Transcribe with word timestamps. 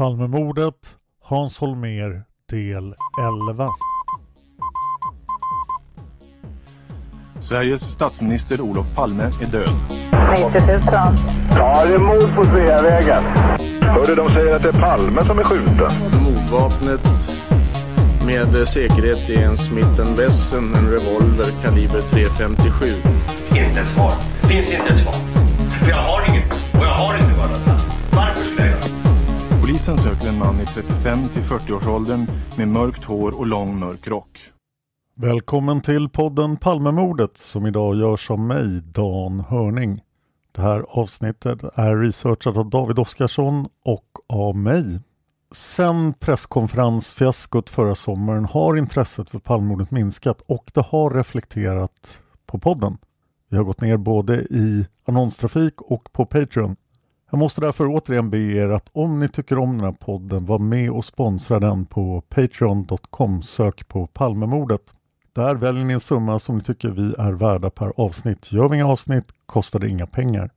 Palmemordet, 0.00 0.96
Hans 1.22 1.58
Holmér, 1.58 2.24
del 2.50 2.94
11. 3.50 3.68
Sveriges 7.40 7.80
statsminister 7.80 8.60
Olof 8.60 8.86
Palme 8.94 9.22
är 9.22 9.46
död. 9.46 9.70
90 10.52 10.60
000. 10.66 10.80
Ja, 11.56 11.84
det 11.86 11.94
är 11.94 11.98
mord 11.98 12.34
på 12.36 12.44
Sveavägen. 12.44 13.22
Hörde 13.80 14.14
de 14.14 14.28
säger 14.28 14.56
att 14.56 14.62
det 14.62 14.68
är 14.68 14.80
Palme 14.80 15.24
som 15.24 15.38
är 15.38 15.44
skjuten. 15.44 15.92
Mordvapnet 16.24 17.00
med 18.26 18.68
säkerhet 18.68 19.28
är 19.28 19.42
en 19.42 19.56
Smith 19.56 20.02
Wesson, 20.16 20.74
en 20.74 20.90
revolver 20.90 21.52
kaliber 21.62 22.00
.357. 22.00 22.94
Inte 23.48 23.80
ett 23.80 23.88
svar. 23.88 24.12
Finns 24.48 24.72
inte 24.72 24.94
ett 24.94 25.00
svar. 25.00 25.14
För 25.80 25.90
jag 25.90 25.96
har 25.96 26.19
Polisen 29.90 30.14
söker 30.14 30.28
en 30.28 30.38
man 30.38 30.60
i 30.60 30.66
35 30.66 31.28
till 31.28 31.42
40-årsåldern 31.42 32.26
med 32.56 32.68
mörkt 32.68 33.04
hår 33.04 33.38
och 33.38 33.46
lång 33.46 33.78
mörk 33.78 34.08
rock. 34.08 34.40
Välkommen 35.14 35.80
till 35.80 36.08
podden 36.08 36.56
Palmemordet 36.56 37.38
som 37.38 37.66
idag 37.66 37.96
görs 37.96 38.30
av 38.30 38.38
mig, 38.38 38.80
Dan 38.80 39.40
Hörning. 39.40 40.00
Det 40.52 40.62
här 40.62 40.84
avsnittet 40.88 41.64
är 41.74 41.96
researchat 41.96 42.56
av 42.56 42.70
David 42.70 42.98
Oskarsson 42.98 43.68
och 43.84 44.06
av 44.28 44.56
mig. 44.56 45.00
Sen 45.54 46.12
presskonferensfiaskot 46.12 47.70
förra 47.70 47.94
sommaren 47.94 48.44
har 48.44 48.76
intresset 48.76 49.30
för 49.30 49.38
Palmemordet 49.38 49.90
minskat 49.90 50.40
och 50.46 50.70
det 50.74 50.86
har 50.86 51.10
reflekterat 51.10 52.18
på 52.46 52.58
podden. 52.58 52.98
Vi 53.48 53.56
har 53.56 53.64
gått 53.64 53.80
ner 53.80 53.96
både 53.96 54.34
i 54.34 54.86
annonstrafik 55.06 55.80
och 55.80 56.12
på 56.12 56.26
Patreon. 56.26 56.76
Jag 57.30 57.38
måste 57.38 57.60
därför 57.60 57.86
återigen 57.86 58.30
be 58.30 58.38
er 58.38 58.68
att 58.68 58.88
om 58.92 59.20
ni 59.20 59.28
tycker 59.28 59.58
om 59.58 59.76
den 59.76 59.84
här 59.84 59.92
podden, 59.92 60.46
var 60.46 60.58
med 60.58 60.90
och 60.90 61.04
sponsra 61.04 61.60
den 61.60 61.86
på 61.86 62.20
patreon.com. 62.20 63.42
Sök 63.42 63.88
på 63.88 64.06
Palmemordet. 64.06 64.94
Där 65.32 65.54
väljer 65.54 65.84
ni 65.84 65.92
en 65.92 66.00
summa 66.00 66.38
som 66.38 66.58
ni 66.58 66.64
tycker 66.64 66.90
vi 66.90 67.14
är 67.18 67.32
värda 67.32 67.70
per 67.70 67.92
avsnitt. 67.96 68.52
Gör 68.52 68.68
vi 68.68 68.76
inga 68.76 68.86
avsnitt 68.86 69.24
kostar 69.46 69.78
det 69.78 69.88
inga 69.88 70.06
pengar. 70.06 70.50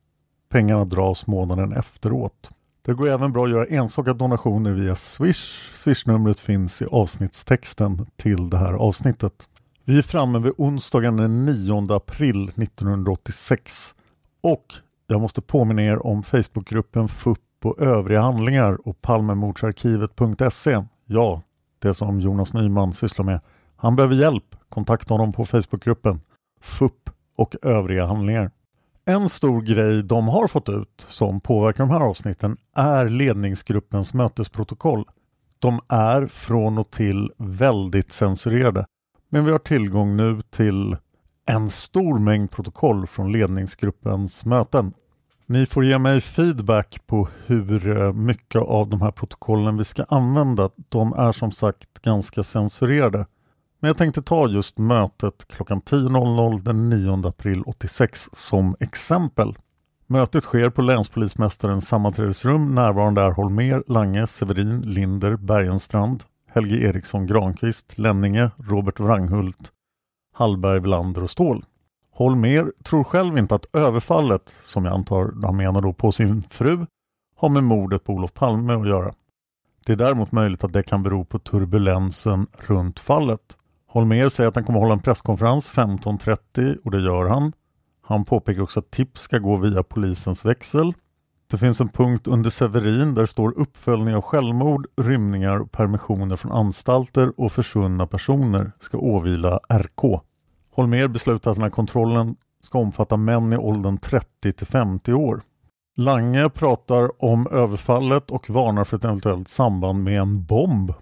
Pengarna 0.49 0.85
dras 0.85 1.27
månaden 1.27 1.73
efteråt. 1.73 2.49
Det 2.85 2.93
går 2.93 3.09
även 3.09 3.31
bra 3.31 3.45
att 3.45 3.51
göra 3.51 3.65
enstaka 3.65 4.13
donationer 4.13 4.71
via 4.71 4.95
Swish. 4.95 5.71
Swishnumret 5.73 6.39
finns 6.39 6.81
i 6.81 6.85
avsnittstexten 6.85 8.05
till 8.15 8.49
det 8.49 8.57
här 8.57 8.73
avsnittet. 8.73 9.33
Vi 9.85 9.97
är 9.97 10.01
framme 10.01 10.39
vid 10.39 10.53
onsdagen 10.57 11.17
den 11.17 11.45
9 11.45 11.95
april 11.95 12.49
1986 12.49 13.95
och 14.41 14.65
jag 15.07 15.21
måste 15.21 15.41
påminna 15.41 15.83
er 15.83 16.05
om 16.05 16.23
Facebookgruppen 16.23 17.07
FUP 17.07 17.39
och 17.63 17.79
övriga 17.79 18.21
handlingar 18.21 18.87
och 18.87 19.01
Palmemordsarkivet.se. 19.01 20.83
Ja, 21.05 21.41
det 21.79 21.93
som 21.93 22.19
Jonas 22.19 22.53
Nyman 22.53 22.93
sysslar 22.93 23.25
med. 23.25 23.39
Han 23.75 23.95
behöver 23.95 24.15
hjälp. 24.15 24.55
Kontakta 24.69 25.13
honom 25.13 25.33
på 25.33 25.45
Facebookgruppen 25.45 26.19
FUP 26.61 27.09
och 27.37 27.55
övriga 27.61 28.05
handlingar. 28.05 28.51
En 29.05 29.29
stor 29.29 29.61
grej 29.61 30.03
de 30.03 30.27
har 30.27 30.47
fått 30.47 30.69
ut 30.69 31.05
som 31.07 31.39
påverkar 31.39 31.83
de 31.83 31.89
här 31.89 32.01
avsnitten 32.01 32.57
är 32.75 33.07
ledningsgruppens 33.07 34.13
mötesprotokoll. 34.13 35.05
De 35.59 35.79
är 35.87 36.27
från 36.27 36.77
och 36.77 36.91
till 36.91 37.31
väldigt 37.37 38.11
censurerade. 38.11 38.85
Men 39.29 39.45
vi 39.45 39.51
har 39.51 39.59
tillgång 39.59 40.17
nu 40.17 40.41
till 40.49 40.97
en 41.45 41.69
stor 41.69 42.19
mängd 42.19 42.51
protokoll 42.51 43.07
från 43.07 43.31
ledningsgruppens 43.31 44.45
möten. 44.45 44.93
Ni 45.45 45.65
får 45.65 45.85
ge 45.85 45.97
mig 45.99 46.21
feedback 46.21 47.01
på 47.07 47.27
hur 47.45 48.01
eh, 48.01 48.13
mycket 48.13 48.61
av 48.61 48.89
de 48.89 49.01
här 49.01 49.11
protokollen 49.11 49.77
vi 49.77 49.83
ska 49.83 50.03
använda. 50.03 50.69
De 50.89 51.13
är 51.13 51.31
som 51.31 51.51
sagt 51.51 52.01
ganska 52.01 52.43
censurerade. 52.43 53.25
Men 53.79 53.87
jag 53.87 53.97
tänkte 53.97 54.21
ta 54.21 54.47
just 54.47 54.77
mötet 54.77 55.47
klockan 55.47 55.81
10.00 55.81 56.63
den 56.63 56.89
9 56.89 57.27
april 57.27 57.63
86 57.65 58.29
som 58.33 58.75
exempel. 58.79 59.55
Mötet 60.07 60.43
sker 60.43 60.69
på 60.69 60.81
länspolismästarens 60.81 61.87
sammanträdesrum. 61.87 62.75
Närvarande 62.75 63.21
är 63.21 63.31
Holmer, 63.31 63.83
Lange, 63.87 64.27
Severin, 64.27 64.81
Linder, 64.81 65.35
Bergenstrand, 65.35 66.23
Helge 66.49 66.89
Eriksson 66.89 67.27
Granqvist, 67.27 67.97
Lenninge, 67.97 68.51
Robert 68.57 68.99
Wranghult, 68.99 69.72
Hallberg, 70.33 70.79
Velander 70.79 71.23
och 71.23 71.29
Ståhl. 71.29 71.63
Holmer 72.11 72.71
tror 72.83 73.03
själv 73.03 73.37
inte 73.37 73.55
att 73.55 73.75
överfallet, 73.75 74.55
som 74.63 74.85
jag 74.85 74.93
antar 74.93 75.33
han 75.43 75.57
menar 75.57 75.81
då 75.81 75.93
på 75.93 76.11
sin 76.11 76.43
fru, 76.43 76.85
har 77.35 77.49
med 77.49 77.63
mordet 77.63 78.03
på 78.03 78.13
Olof 78.13 78.33
Palme 78.33 78.73
att 78.73 78.87
göra. 78.87 79.13
Det 79.85 79.91
är 79.91 79.97
däremot 79.97 80.31
möjligt 80.31 80.63
att 80.63 80.73
det 80.73 80.83
kan 80.83 81.03
bero 81.03 81.25
på 81.25 81.39
turbulensen 81.39 82.47
runt 82.51 82.99
fallet. 82.99 83.57
Holmer 83.87 84.29
säger 84.29 84.47
att 84.47 84.55
han 84.55 84.63
kommer 84.63 84.79
hålla 84.79 84.93
en 84.93 84.99
presskonferens 84.99 85.71
15.30 85.71 86.77
och 86.83 86.91
det 86.91 87.01
gör 87.01 87.25
han. 87.25 87.53
Han 88.01 88.25
påpekar 88.25 88.61
också 88.61 88.79
att 88.79 88.91
tips 88.91 89.21
ska 89.21 89.37
gå 89.37 89.55
via 89.55 89.83
polisens 89.83 90.45
växel. 90.45 90.93
Det 91.53 91.57
finns 91.57 91.81
en 91.81 91.89
punkt 91.89 92.27
under 92.27 92.49
Severin 92.49 93.15
där 93.15 93.21
det 93.21 93.27
står 93.27 93.59
uppföljning 93.59 94.15
av 94.15 94.21
självmord, 94.21 94.87
rymningar 94.97 95.59
och 95.59 95.71
permissioner 95.71 96.35
från 96.35 96.51
anstalter 96.51 97.33
och 97.37 97.51
försvunna 97.51 98.07
personer 98.07 98.71
ska 98.79 98.97
åvila 98.97 99.59
RK. 99.69 100.21
Holmer 100.71 101.07
beslutar 101.07 101.51
att 101.51 101.57
den 101.57 101.63
här 101.63 101.69
kontrollen 101.69 102.35
ska 102.63 102.79
omfatta 102.79 103.17
män 103.17 103.53
i 103.53 103.57
åldern 103.57 103.97
30 103.97 104.53
till 104.53 104.67
50 104.67 105.13
år. 105.13 105.41
Lange 105.97 106.49
pratar 106.49 107.23
om 107.23 107.47
överfallet 107.51 108.31
och 108.31 108.49
varnar 108.49 108.83
för 108.83 108.97
ett 108.97 109.05
eventuellt 109.05 109.47
samband 109.47 110.03
med 110.03 110.17
en 110.17 110.45
bomb. 110.45 110.93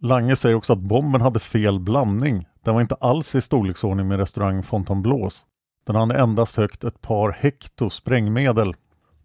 Lange 0.00 0.36
säger 0.36 0.54
också 0.54 0.72
att 0.72 0.78
bomben 0.78 1.20
hade 1.20 1.40
fel 1.40 1.80
blandning. 1.80 2.46
Den 2.64 2.74
var 2.74 2.80
inte 2.80 2.94
alls 2.94 3.34
i 3.34 3.40
storleksordning 3.40 4.08
med 4.08 4.18
restaurang 4.18 4.62
Fontainebleaus. 4.62 5.44
Den 5.86 5.96
hade 5.96 6.18
endast 6.18 6.56
högt 6.56 6.84
ett 6.84 7.00
par 7.00 7.30
hekto 7.30 7.90
sprängmedel. 7.90 8.74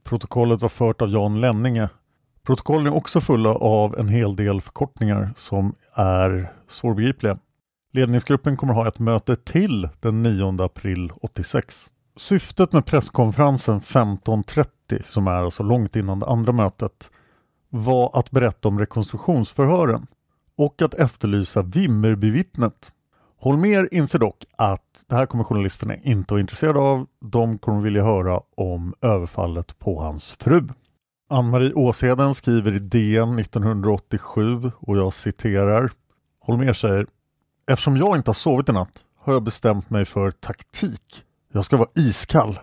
Protokollet 0.10 0.62
var 0.62 0.70
fört 0.70 1.02
av 1.02 1.10
Jan 1.10 1.42
Lenninge. 1.42 1.90
Protokollen 2.44 2.88
är 2.88 2.96
också 2.96 3.22
fulla 3.22 3.50
av 3.50 4.00
en 4.00 4.08
hel 4.08 4.36
del 4.36 4.62
förkortningar 4.62 5.34
som 5.36 5.76
är 5.94 6.54
svårbegripliga. 6.68 7.40
Ledningsgruppen 7.94 8.58
kommer 8.58 8.74
ha 8.74 8.88
ett 8.88 9.00
möte 9.00 9.36
till 9.36 9.90
den 10.00 10.24
9 10.24 10.64
april 10.64 11.12
86. 11.22 11.90
Syftet 12.18 12.74
med 12.74 12.86
presskonferensen 12.86 13.80
15.30, 13.80 15.02
som 15.06 15.28
är 15.28 15.32
alltså 15.32 15.64
långt 15.64 15.96
innan 15.96 16.20
det 16.20 16.26
andra 16.26 16.52
mötet, 16.52 17.12
var 17.70 18.20
att 18.20 18.32
berätta 18.32 18.68
om 18.68 18.80
rekonstruktionsförhören 18.80 20.08
och 20.58 20.82
att 20.82 20.94
efterlysa 20.94 21.62
Vimmerbyvittnet. 21.62 22.92
Holmer 23.42 23.94
inser 23.94 24.20
dock 24.20 24.46
att 24.56 25.04
det 25.08 25.16
här 25.16 25.26
kommer 25.26 25.44
journalisterna 25.44 25.96
inte 25.96 26.34
vara 26.34 26.42
intresserade 26.42 26.80
av. 26.80 27.08
De 27.20 27.58
kommer 27.58 27.82
vilja 27.82 28.04
höra 28.04 28.42
om 28.58 28.94
överfallet 29.02 29.80
på 29.80 30.02
hans 30.02 30.32
fru. 30.32 30.68
Ann-Marie 31.30 31.74
Åsheden 31.74 32.36
skriver 32.36 32.72
i 32.74 32.80
DN 32.80 33.40
1987 33.40 34.72
och 34.80 34.98
jag 34.98 35.14
citerar. 35.14 35.92
Holmer 36.40 36.74
säger 36.74 37.08
Eftersom 37.72 37.98
jag 37.98 38.16
inte 38.16 38.30
har 38.30 38.34
sovit 38.34 38.70
i 38.70 38.72
natt 38.72 39.06
har 39.18 39.34
jag 39.34 39.44
bestämt 39.44 39.90
mig 39.90 40.06
för 40.06 40.32
taktik. 40.32 41.24
Jag 41.54 41.66
ska 41.66 41.78
vara 41.78 41.90
iskall. 41.96 42.60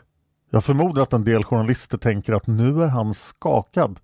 Jag 0.51 0.65
förmodar 0.65 1.03
att 1.03 1.13
en 1.13 1.25
del 1.25 1.45
journalister 1.45 1.99
tänker 1.99 2.33
att 2.33 2.47
nu 2.47 2.83
är 2.83 2.87
han 2.87 3.15
skakad. 3.15 4.01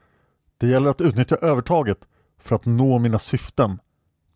Det 0.58 0.66
gäller 0.66 0.90
att 0.90 1.00
utnyttja 1.00 1.36
övertaget 1.36 1.98
för 2.40 2.56
att 2.56 2.64
nå 2.64 2.98
mina 2.98 3.18
syften. 3.18 3.78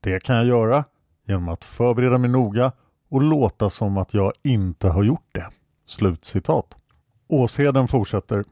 Det 0.01 0.21
kan 0.21 0.37
jag 0.37 0.47
göra 0.47 0.85
genom 1.27 1.49
att 1.49 1.65
förbereda 1.65 2.19
mig 2.19 2.31
noga 2.31 2.73
och 3.11 3.23
låta 3.23 3.71
som 3.71 3.97
att 3.97 4.15
jag 4.15 4.33
inte 4.43 4.89
har 4.89 5.03
gjort 5.03 5.29
det. 5.33 5.51
Slutcitat. 5.87 6.77
Åsheden 7.29 7.89
fortsätter. 7.89 8.45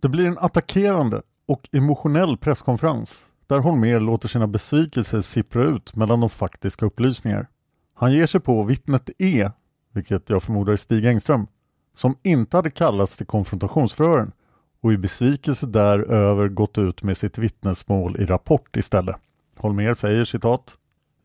Det 0.00 0.08
blir 0.08 0.26
en 0.26 0.38
attackerande 0.38 1.22
och 1.48 1.68
emotionell 1.72 2.36
presskonferens 2.36 3.26
där 3.46 3.58
Holmér 3.58 4.00
låter 4.00 4.28
sina 4.28 4.46
besvikelser 4.46 5.20
sippra 5.20 5.62
ut 5.62 5.96
mellan 5.96 6.20
de 6.20 6.30
faktiska 6.30 6.86
upplysningar. 6.86 7.46
Han 7.94 8.12
ger 8.12 8.26
sig 8.26 8.40
på 8.40 8.62
vittnet 8.62 9.10
E, 9.18 9.50
vilket 9.92 10.30
jag 10.30 10.42
förmodar 10.42 10.72
är 10.72 10.76
Stig 10.76 11.06
Engström, 11.06 11.46
som 11.96 12.14
inte 12.22 12.56
hade 12.56 12.70
kallats 12.70 13.16
till 13.16 13.26
konfrontationsförhören 13.26 14.32
och 14.80 14.92
i 14.92 14.96
besvikelse 14.96 15.66
däröver 15.66 16.48
gått 16.48 16.78
ut 16.78 17.02
med 17.02 17.16
sitt 17.16 17.38
vittnesmål 17.38 18.16
i 18.16 18.26
Rapport 18.26 18.76
istället. 18.76 19.16
Holmér 19.56 19.94
säger 19.94 20.24
citat 20.24 20.76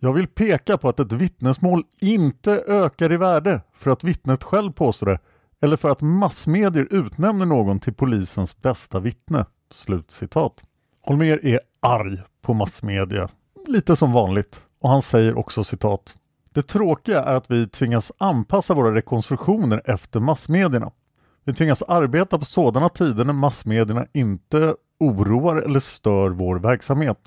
jag 0.03 0.13
vill 0.13 0.27
peka 0.27 0.77
på 0.77 0.89
att 0.89 1.00
ett 1.00 1.12
vittnesmål 1.12 1.83
inte 2.00 2.51
ökar 2.68 3.12
i 3.12 3.18
värde 3.18 3.62
för 3.74 3.92
att 3.92 4.03
vittnet 4.03 4.44
själv 4.44 4.71
påstår 4.71 5.07
det 5.07 5.19
eller 5.62 5.77
för 5.77 5.89
att 5.89 6.01
massmedier 6.01 6.88
utnämner 6.92 7.45
någon 7.45 7.80
till 7.80 7.94
polisens 7.94 8.62
bästa 8.62 9.00
vittne. 9.00 9.45
Slutcitat. 9.71 10.53
Holmer 11.01 11.45
är 11.45 11.59
arg 11.80 12.21
på 12.42 12.53
massmedia, 12.53 13.30
lite 13.68 13.95
som 13.95 14.13
vanligt, 14.13 14.63
och 14.81 14.89
han 14.89 15.01
säger 15.01 15.38
också 15.38 15.63
citat. 15.63 16.15
Det 16.51 16.62
tråkiga 16.62 17.24
är 17.24 17.36
att 17.36 17.51
vi 17.51 17.68
tvingas 17.68 18.12
anpassa 18.18 18.74
våra 18.74 18.95
rekonstruktioner 18.95 19.81
efter 19.86 20.19
massmedierna. 20.19 20.92
Vi 21.44 21.54
tvingas 21.54 21.81
arbeta 21.81 22.39
på 22.39 22.45
sådana 22.45 22.89
tider 22.89 23.25
när 23.25 23.33
massmedierna 23.33 24.06
inte 24.13 24.75
oroar 25.00 25.56
eller 25.56 25.80
stör 25.80 26.30
vår 26.30 26.59
verksamhet. 26.59 27.18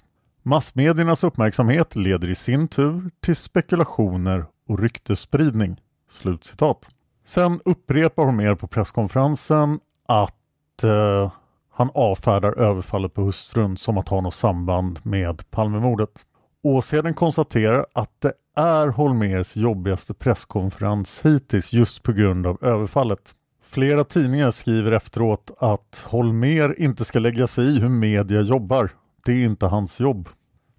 Massmediernas 0.47 1.25
uppmärksamhet 1.25 1.97
leder 1.97 2.29
i 2.29 2.35
sin 2.35 2.69
tur 2.69 3.11
till 3.21 3.37
spekulationer 3.37 4.47
och 4.69 4.79
ryktesspridning. 4.79 5.81
Slutcitat. 6.11 6.89
Sen 7.27 7.61
upprepar 7.65 8.25
hon 8.25 8.37
mer 8.37 8.55
på 8.55 8.67
presskonferensen 8.67 9.81
att 10.07 10.83
eh, 10.83 11.33
han 11.71 11.91
avfärdar 11.95 12.59
överfallet 12.59 13.15
på 13.15 13.23
hustrun 13.23 13.77
som 13.77 13.99
att 13.99 14.09
ha 14.09 14.21
något 14.21 14.35
samband 14.35 15.01
med 15.03 15.51
Palmemordet. 15.51 16.27
Åsheden 16.63 17.15
konstaterar 17.15 17.87
att 17.93 18.21
det 18.21 18.33
är 18.57 18.89
Holmers 18.89 19.57
jobbigaste 19.57 20.15
presskonferens 20.15 21.21
hittills 21.25 21.73
just 21.73 22.03
på 22.03 22.13
grund 22.13 22.47
av 22.47 22.59
överfallet. 22.65 23.35
Flera 23.63 24.05
tidningar 24.05 24.51
skriver 24.51 24.93
efteråt 24.93 25.51
att 25.59 26.05
Holmer 26.07 26.81
inte 26.81 27.05
ska 27.05 27.19
lägga 27.19 27.47
sig 27.47 27.65
i 27.65 27.81
hur 27.81 27.89
media 27.89 28.41
jobbar 28.41 28.91
det 29.25 29.33
är 29.33 29.45
inte 29.45 29.67
hans 29.67 30.01
jobb. 30.01 30.29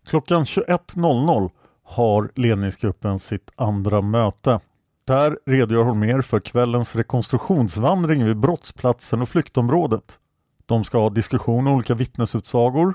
Klockan 0.06 0.44
21.00 0.44 1.50
har 1.84 2.32
ledningsgruppen 2.36 3.20
sitt 3.20 3.52
andra 3.56 4.02
möte. 4.02 4.60
Där 5.08 5.40
redogör 5.46 5.84
Holmér 5.84 6.22
för 6.22 6.40
kvällens 6.40 6.96
rekonstruktionsvandring 6.96 8.26
vid 8.26 8.38
brottsplatsen 8.38 9.22
och 9.22 9.30
flyktområdet. 9.30 10.20
De 10.66 10.84
ska 10.84 10.98
ha 10.98 11.10
diskussion 11.10 11.68
om 11.68 11.74
olika 11.74 11.94
vittnesutsagor. 11.94 12.94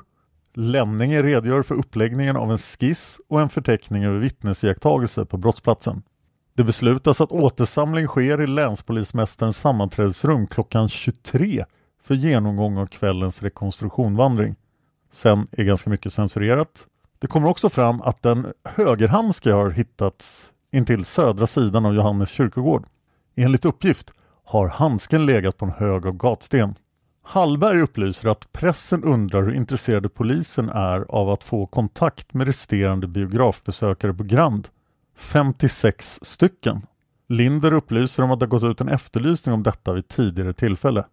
Lenninge 0.55 1.23
redogör 1.23 1.63
för 1.63 1.75
uppläggningen 1.75 2.37
av 2.37 2.51
en 2.51 2.59
skiss 2.59 3.21
och 3.29 3.41
en 3.41 3.49
förteckning 3.49 4.05
över 4.05 4.19
vittnesiakttagelser 4.19 5.25
på 5.25 5.37
brottsplatsen. 5.37 6.03
Det 6.55 6.65
beslutas 6.65 7.21
att 7.21 7.33
återsamling 7.33 8.07
sker 8.07 8.43
i 8.43 8.47
länspolismästarens 8.47 9.59
sammanträdesrum 9.59 10.47
klockan 10.47 10.89
23 10.89 11.65
för 12.03 12.15
genomgång 12.15 12.79
av 12.79 12.87
kvällens 12.87 13.43
rekonstruktionvandring. 13.43 14.57
Sen 15.11 15.47
är 15.53 15.65
ganska 15.65 15.91
mycket 15.91 16.13
censurerat. 16.13 16.87
Det 17.19 17.27
kommer 17.27 17.49
också 17.49 17.69
fram 17.69 18.01
att 18.01 18.27
en 18.27 18.47
högerhandske 18.65 19.53
har 19.53 19.71
hittats 19.71 20.53
intill 20.73 21.05
södra 21.05 21.47
sidan 21.47 21.87
av 21.87 21.95
Johannes 21.95 22.31
kyrkogård. 22.31 22.87
Enligt 23.37 23.65
uppgift 23.65 24.13
har 24.45 24.69
handsken 24.69 25.27
legat 25.27 25.57
på 25.57 25.65
en 25.65 25.71
hög 25.71 26.07
av 26.07 26.13
gatsten. 26.13 26.75
Hallberg 27.23 27.81
upplyser 27.81 28.29
att 28.29 28.53
pressen 28.53 29.05
undrar 29.05 29.43
hur 29.43 29.53
intresserade 29.53 30.09
polisen 30.09 30.69
är 30.69 31.01
av 31.09 31.31
att 31.31 31.45
få 31.45 31.67
kontakt 31.67 32.35
med 32.35 32.47
resterande 32.47 33.07
biografbesökare 33.07 34.15
på 34.15 34.25
Grand. 34.25 34.69
56 35.17 36.19
stycken. 36.23 36.81
Linder 37.29 37.73
upplyser 37.73 38.23
om 38.23 38.31
att 38.31 38.41
det 38.41 38.47
gått 38.47 38.65
ut 38.65 38.81
en 38.81 38.89
efterlysning 38.89 39.55
om 39.55 39.63
detta 39.63 39.93
vid 39.93 40.09
tidigare 40.09 40.53
tillfälle. 40.53 41.05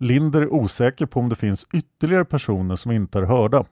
Linder 0.00 0.42
är 0.42 0.52
osäker 0.52 1.06
på 1.06 1.20
om 1.20 1.28
det 1.28 1.36
finns 1.36 1.66
ytterligare 1.72 2.24
personer 2.24 2.76
som 2.76 2.92
inte 2.92 3.18
är 3.18 3.22
hörda. 3.22 3.64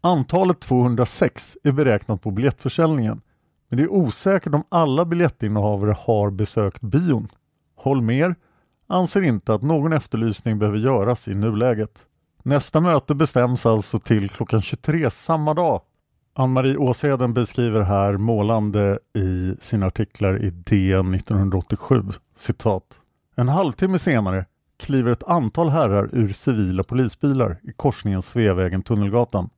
Antalet 0.00 0.60
206 0.60 1.56
är 1.62 1.72
beräknat 1.72 2.22
på 2.22 2.30
biljettförsäljningen, 2.30 3.20
men 3.68 3.76
det 3.76 3.82
är 3.82 3.92
osäkert 3.92 4.54
om 4.54 4.64
alla 4.68 5.04
biljettinnehavare 5.04 5.96
har 5.98 6.30
besökt 6.30 6.80
bion. 6.80 7.28
Holmer 7.76 8.34
anser 8.86 9.22
inte 9.22 9.54
att 9.54 9.62
någon 9.62 9.92
efterlysning 9.92 10.58
behöver 10.58 10.78
göras 10.78 11.28
i 11.28 11.34
nuläget. 11.34 12.06
Nästa 12.42 12.80
möte 12.80 13.14
bestäms 13.14 13.66
alltså 13.66 13.98
till 13.98 14.30
klockan 14.30 14.62
23 14.62 15.10
samma 15.10 15.54
dag. 15.54 15.80
Ann-Marie 16.34 16.76
Åseden 16.76 17.34
beskriver 17.34 17.80
här 17.80 18.16
målande 18.16 18.98
i 19.14 19.54
sina 19.60 19.86
artiklar 19.86 20.42
i 20.42 20.50
DN 20.50 21.14
1987, 21.14 22.02
citat. 22.36 22.84
En 23.36 23.48
halvtimme 23.48 23.98
senare 23.98 24.44
kliver 24.82 25.12
ett 25.12 25.22
antal 25.22 25.68
herrar 25.68 26.08
ur 26.12 26.32
civila 26.32 26.82
polisbilar 26.82 27.60
i 27.62 27.72
korsningen 27.72 28.22
Sveavägen-Tunnelgatan. 28.22 29.50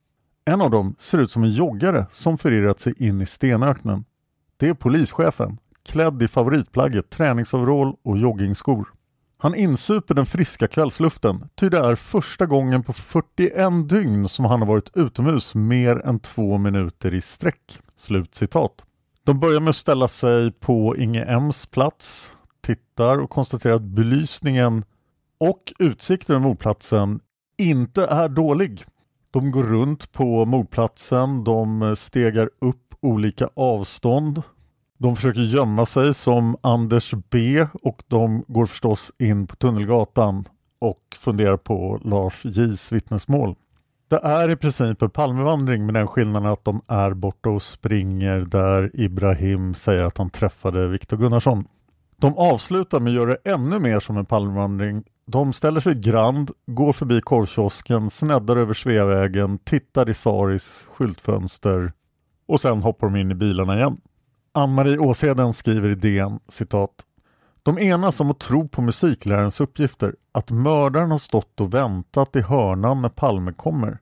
En 0.45 0.61
av 0.61 0.71
dem 0.71 0.97
ser 0.99 1.19
ut 1.19 1.31
som 1.31 1.45
en 1.45 1.51
joggare 1.51 2.07
som 2.11 2.39
förirrat 2.39 2.81
sig 2.81 2.95
in 2.99 3.21
i 3.21 3.27
stenöknen. 3.27 4.05
Det 4.57 4.69
är 4.69 4.75
polischefen, 4.75 5.59
klädd 5.85 6.23
i 6.23 6.29
favoritplagget 6.29 7.11
träningsoverall 7.11 7.95
och 8.03 8.19
joggingskor. 8.19 8.89
Han 9.39 9.55
insuper 9.55 10.15
den 10.15 10.27
friska 10.27 10.69
kvällsluften, 10.69 11.49
ty 11.55 11.69
det 11.69 11.79
är 11.79 11.95
första 11.95 12.47
gången 12.47 12.83
på 12.83 12.93
41 12.93 13.89
dygn 13.89 14.29
som 14.29 14.45
han 14.45 14.61
har 14.61 14.69
varit 14.69 14.97
utomhus 14.97 15.55
mer 15.55 16.07
än 16.07 16.19
två 16.19 16.59
minuter 16.59 17.15
i 17.15 17.21
sträck. 17.21 17.79
Slut 17.97 18.35
citat. 18.35 18.85
De 19.25 19.41
börjar 19.41 19.61
med 19.61 19.71
att 19.71 19.77
ställa 19.77 20.09
sig 20.09 20.53
på 20.53 20.97
Inge 20.97 21.25
M's 21.25 21.71
plats, 21.71 22.31
tittar 22.63 23.19
och 23.19 23.31
konstaterar 23.31 23.75
att 23.75 23.83
belysningen 23.83 24.85
och 25.49 25.73
utsikten 25.79 26.37
över 26.37 26.47
mordplatsen 26.47 27.21
inte 27.59 28.07
är 28.07 28.29
dålig. 28.29 28.85
De 29.31 29.51
går 29.51 29.63
runt 29.63 30.13
på 30.13 30.45
mordplatsen, 30.45 31.45
de 31.45 31.95
stegar 31.97 32.51
upp 32.61 32.95
olika 33.01 33.49
avstånd. 33.57 34.43
De 34.99 35.17
försöker 35.17 35.41
gömma 35.41 35.87
sig 35.87 36.15
som 36.15 36.57
Anders 36.61 37.15
B 37.31 37.67
och 37.83 38.03
de 38.09 38.45
går 38.49 38.67
förstås 38.67 39.13
in 39.19 39.47
på 39.47 39.57
Tunnelgatan 39.57 40.49
och 40.79 41.17
funderar 41.21 41.57
på 41.57 42.01
Lars 42.05 42.45
J's 42.45 42.93
vittnesmål. 42.93 43.55
Det 44.09 44.21
är 44.23 44.51
i 44.51 44.57
princip 44.57 45.03
en 45.03 45.11
Palmevandring 45.11 45.87
med 45.87 45.95
den 45.95 46.07
skillnaden 46.07 46.53
att 46.53 46.65
de 46.65 46.81
är 46.89 47.15
borta 47.15 47.49
och 47.49 47.63
springer 47.63 48.39
där 48.39 48.91
Ibrahim 49.01 49.75
säger 49.75 50.03
att 50.03 50.19
han 50.19 50.31
träffade 50.31 50.89
Viktor 50.89 51.17
Gunnarsson. 51.17 51.65
De 52.17 52.39
avslutar 52.39 53.01
med 53.01 53.11
att 53.11 53.17
göra 53.17 53.31
det 53.31 53.51
ännu 53.53 53.79
mer 53.79 54.01
som 54.01 54.17
en 54.17 54.25
Palmevandring 54.25 55.05
de 55.27 55.53
ställer 55.53 55.81
sig 55.81 55.95
grand, 55.95 56.51
går 56.67 56.93
förbi 56.93 57.21
korvkiosken, 57.21 58.11
sneddar 58.11 58.57
över 58.57 58.75
Sveavägen, 58.75 59.59
tittar 59.59 60.11
i 60.11 60.15
Saris 60.15 60.87
skyltfönster 60.93 61.93
och 62.47 62.61
sen 62.61 62.83
hoppar 62.83 63.07
de 63.07 63.17
in 63.17 63.31
i 63.31 63.35
bilarna 63.35 63.77
igen. 63.77 64.01
Ann-Marie 64.53 64.99
Åseden 64.99 65.53
skriver 65.53 65.89
i 65.89 65.95
DN, 65.95 66.41
citat 66.49 66.91
de 67.65 67.79
enas 67.79 68.21
om 68.21 68.31
att 68.31 68.41
tro 68.41 68.69
på 68.69 68.83
musiklärarens 68.83 69.61
uppgifter, 69.61 70.15
att 70.33 70.51
mördaren 70.51 71.11
har 71.11 71.19
stått 71.19 71.61
och 71.61 71.75
väntat 71.75 72.37
i 72.37 72.41
hörnan 72.41 73.03
när 73.03 73.09
Palme 73.09 73.53
kommer. 73.53 73.99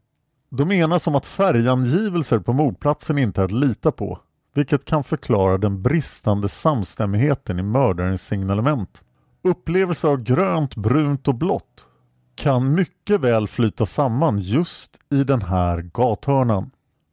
De 0.50 0.72
enas 0.72 1.06
om 1.06 1.14
att 1.14 1.26
färgangivelser 1.26 2.38
på 2.38 2.52
mordplatsen 2.52 3.18
inte 3.18 3.40
är 3.40 3.44
att 3.44 3.52
lita 3.52 3.92
på, 3.92 4.18
vilket 4.54 4.84
kan 4.84 5.04
förklara 5.04 5.58
den 5.58 5.82
bristande 5.82 6.48
samstämmigheten 6.48 7.58
i 7.58 7.62
mördarens 7.62 8.26
signalement 8.26 9.02
Upplevelser 9.44 10.08
av 10.08 10.22
grönt, 10.22 10.76
brunt 10.76 11.28
och 11.28 11.34
blått 11.34 11.88
kan 12.34 12.74
mycket 12.74 13.20
väl 13.20 13.48
flyta 13.48 13.86
samman 13.86 14.38
just 14.38 14.90
i 15.10 15.24
den 15.24 15.42
här 15.42 15.82
gathörnan. 15.82 16.70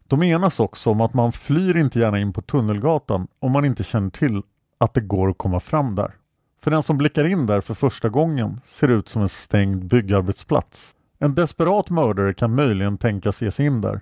De 0.07 0.24
enas 0.24 0.59
också 0.59 0.89
om 0.89 1.01
att 1.01 1.13
man 1.13 1.31
flyr 1.31 1.77
inte 1.77 2.00
gärna 2.00 2.19
in 2.19 2.33
på 2.33 2.41
Tunnelgatan 2.41 3.27
om 3.39 3.51
man 3.51 3.65
inte 3.65 3.83
känner 3.83 4.09
till 4.09 4.41
att 4.77 4.93
det 4.93 5.01
går 5.01 5.29
att 5.29 5.38
komma 5.38 5.59
fram 5.59 5.95
där. 5.95 6.15
För 6.62 6.71
den 6.71 6.83
som 6.83 6.98
blickar 6.98 7.25
in 7.25 7.45
där 7.45 7.62
för 7.62 7.74
första 7.74 8.09
gången 8.09 8.62
ser 8.65 8.88
det 8.88 8.93
ut 8.93 9.09
som 9.09 9.21
en 9.21 9.29
stängd 9.29 9.86
byggarbetsplats. 9.86 10.95
En 11.19 11.36
desperat 11.36 11.89
mördare 11.89 12.33
kan 12.33 12.55
möjligen 12.55 12.98
tänkas 12.98 13.41
ge 13.41 13.51
sig 13.51 13.65
in 13.65 13.81
där. 13.81 14.01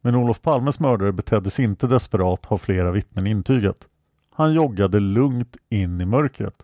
Men 0.00 0.14
Olof 0.14 0.42
Palmes 0.42 0.80
mördare 0.80 1.12
betedde 1.12 1.50
sig 1.50 1.64
inte 1.64 1.86
desperat 1.86 2.46
har 2.46 2.56
flera 2.56 2.90
vittnen 2.90 3.26
intygat. 3.26 3.88
Han 4.30 4.54
joggade 4.54 5.00
lugnt 5.00 5.56
in 5.70 6.00
i 6.00 6.04
mörkret. 6.04 6.54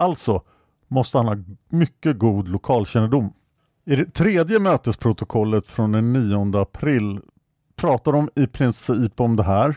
Alltså 0.00 0.42
måste 0.88 1.18
han 1.18 1.26
ha 1.26 1.36
mycket 1.68 2.18
god 2.18 2.48
lokalkännedom. 2.48 3.32
I 3.84 3.96
det 3.96 4.14
tredje 4.14 4.58
mötesprotokollet 4.58 5.68
från 5.68 5.92
den 5.92 6.12
9 6.12 6.60
april 6.60 7.20
pratar 7.76 8.12
de 8.12 8.28
i 8.36 8.46
princip 8.46 9.20
om 9.20 9.36
det 9.36 9.42
här. 9.42 9.74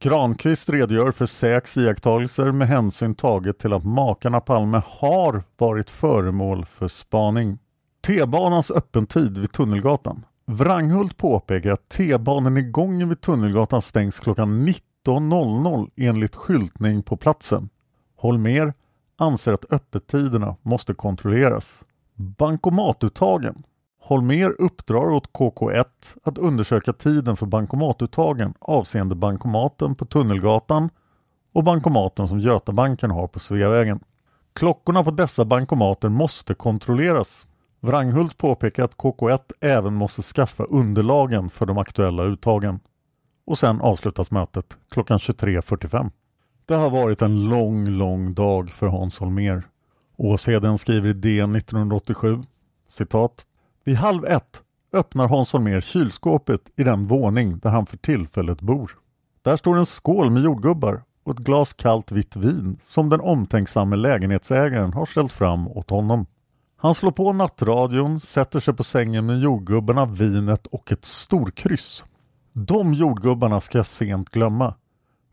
Granqvist 0.00 0.68
redogör 0.68 1.12
för 1.12 1.26
Säks 1.26 1.76
iakttagelser 1.76 2.52
med 2.52 2.68
hänsyn 2.68 3.14
taget 3.14 3.58
till 3.58 3.72
att 3.72 3.84
makarna 3.84 4.40
Palme 4.40 4.82
har 4.86 5.42
varit 5.58 5.90
föremål 5.90 6.64
för 6.64 6.88
spaning. 6.88 7.58
T-banans 8.06 8.70
öppentid 8.70 9.38
vid 9.38 9.52
Tunnelgatan. 9.52 10.24
Wranghult 10.46 11.16
påpekar 11.16 11.70
att 11.70 11.88
T-baneningången 11.88 13.08
vid 13.08 13.20
Tunnelgatan 13.20 13.82
stängs 13.82 14.18
klockan 14.18 14.68
19.00 14.68 15.90
enligt 15.96 16.36
skyltning 16.36 17.02
på 17.02 17.16
platsen. 17.16 17.68
Holmer 18.16 18.72
anser 19.18 19.52
att 19.52 19.72
öppettiderna 19.72 20.56
måste 20.62 20.94
kontrolleras. 20.94 21.84
Bankomatuttagen. 22.14 23.62
Holmer 24.00 24.54
uppdrar 24.58 25.10
åt 25.10 25.32
KK1 25.32 25.84
att 26.24 26.38
undersöka 26.38 26.92
tiden 26.92 27.36
för 27.36 27.46
bankomatuttagen 27.46 28.54
avseende 28.58 29.14
bankomaten 29.14 29.94
på 29.94 30.04
Tunnelgatan 30.04 30.90
och 31.52 31.64
bankomaten 31.64 32.28
som 32.28 32.40
Götabanken 32.40 33.10
har 33.10 33.26
på 33.26 33.38
Sveavägen. 33.38 34.00
Klockorna 34.52 35.04
på 35.04 35.10
dessa 35.10 35.44
bankomater 35.44 36.08
måste 36.08 36.54
kontrolleras. 36.54 37.46
Wranghult 37.80 38.38
påpekar 38.38 38.84
att 38.84 38.96
KK1 38.96 39.40
även 39.60 39.94
måste 39.94 40.22
skaffa 40.22 40.64
underlagen 40.64 41.50
för 41.50 41.66
de 41.66 41.78
aktuella 41.78 42.22
uttagen. 42.22 42.80
Och 43.46 43.58
sen 43.58 43.80
avslutas 43.80 44.30
mötet 44.30 44.76
klockan 44.90 45.18
23.45. 45.18 46.10
Det 46.68 46.74
har 46.74 46.90
varit 46.90 47.22
en 47.22 47.48
lång, 47.48 47.86
lång 47.88 48.34
dag 48.34 48.70
för 48.70 48.86
Hans 48.86 49.18
Holmér. 49.18 49.62
Åsheden 50.16 50.78
skriver 50.78 51.08
i 51.08 51.12
DN 51.12 51.56
1987, 51.56 52.42
citat. 52.88 53.46
Vid 53.84 53.96
halv 53.96 54.24
ett 54.24 54.62
öppnar 54.92 55.28
Hans 55.28 55.52
Holmér 55.52 55.80
kylskåpet 55.80 56.60
i 56.76 56.84
den 56.84 57.04
våning 57.04 57.58
där 57.58 57.70
han 57.70 57.86
för 57.86 57.96
tillfället 57.96 58.60
bor. 58.60 58.98
Där 59.42 59.56
står 59.56 59.76
en 59.76 59.86
skål 59.86 60.30
med 60.30 60.42
jordgubbar 60.42 61.02
och 61.24 61.32
ett 61.32 61.38
glas 61.38 61.74
kallt 61.74 62.12
vitt 62.12 62.36
vin 62.36 62.78
som 62.86 63.08
den 63.08 63.20
omtänksamme 63.20 63.96
lägenhetsägaren 63.96 64.92
har 64.92 65.06
ställt 65.06 65.32
fram 65.32 65.68
åt 65.68 65.90
honom. 65.90 66.26
Han 66.76 66.94
slår 66.94 67.12
på 67.12 67.32
nattradion, 67.32 68.20
sätter 68.20 68.60
sig 68.60 68.74
på 68.74 68.84
sängen 68.84 69.26
med 69.26 69.40
jordgubbarna, 69.40 70.06
vinet 70.06 70.66
och 70.66 70.92
ett 70.92 71.04
storkryss. 71.04 72.04
De 72.52 72.94
jordgubbarna 72.94 73.60
ska 73.60 73.78
jag 73.78 73.86
sent 73.86 74.30
glömma. 74.30 74.74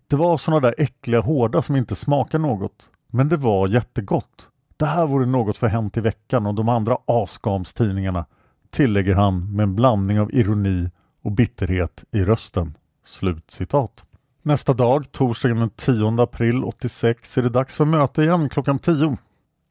Det 0.08 0.16
var 0.16 0.38
såna 0.38 0.60
där 0.60 0.76
äckliga 0.78 1.22
hårda 1.22 1.62
som 1.62 1.76
inte 1.76 1.96
smakar 1.96 2.40
något. 2.40 2.90
Men 3.08 3.30
det 3.30 3.38
var 3.38 3.68
jättegott. 3.68 4.50
Det 4.78 4.86
här 4.86 5.08
vore 5.08 5.26
något 5.26 5.58
för 5.58 5.68
Hänt 5.68 5.98
i 5.98 6.02
veckan 6.02 6.46
och 6.46 6.54
de 6.54 6.70
andra 6.70 6.98
askamstidningarna, 7.06 8.26
tillägger 8.70 9.16
han 9.16 9.56
med 9.56 9.64
en 9.64 9.76
blandning 9.76 10.20
av 10.20 10.34
ironi 10.34 10.92
och 11.24 11.32
bitterhet 11.32 12.04
i 12.12 12.24
rösten. 12.24 12.78
Slut 13.06 13.52
citat. 13.52 14.06
Nästa 14.42 14.74
dag, 14.74 15.12
torsdagen 15.12 15.60
den 15.60 15.70
10 15.70 16.22
april 16.22 16.64
86, 16.64 17.38
är 17.38 17.42
det 17.42 17.50
dags 17.50 17.76
för 17.76 17.86
möte 17.86 18.24
igen 18.24 18.50
klockan 18.50 18.80
10. 18.80 19.18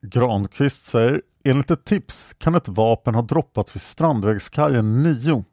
Granqvist 0.02 0.84
säger 0.84 1.22
Enligt 1.44 1.70
ett 1.70 1.84
tips 1.84 2.34
kan 2.38 2.54
ett 2.54 2.68
vapen 2.68 3.14
ha 3.14 3.22
droppat 3.22 3.76
vid 3.76 3.82
Strandvägskajen 3.82 5.02
9. 5.02 5.44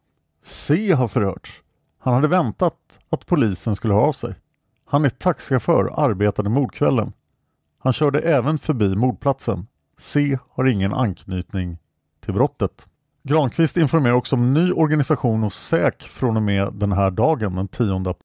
C 0.46 0.92
har 0.92 1.08
förhörts. 1.08 1.62
Han 2.00 2.14
hade 2.14 2.28
väntat 2.28 3.00
att 3.10 3.26
polisen 3.26 3.76
skulle 3.76 3.94
ha 3.94 4.02
av 4.02 4.14
sig. 4.14 4.36
Han 4.91 5.05
är 5.05 5.10
taxichaufför 5.10 5.93
arbetade 5.98 6.50
mordkvällen. 6.50 7.13
Han 7.77 7.93
körde 7.93 8.19
även 8.19 8.57
förbi 8.57 8.95
mordplatsen. 8.95 9.67
C 10.00 10.38
har 10.50 10.65
ingen 10.65 10.93
anknytning 10.93 11.77
till 12.25 12.33
brottet. 12.33 12.86
Granqvist 13.24 13.77
informerar 13.77 14.13
också 14.13 14.36
om 14.36 14.53
ny 14.53 14.71
organisation 14.71 15.43
hos 15.43 15.55
SÄK 15.55 16.01
från 16.03 16.38
och 16.38 16.43
med 16.43 16.74
den 16.74 16.91
här 16.91 17.12
dagen, 17.12 17.55
den 17.55 17.67
10 17.67 17.95
april. 17.95 18.15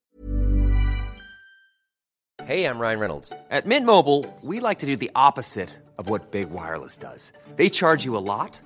Hej, 2.44 2.61
jag 2.61 2.82
Ryan 2.82 3.00
Reynolds. 3.00 3.30
På 3.30 3.68
Midmobile 3.68 4.25
vill 4.42 4.50
vi 4.50 4.68
like 4.68 4.80
to 4.80 4.87
do 4.87 5.28
opposite 5.28 5.73
of 5.99 6.11
vad 6.11 6.20
Big 6.32 6.46
Wireless 6.46 7.00
gör. 7.02 7.11
De 7.56 7.70
laddar 7.73 7.96
dig 7.96 8.06
mycket 8.06 8.65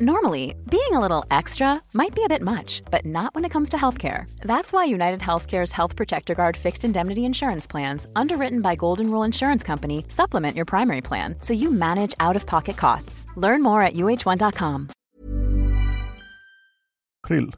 Normally, 0.00 0.54
being 0.70 0.92
a 0.92 1.00
little 1.00 1.24
extra 1.30 1.82
might 1.92 2.14
be 2.14 2.24
a 2.24 2.28
bit 2.28 2.42
much, 2.42 2.82
but 2.90 3.04
not 3.04 3.34
when 3.34 3.44
it 3.44 3.52
comes 3.52 3.68
to 3.68 3.76
healthcare. 3.76 4.24
That's 4.40 4.72
why 4.72 4.84
United 4.84 5.20
Healthcare's 5.20 5.72
Health 5.72 5.96
Protector 5.96 6.34
Guard 6.34 6.56
fixed 6.56 6.84
indemnity 6.84 7.24
insurance 7.24 7.70
plans, 7.70 8.06
underwritten 8.16 8.62
by 8.62 8.74
Golden 8.74 9.10
Rule 9.10 9.26
Insurance 9.26 9.62
Company, 9.66 10.04
supplement 10.08 10.56
your 10.56 10.64
primary 10.64 11.00
plan 11.00 11.34
so 11.40 11.52
you 11.52 11.70
manage 11.70 12.14
out 12.20 12.36
of 12.36 12.46
pocket 12.46 12.76
costs. 12.76 13.26
Learn 13.36 13.62
more 13.62 13.82
at 13.82 13.94
uh1.com. 13.94 14.88
april. 17.24 17.52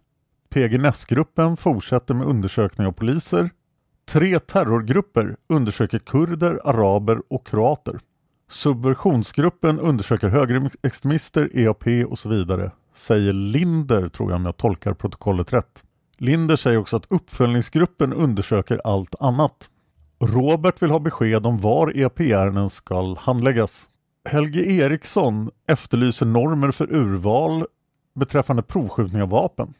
PG 0.50 0.78
Nässgruppen 0.78 1.56
fortsätter 1.56 2.14
med 2.14 2.26
undersökning 2.26 2.86
av 2.86 2.92
poliser. 2.92 3.50
Tre 4.06 4.38
terrorgrupper 4.38 5.36
undersöker 5.48 5.98
kurder, 5.98 6.60
araber 6.64 7.22
och 7.28 7.46
kroater. 7.46 8.00
Subversionsgruppen 8.50 9.78
undersöker 9.80 10.28
högerextremister, 10.28 11.50
EAP 11.54 11.86
och 12.06 12.18
så 12.18 12.28
vidare, 12.28 12.70
säger 12.94 13.32
Linder 13.32 14.08
tror 14.08 14.30
jag 14.30 14.36
om 14.36 14.44
jag 14.44 14.56
tolkar 14.56 14.94
protokollet 14.94 15.52
rätt. 15.52 15.84
Linder 16.18 16.56
säger 16.56 16.78
också 16.78 16.96
att 16.96 17.06
uppföljningsgruppen 17.08 18.12
undersöker 18.12 18.80
allt 18.84 19.14
annat. 19.20 19.70
Robert 20.20 20.82
vill 20.82 20.90
ha 20.90 20.98
besked 20.98 21.46
om 21.46 21.58
var 21.58 21.96
EAP-ärenden 21.96 22.70
ska 22.70 23.14
handläggas. 23.18 23.88
Helge 24.28 24.64
Eriksson 24.64 25.50
efterlyser 25.68 26.26
normer 26.26 26.70
för 26.70 26.92
urval 26.92 27.66
beträffande 28.14 28.62
provskjutning 28.62 29.22
av 29.22 29.28
vapen. 29.28 29.74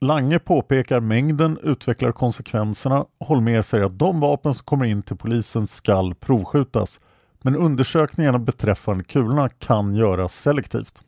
Lange 0.00 0.38
påpekar 0.38 1.00
mängden, 1.00 1.58
utvecklar 1.62 2.12
konsekvenserna. 2.12 3.04
Holmér 3.20 3.62
säger 3.62 3.84
att 3.84 3.98
de 3.98 4.20
vapen 4.20 4.54
som 4.54 4.64
kommer 4.64 4.86
in 4.86 5.02
till 5.02 5.16
polisen 5.16 5.66
skall 5.66 6.14
provskjutas 6.14 7.00
men 7.42 7.56
undersökningarna 7.56 8.38
beträffande 8.38 9.04
kulorna 9.04 9.48
kan 9.48 9.94
göras 9.94 10.34
selektivt. 10.34 11.02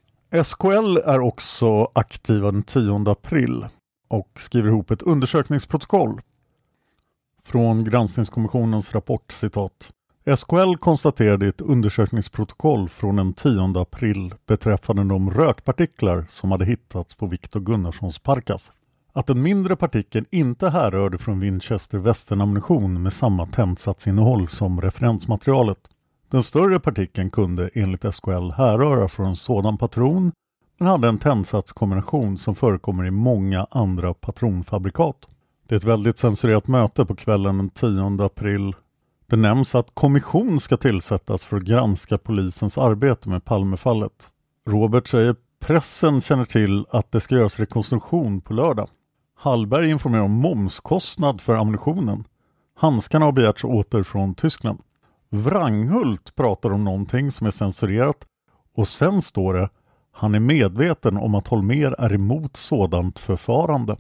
SKL 0.45 0.97
är 1.05 1.21
också 1.21 1.91
aktiva 1.95 2.53
den 2.53 2.63
10 2.63 3.11
april 3.11 3.67
och 4.09 4.31
skriver 4.37 4.69
ihop 4.69 4.91
ett 4.91 5.03
undersökningsprotokoll 5.03 6.21
från 7.45 7.85
granskningskommissionens 7.85 8.95
rapport 8.95 9.33
citat. 9.33 9.91
SKL 10.37 10.75
konstaterade 10.81 11.47
i 11.47 11.49
ett 11.49 11.61
undersökningsprotokoll 11.61 12.89
från 12.89 13.17
den 13.17 13.33
10 13.33 13.81
april 13.81 14.35
beträffande 14.47 15.05
de 15.05 15.31
rökpartiklar 15.31 16.27
som 16.29 16.51
hade 16.51 16.65
hittats 16.65 17.15
på 17.15 17.27
Viktor 17.27 17.61
Gunnarssons 17.61 18.19
parkas 18.19 18.73
Att 19.13 19.27
den 19.27 19.43
mindre 19.43 19.77
partikeln 19.77 20.27
inte 20.31 20.69
härrörde 20.69 21.19
från 21.19 21.41
Winchester 21.41 21.99
västernammunition 21.99 23.03
med 23.03 23.13
samma 23.13 23.47
tändsatsinnehåll 23.47 24.49
som 24.49 24.81
referensmaterialet. 24.81 25.79
Den 26.33 26.43
större 26.43 26.81
partikeln 26.81 27.31
kunde 27.31 27.71
enligt 27.75 28.15
SKL 28.15 28.51
härröra 28.57 29.09
från 29.09 29.27
en 29.27 29.37
sådan 29.37 29.79
patron 29.79 30.33
men 30.79 30.89
hade 30.89 31.09
en 31.09 31.19
tändsatskombination 31.19 32.39
som 32.39 32.55
förekommer 32.55 33.05
i 33.05 33.11
många 33.11 33.67
andra 33.71 34.15
patronfabrikat. 34.15 35.29
Det 35.69 35.75
är 35.75 35.77
ett 35.77 35.85
väldigt 35.85 36.19
censurerat 36.19 36.67
möte 36.67 37.05
på 37.05 37.15
kvällen 37.15 37.59
den 37.59 37.71
10 37.71 38.25
april. 38.25 38.75
Det 39.27 39.37
nämns 39.37 39.75
att 39.75 39.95
kommission 39.95 40.61
ska 40.61 40.77
tillsättas 40.77 41.45
för 41.45 41.57
att 41.57 41.63
granska 41.63 42.19
polisens 42.19 42.79
arbete 42.79 43.29
med 43.29 43.45
Palmefallet. 43.45 44.29
Robert 44.67 45.09
säger 45.09 45.37
pressen 45.61 46.21
känner 46.21 46.45
till 46.45 46.87
att 46.91 47.13
det 47.13 47.21
ska 47.21 47.35
göras 47.35 47.59
rekonstruktion 47.59 48.41
på 48.41 48.55
lördag. 48.55 48.89
Hallberg 49.37 49.91
informerar 49.91 50.23
om 50.23 50.33
momskostnad 50.33 51.41
för 51.41 51.55
ammunitionen. 51.55 52.25
Handskarna 52.75 53.25
har 53.25 53.33
begärts 53.33 53.65
åter 53.65 54.03
från 54.03 54.35
Tyskland. 54.35 54.79
Wranghult 55.35 56.35
pratar 56.35 56.71
om 56.73 56.85
någonting 56.85 57.31
som 57.31 57.47
är 57.47 57.51
censurerat 57.51 58.27
och 58.75 58.89
sen 58.89 59.23
står 59.23 59.55
det 59.55 59.69
han 60.13 60.35
är 60.35 60.41
medveten 60.41 61.17
om 61.17 61.35
att 61.35 61.49
Holmer 61.49 61.95
är 61.99 62.13
emot 62.13 62.57
sådant 62.57 63.19
förfarande. 63.19 63.97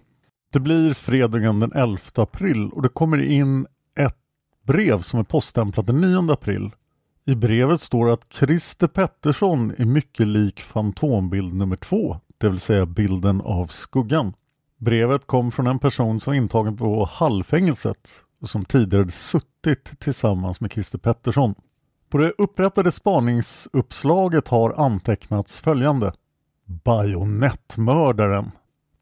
Det 0.53 0.61
blir 0.61 0.95
fredagen 0.95 1.61
den 1.61 1.73
11 1.75 1.99
april 2.15 2.71
och 2.73 2.83
det 2.83 2.89
kommer 2.89 3.23
in 3.23 3.67
ett 3.99 4.19
brev 4.67 5.01
som 5.01 5.21
är 5.21 5.25
poststämplat 5.25 5.87
den 5.87 6.01
9 6.01 6.33
april. 6.33 6.71
I 7.27 7.35
brevet 7.35 7.81
står 7.81 8.07
det 8.07 8.13
att 8.13 8.33
Christer 8.33 8.87
Pettersson 8.87 9.73
är 9.79 9.85
mycket 9.85 10.27
lik 10.27 10.61
fantombild 10.61 11.55
nummer 11.55 11.77
två, 11.77 12.21
det 12.39 12.49
vill 12.49 12.61
säga 12.61 12.87
bilden 12.87 13.41
av 13.41 13.67
skuggan. 13.67 14.33
Brevet 14.79 15.27
kom 15.27 15.53
från 15.53 15.67
en 15.67 15.79
person 15.79 16.21
som 16.21 16.31
var 16.31 16.37
intagen 16.37 16.77
på 16.77 17.05
Hallfängelset 17.05 18.11
som 18.45 18.65
tidigare 18.65 19.11
suttit 19.11 20.01
tillsammans 20.01 20.61
med 20.61 20.73
Christer 20.73 20.99
Pettersson. 20.99 21.55
På 22.11 22.19
det 22.19 22.33
upprättade 22.39 22.93
spaningsuppslaget 22.93 24.49
har 24.49 24.73
antecknats 24.73 25.61
följande. 25.61 26.13
Bajonettmördaren. 26.65 28.51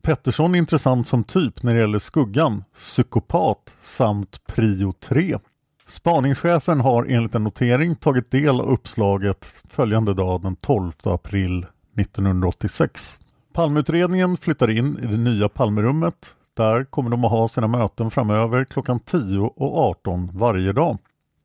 Pettersson 0.03 0.55
är 0.55 0.59
intressant 0.59 1.07
som 1.07 1.25
typ 1.25 1.63
när 1.63 1.75
det 1.75 1.81
gäller 1.81 1.99
skuggan, 1.99 2.65
psykopat 2.75 3.75
samt 3.83 4.47
prio 4.47 4.93
3. 4.93 5.39
Spaningschefen 5.87 6.81
har 6.81 7.05
enligt 7.05 7.35
en 7.35 7.45
notering 7.45 7.97
tagit 7.97 8.31
del 8.31 8.61
av 8.61 8.71
uppslaget 8.71 9.47
följande 9.69 10.15
dag 10.15 10.43
den 10.43 10.57
12 10.57 10.93
april 11.03 11.67
1986. 11.99 13.19
Palmeutredningen 13.53 14.37
flyttar 14.37 14.71
in 14.71 14.99
i 14.99 15.07
det 15.07 15.17
nya 15.17 15.49
Palmerummet. 15.49 16.35
Där 16.57 16.85
kommer 16.85 17.11
de 17.11 17.25
att 17.25 17.31
ha 17.31 17.49
sina 17.49 17.67
möten 17.67 18.11
framöver 18.11 18.65
klockan 18.65 19.01
10 19.01 19.39
och 19.39 19.79
18 19.79 20.31
varje 20.35 20.73
dag. 20.73 20.99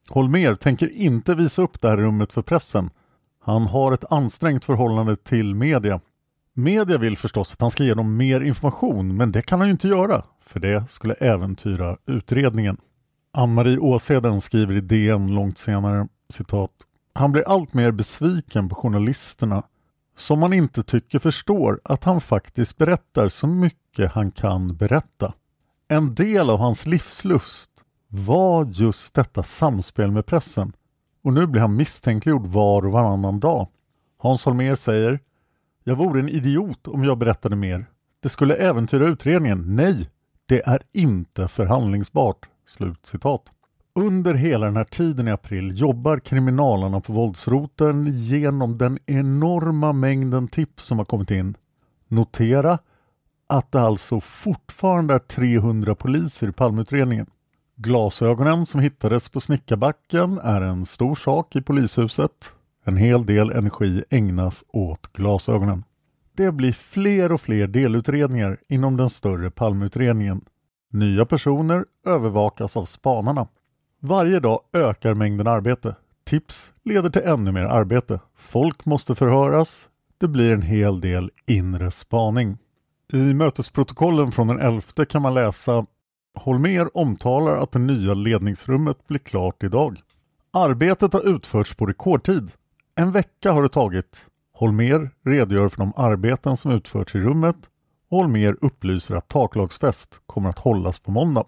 Holmer 0.10 0.56
tänker 0.56 0.90
inte 0.92 1.36
visa 1.36 1.62
upp 1.62 1.82
det 1.82 1.90
här 1.90 1.98
rummet 1.98 2.34
för 2.34 2.42
pressen. 2.42 2.90
Han 3.42 3.62
har 3.68 3.92
ett 3.92 4.12
ansträngt 4.12 4.66
förhållande 4.66 5.16
till 5.16 5.56
media. 5.56 6.02
Media 6.54 6.98
vill 6.98 7.18
förstås 7.18 7.54
att 7.54 7.62
han 7.62 7.72
ska 7.72 7.84
ge 7.84 7.94
dem 7.94 8.18
mer 8.18 8.42
information, 8.42 9.18
men 9.18 9.32
det 9.32 9.42
kan 9.42 9.60
han 9.60 9.68
ju 9.68 9.72
inte 9.72 9.88
göra, 9.88 10.24
för 10.42 10.60
det 10.60 10.90
skulle 10.90 11.14
äventyra 11.14 11.98
utredningen. 12.06 12.78
Ann-Marie 13.34 13.78
Åseden 13.78 14.42
skriver 14.42 14.74
i 14.74 14.82
DN 14.82 15.28
långt 15.28 15.58
senare, 15.58 16.08
citat, 16.30 16.72
Han 17.14 17.32
blir 17.32 17.44
allt 17.48 17.74
mer 17.74 17.92
besviken 17.92 18.70
på 18.70 18.76
journalisterna 18.76 19.64
som 20.16 20.40
man 20.40 20.54
inte 20.54 20.84
tycker 20.84 21.20
förstår 21.20 21.82
att 21.84 22.04
han 22.04 22.22
faktiskt 22.22 22.78
berättar 22.78 23.30
så 23.30 23.48
mycket 23.48 24.12
han 24.12 24.32
kan 24.32 24.76
berätta. 24.76 25.34
En 25.88 26.16
del 26.16 26.50
av 26.50 26.60
hans 26.60 26.86
livslust 26.86 27.70
var 28.08 28.66
just 28.66 29.14
detta 29.14 29.44
samspel 29.44 30.12
med 30.12 30.26
pressen 30.26 30.74
och 31.24 31.34
nu 31.34 31.48
blir 31.48 31.62
han 31.62 31.76
misstänkliggjord 31.76 32.46
var 32.46 32.86
och 32.86 32.92
varannan 32.92 33.40
dag. 33.40 33.68
Hans 34.18 34.46
Holmér 34.46 34.76
säger 34.76 35.20
Jag 35.84 35.96
vore 35.96 36.20
en 36.20 36.30
idiot 36.30 36.88
om 36.88 37.04
jag 37.04 37.18
berättade 37.18 37.56
mer. 37.56 37.86
Det 38.20 38.30
skulle 38.30 38.56
äventyra 38.56 39.08
utredningen. 39.08 39.76
Nej, 39.76 40.10
det 40.46 40.68
är 40.68 40.82
inte 40.94 41.48
förhandlingsbart. 41.48 42.50
Slut 42.68 43.06
citat. 43.06 43.44
Under 44.00 44.34
hela 44.34 44.66
den 44.66 44.78
här 44.78 44.84
tiden 44.84 45.28
i 45.28 45.32
april 45.32 45.72
jobbar 45.80 46.20
kriminalarna 46.20 47.02
på 47.02 47.14
våldsroten 47.14 48.06
genom 48.08 48.78
den 48.78 49.00
enorma 49.06 49.94
mängden 49.94 50.48
tips 50.48 50.84
som 50.84 50.98
har 50.98 51.06
kommit 51.06 51.32
in. 51.32 51.56
Notera 52.08 52.80
att 53.48 53.72
det 53.72 53.82
alltså 53.82 54.20
fortfarande 54.20 55.14
är 55.14 55.20
300 55.20 55.96
poliser 55.96 56.50
i 56.50 56.52
Palmeutredningen. 56.52 57.26
Glasögonen 57.76 58.66
som 58.66 58.80
hittades 58.80 59.30
på 59.30 59.40
Snickarbacken 59.40 60.40
är 60.44 60.62
en 60.62 60.86
stor 60.86 61.16
sak 61.16 61.56
i 61.56 61.62
polishuset. 61.62 62.54
En 62.86 62.98
hel 62.98 63.26
del 63.26 63.52
energi 63.52 64.04
ägnas 64.10 64.64
åt 64.68 65.14
glasögonen. 65.14 65.84
Det 66.36 66.52
blir 66.52 66.72
fler 66.72 67.32
och 67.32 67.42
fler 67.42 67.68
delutredningar 67.68 68.58
inom 68.70 68.98
den 68.98 69.10
större 69.10 69.52
Palmeutredningen. 69.52 70.42
Nya 70.92 71.26
personer 71.26 71.86
övervakas 72.06 72.78
av 72.78 72.86
spanarna. 72.86 73.48
Varje 74.08 74.40
dag 74.40 74.60
ökar 74.74 75.14
mängden 75.14 75.48
arbete. 75.48 75.96
Tips 76.26 76.72
leder 76.84 77.10
till 77.10 77.22
ännu 77.22 77.52
mer 77.52 77.66
arbete. 77.66 78.20
Folk 78.36 78.86
måste 78.86 79.16
förhöras. 79.16 79.90
Det 80.18 80.28
blir 80.28 80.54
en 80.54 80.62
hel 80.62 81.02
del 81.02 81.32
inre 81.48 81.92
spaning. 81.92 82.58
I 83.14 83.34
mötesprotokollen 83.34 84.32
från 84.32 84.48
den 84.48 84.60
11 84.60 85.06
kan 85.10 85.22
man 85.22 85.34
läsa 85.34 85.86
Holmer 86.36 86.98
omtalar 86.98 87.56
att 87.56 87.72
det 87.72 87.80
nya 87.80 88.14
ledningsrummet 88.14 89.08
blir 89.08 89.20
klart 89.20 89.64
idag. 89.64 90.02
Arbetet 90.54 91.14
har 91.14 91.36
utförts 91.36 91.76
på 91.76 91.86
rekordtid. 91.86 92.52
En 92.96 93.12
vecka 93.12 93.52
har 93.52 93.64
det 93.64 93.70
tagit. 93.70 94.26
Holmer 94.54 95.12
redogör 95.24 95.70
för 95.70 95.78
de 95.78 95.94
arbeten 95.96 96.58
som 96.58 96.72
utförts 96.72 97.16
i 97.16 97.20
rummet 97.20 97.58
och 98.10 98.18
Holmer 98.18 98.58
upplyser 98.62 99.16
att 99.16 99.28
taklagsfest 99.28 100.22
kommer 100.26 100.50
att 100.50 100.60
hållas 100.60 101.00
på 101.00 101.12
måndag. 101.12 101.46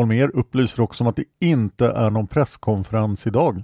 Holmer 0.00 0.36
upplyser 0.36 0.82
också 0.82 1.04
om 1.04 1.08
att 1.08 1.16
det 1.16 1.24
inte 1.40 1.86
är 1.86 2.10
någon 2.10 2.26
presskonferens 2.26 3.26
idag. 3.26 3.62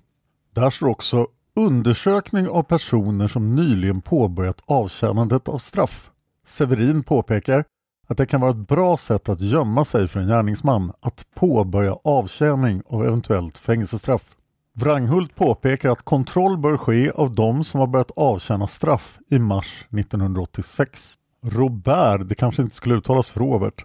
Där 0.54 0.70
står 0.70 0.88
också 0.88 1.26
undersökning 1.54 2.48
av 2.48 2.62
personer 2.62 3.28
som 3.28 3.54
nyligen 3.54 4.00
påbörjat 4.00 4.60
avtjänandet 4.66 5.48
av 5.48 5.58
straff. 5.58 6.10
Severin 6.46 7.02
påpekar 7.02 7.64
att 8.06 8.16
det 8.16 8.26
kan 8.26 8.40
vara 8.40 8.50
ett 8.50 8.68
bra 8.68 8.96
sätt 8.96 9.28
att 9.28 9.40
gömma 9.40 9.84
sig 9.84 10.08
för 10.08 10.20
en 10.20 10.28
gärningsman 10.28 10.92
att 11.00 11.26
påbörja 11.34 11.96
avtjäning 12.04 12.82
av 12.86 13.04
eventuellt 13.04 13.58
fängelsestraff. 13.58 14.36
Wranghult 14.74 15.34
påpekar 15.34 15.90
att 15.90 16.02
kontroll 16.02 16.58
bör 16.58 16.76
ske 16.76 17.10
av 17.10 17.34
de 17.34 17.64
som 17.64 17.80
har 17.80 17.86
börjat 17.86 18.10
avtjäna 18.16 18.66
straff 18.66 19.18
i 19.30 19.38
mars 19.38 19.86
1986. 19.90 21.14
Robert, 21.42 22.28
det 22.28 22.34
kanske 22.34 22.62
inte 22.62 22.76
skulle 22.76 22.94
uttalas 22.94 23.36
Robert. 23.36 23.84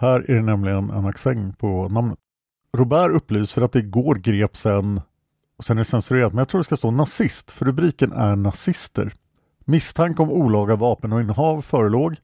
Här 0.00 0.30
är 0.30 0.34
det 0.34 0.42
nämligen 0.42 0.90
en 0.90 1.06
accent 1.06 1.58
på 1.58 1.88
namnet. 1.88 2.18
Robert 2.76 3.10
upplyser 3.10 3.62
att 3.62 3.72
det 3.72 3.78
igår 3.78 4.14
greps 4.14 4.66
en, 4.66 5.00
och 5.56 5.64
sen 5.64 5.78
är 5.78 5.80
det 5.80 5.84
censurerat, 5.84 6.32
men 6.32 6.38
jag 6.38 6.48
tror 6.48 6.60
det 6.60 6.64
ska 6.64 6.76
stå 6.76 6.90
nazist, 6.90 7.50
för 7.50 7.66
rubriken 7.66 8.12
är 8.12 8.36
nazister. 8.36 9.14
Misstanke 9.64 10.22
om 10.22 10.30
olaga 10.30 10.76
vapen 10.76 11.12
och 11.12 11.20
innehav 11.20 11.62
förelåg. 11.62 12.16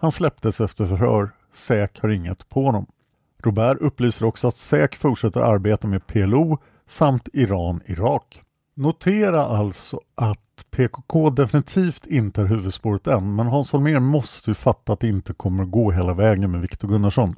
Han 0.00 0.12
släpptes 0.12 0.60
efter 0.60 0.86
förhör. 0.86 1.30
SÄK 1.52 1.98
har 2.00 2.08
inget 2.08 2.48
på 2.48 2.64
honom. 2.64 2.86
Robert 3.42 3.78
upplyser 3.80 4.26
också 4.26 4.48
att 4.48 4.56
SÄK 4.56 4.96
fortsätter 4.96 5.40
arbeta 5.40 5.88
med 5.88 6.06
PLO 6.06 6.58
samt 6.88 7.28
Iran-Irak. 7.32 8.42
Notera 8.74 9.44
alltså 9.44 10.00
att 10.14 10.49
PKK 10.62 11.30
definitivt 11.30 12.06
inte 12.06 12.42
är 12.42 12.46
huvudspåret 12.46 13.06
än, 13.06 13.34
men 13.34 13.46
Hans 13.46 13.72
Holmér 13.72 14.00
måste 14.00 14.50
ju 14.50 14.54
fatta 14.54 14.92
att 14.92 15.00
det 15.00 15.08
inte 15.08 15.32
kommer 15.32 15.62
att 15.62 15.70
gå 15.70 15.90
hela 15.90 16.14
vägen 16.14 16.50
med 16.50 16.60
Viktor 16.60 16.88
Gunnarsson. 16.88 17.34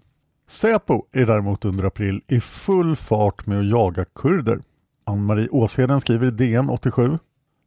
Säpo 0.49 1.03
är 1.13 1.27
däremot 1.27 1.65
under 1.65 1.85
april 1.85 2.23
i 2.29 2.41
full 2.41 2.97
fart 2.97 3.47
med 3.47 3.59
att 3.59 3.69
jaga 3.69 4.05
kurder. 4.05 4.61
Ann-Marie 5.05 5.49
Åsheden 5.49 6.01
skriver 6.01 6.27
i 6.27 6.31
DN 6.31 6.71
87 6.71 7.19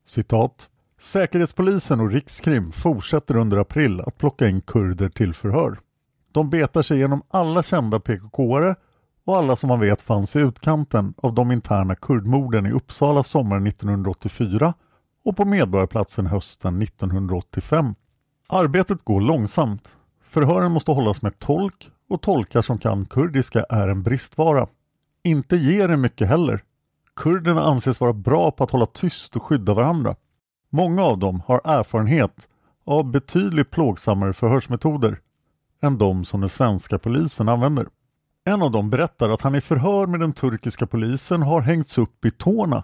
citat 0.06 0.70
Säkerhetspolisen 1.02 2.00
och 2.00 2.12
Rikskrim 2.12 2.72
fortsätter 2.72 3.36
under 3.36 3.58
april 3.58 4.02
att 4.02 4.18
plocka 4.18 4.48
in 4.48 4.62
kurder 4.62 5.10
till 5.10 5.34
förhör. 5.34 5.80
De 6.32 6.50
betar 6.50 6.84
sig 6.84 6.98
igenom 6.98 7.22
alla 7.30 7.64
kända 7.64 8.00
PKK-are 8.00 8.76
och 9.26 9.38
alla 9.38 9.56
som 9.56 9.68
man 9.68 9.80
vet 9.80 10.02
fanns 10.02 10.36
i 10.36 10.40
utkanten 10.40 11.14
av 11.18 11.34
de 11.34 11.52
interna 11.52 11.96
kurdmorden 11.96 12.66
i 12.66 12.72
Uppsala 12.72 13.24
sommaren 13.24 13.68
1984 13.68 14.74
och 15.26 15.38
på 15.38 15.46
Medborgarplatsen 15.46 16.26
hösten 16.26 16.82
1985. 16.82 17.96
Arbetet 18.48 19.02
går 19.02 19.22
långsamt. 19.22 19.96
Förhören 20.24 20.72
måste 20.72 20.92
hållas 20.92 21.22
med 21.22 21.40
tolk 21.40 21.90
och 22.10 22.22
tolkar 22.22 22.62
som 22.62 22.78
kan 22.78 23.06
kurdiska 23.06 23.64
är 23.70 23.88
en 23.88 24.04
bristvara. 24.04 24.68
Inte 25.24 25.56
ger 25.56 25.88
det 25.88 25.98
mycket 25.98 26.28
heller. 26.28 26.64
Kurderna 27.16 27.64
anses 27.64 28.00
vara 28.00 28.14
bra 28.14 28.52
på 28.52 28.64
att 28.64 28.72
hålla 28.72 28.86
tyst 28.86 29.36
och 29.36 29.44
skydda 29.44 29.74
varandra. 29.74 30.16
Många 30.70 31.04
av 31.04 31.18
dem 31.20 31.42
har 31.46 31.62
erfarenhet 31.64 32.48
av 32.86 33.12
betydligt 33.12 33.72
plågsammare 33.72 34.34
förhörsmetoder. 34.34 35.20
än 35.82 35.98
de 35.98 36.26
som 36.26 36.42
den 36.42 36.50
svenska 36.50 37.00
polisen 37.00 37.50
använder. 37.50 37.88
En 38.46 38.62
av 38.62 38.72
dem 38.72 38.90
berättar 38.90 39.30
att 39.30 39.42
han 39.42 39.56
i 39.56 39.62
förhör 39.62 40.08
med 40.08 40.20
den 40.20 40.34
turkiska 40.34 40.88
polisen 40.88 41.42
har 41.42 41.62
hängts 41.62 41.98
upp 41.98 42.26
i 42.26 42.32
tårna 42.32 42.84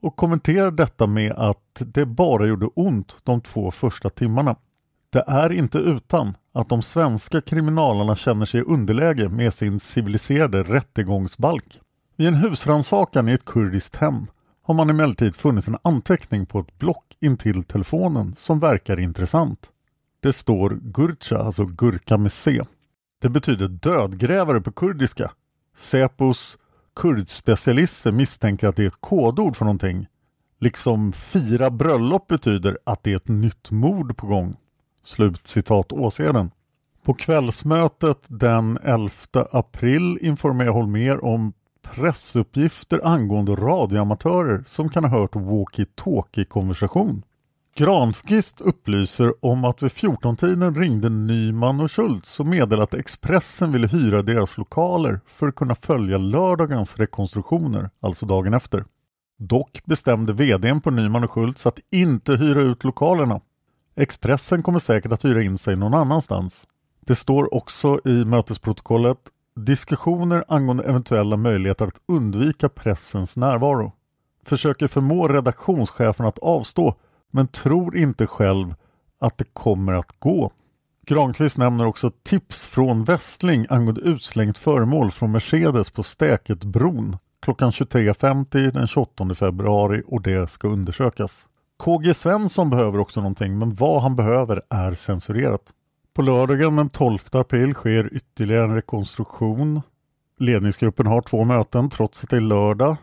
och 0.00 0.16
kommenterar 0.16 0.70
detta 0.70 1.06
med 1.06 1.32
att 1.32 1.76
det 1.78 2.06
bara 2.06 2.46
gjorde 2.46 2.66
ont 2.66 3.16
de 3.24 3.40
två 3.40 3.70
första 3.70 4.10
timmarna. 4.10 4.56
Det 5.10 5.24
är 5.26 5.52
inte 5.52 5.78
utan 5.78 6.36
att 6.52 6.68
de 6.68 6.82
svenska 6.82 7.40
kriminalerna 7.40 8.16
känner 8.16 8.46
sig 8.46 8.60
i 8.60 8.64
underläge 8.64 9.28
med 9.28 9.54
sin 9.54 9.80
civiliserade 9.80 10.62
rättegångsbalk. 10.62 11.80
Vid 12.16 12.28
en 12.28 12.34
husrannsakan 12.34 13.28
i 13.28 13.32
ett 13.32 13.44
kurdiskt 13.44 13.96
hem 13.96 14.26
har 14.62 14.74
man 14.74 14.90
emellertid 14.90 15.36
funnit 15.36 15.68
en 15.68 15.78
anteckning 15.82 16.46
på 16.46 16.58
ett 16.60 16.78
block 16.78 17.16
intill 17.20 17.64
telefonen 17.64 18.34
som 18.38 18.58
verkar 18.58 19.00
intressant. 19.00 19.68
Det 20.20 20.32
står 20.32 20.78
Gurcha, 20.82 21.38
alltså 21.38 21.64
gurka 21.64 22.16
med 22.16 22.32
C. 22.32 22.62
Det 23.20 23.28
betyder 23.28 23.68
dödgrävare 23.68 24.60
på 24.60 24.72
kurdiska. 24.72 25.30
Säpos 25.76 26.58
kurdspecialister 26.98 28.12
misstänker 28.12 28.68
att 28.68 28.76
det 28.76 28.82
är 28.82 28.86
ett 28.86 29.00
kodord 29.00 29.56
för 29.56 29.64
någonting. 29.64 30.06
Liksom 30.60 31.12
fira 31.12 31.70
bröllop 31.70 32.26
betyder 32.26 32.78
att 32.84 33.02
det 33.02 33.12
är 33.12 33.16
ett 33.16 33.28
nytt 33.28 33.70
mord 33.70 34.16
på 34.16 34.26
gång. 34.26 34.56
Slut 35.02 35.48
citat 35.48 35.92
Åseden. 35.92 36.50
På 37.04 37.14
kvällsmötet 37.14 38.18
den 38.26 38.78
11 38.82 39.10
april 39.52 40.18
informerar 40.20 40.70
Holmer 40.70 41.24
om 41.24 41.52
pressuppgifter 41.82 43.06
angående 43.06 43.52
radioamatörer 43.52 44.64
som 44.66 44.88
kan 44.88 45.04
ha 45.04 45.20
hört 45.20 45.36
walkie-talkie-konversation. 45.36 47.22
Granqvist 47.78 48.60
upplyser 48.60 49.34
om 49.46 49.64
att 49.64 49.82
vid 49.82 49.90
14-tiden 49.90 50.74
ringde 50.74 51.08
Nyman 51.08 51.80
och 51.80 51.92
Schultz 51.92 52.40
och 52.40 52.46
meddelade 52.46 52.82
att 52.82 52.94
Expressen 52.94 53.72
ville 53.72 53.86
hyra 53.86 54.22
deras 54.22 54.58
lokaler 54.58 55.20
för 55.26 55.46
att 55.48 55.54
kunna 55.54 55.74
följa 55.74 56.18
lördagens 56.18 56.96
rekonstruktioner, 56.96 57.90
alltså 58.00 58.26
dagen 58.26 58.54
efter. 58.54 58.84
Dock 59.38 59.82
bestämde 59.84 60.32
VDn 60.32 60.80
på 60.80 60.90
Nyman 60.90 61.24
och 61.24 61.30
Schultz 61.30 61.66
att 61.66 61.78
inte 61.90 62.32
hyra 62.32 62.60
ut 62.60 62.84
lokalerna. 62.84 63.40
Expressen 63.96 64.62
kommer 64.62 64.78
säkert 64.78 65.12
att 65.12 65.24
hyra 65.24 65.42
in 65.42 65.58
sig 65.58 65.76
någon 65.76 65.94
annanstans. 65.94 66.66
Det 67.00 67.16
står 67.16 67.54
också 67.54 68.00
i 68.04 68.24
mötesprotokollet 68.24 69.18
diskussioner 69.56 70.44
angående 70.48 70.84
eventuella 70.84 71.36
möjligheter 71.36 71.86
att 71.86 72.00
undvika 72.08 72.68
pressens 72.68 73.36
närvaro. 73.36 73.92
Försöker 74.44 74.86
förmå 74.86 75.28
redaktionschefen 75.28 76.26
att 76.26 76.38
avstå 76.38 76.94
men 77.30 77.48
tror 77.48 77.96
inte 77.96 78.26
själv 78.26 78.74
att 79.20 79.38
det 79.38 79.44
kommer 79.52 79.92
att 79.92 80.12
gå. 80.18 80.52
Granqvist 81.06 81.58
nämner 81.58 81.86
också 81.86 82.10
tips 82.22 82.66
från 82.66 83.04
Westling 83.04 83.66
angående 83.70 84.00
utslängt 84.00 84.58
föremål 84.58 85.10
från 85.10 85.32
Mercedes 85.32 85.90
på 85.90 86.02
Stäketbron 86.02 87.16
klockan 87.42 87.70
23.50 87.70 88.70
den 88.70 88.86
28 88.86 89.34
februari 89.34 90.02
och 90.06 90.22
det 90.22 90.50
ska 90.50 90.68
undersökas. 90.68 91.48
KG 91.76 92.14
Svensson 92.14 92.70
behöver 92.70 92.98
också 92.98 93.20
någonting 93.20 93.58
men 93.58 93.74
vad 93.74 94.02
han 94.02 94.16
behöver 94.16 94.62
är 94.70 94.94
censurerat. 94.94 95.72
På 96.14 96.22
lördagen 96.22 96.76
den 96.76 96.88
12 96.88 97.18
april 97.32 97.74
sker 97.74 98.14
ytterligare 98.14 98.64
en 98.64 98.74
rekonstruktion. 98.74 99.80
Ledningsgruppen 100.38 101.06
har 101.06 101.22
två 101.22 101.44
möten 101.44 101.90
trots 101.90 102.24
att 102.24 102.30
det 102.30 102.36
är 102.36 102.40
lördag. 102.40 102.96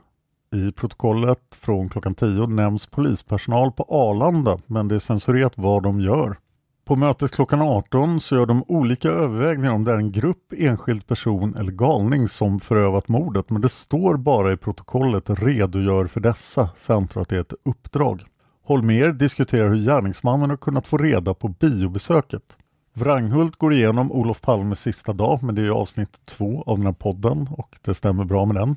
I 0.55 0.71
protokollet 0.71 1.55
från 1.55 1.89
klockan 1.89 2.15
10 2.15 2.47
nämns 2.47 2.87
polispersonal 2.87 3.71
på 3.71 3.85
Arlanda 3.89 4.59
men 4.67 4.87
det 4.87 4.95
är 4.95 4.99
censurerat 4.99 5.53
vad 5.55 5.83
de 5.83 6.01
gör. 6.01 6.37
På 6.85 6.95
mötet 6.95 7.31
klockan 7.31 7.61
18 7.61 8.21
så 8.21 8.35
gör 8.35 8.45
de 8.45 8.63
olika 8.67 9.09
övervägningar 9.09 9.71
om 9.71 9.83
det 9.83 9.91
är 9.91 9.97
en 9.97 10.11
grupp, 10.11 10.53
enskild 10.57 11.07
person 11.07 11.55
eller 11.55 11.71
galning 11.71 12.29
som 12.29 12.59
förövat 12.59 13.07
mordet 13.07 13.49
men 13.49 13.61
det 13.61 13.69
står 13.69 14.17
bara 14.17 14.53
i 14.53 14.57
protokollet 14.57 15.29
redogör 15.29 16.07
för 16.07 16.19
dessa 16.19 16.69
samt 16.77 17.17
att 17.17 17.29
det 17.29 17.35
är 17.35 17.41
ett 17.41 17.53
uppdrag. 17.65 18.23
Holmer 18.63 19.11
diskuterar 19.11 19.69
hur 19.69 19.85
gärningsmannen 19.85 20.49
har 20.49 20.57
kunnat 20.57 20.87
få 20.87 20.97
reda 20.97 21.33
på 21.33 21.47
biobesöket. 21.47 22.57
Wranghult 22.93 23.55
går 23.55 23.73
igenom 23.73 24.11
Olof 24.11 24.41
Palmes 24.41 24.79
sista 24.79 25.13
dag 25.13 25.43
men 25.43 25.55
det 25.55 25.61
är 25.61 25.69
avsnitt 25.69 26.25
två 26.25 26.63
av 26.65 26.77
den 26.77 26.85
här 26.85 26.93
podden 26.93 27.47
och 27.51 27.77
det 27.81 27.93
stämmer 27.93 28.23
bra 28.23 28.45
med 28.45 28.55
den. 28.55 28.75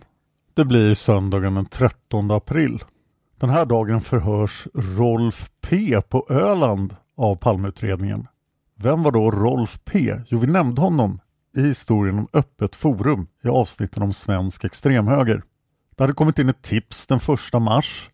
Det 0.59 0.65
blir 0.65 0.95
söndagen 0.95 1.55
den 1.55 1.67
13 1.67 2.31
april. 2.31 2.83
Den 3.41 3.51
här 3.51 3.67
dagen 3.67 4.01
förhörs 4.01 4.67
Rolf 4.75 5.51
P 5.61 6.01
på 6.09 6.27
Öland 6.31 6.97
av 7.17 7.37
Palmeutredningen. 7.37 8.27
Vem 8.77 9.03
var 9.03 9.13
då 9.13 9.31
Rolf 9.31 9.81
P? 9.85 10.15
Jo, 10.29 10.39
vi 10.39 10.47
nämnde 10.47 10.81
honom 10.81 11.21
i 11.57 11.61
historien 11.61 12.19
om 12.19 12.29
Öppet 12.33 12.77
forum 12.77 13.27
i 13.45 13.49
avsnitten 13.49 14.03
om 14.03 14.13
svensk 14.13 14.65
extremhöger. 14.65 15.43
Det 15.97 16.03
hade 16.03 16.13
kommit 16.13 16.39
in 16.39 16.49
ett 16.49 16.63
tips 16.63 17.07
den 17.07 17.21
1 17.55 17.63
mars 17.63 18.11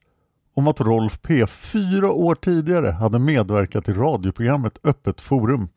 om 0.54 0.68
att 0.68 0.80
Rolf 0.80 1.22
P 1.22 1.46
fyra 1.46 2.10
år 2.10 2.34
tidigare 2.34 2.90
hade 2.90 3.18
medverkat 3.18 3.88
i 3.88 3.92
radioprogrammet 3.92 4.78
Öppet 4.82 5.20
forum. 5.20 5.68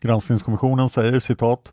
Granskningskommissionen 0.00 0.88
säger 0.88 1.20
citat 1.20 1.72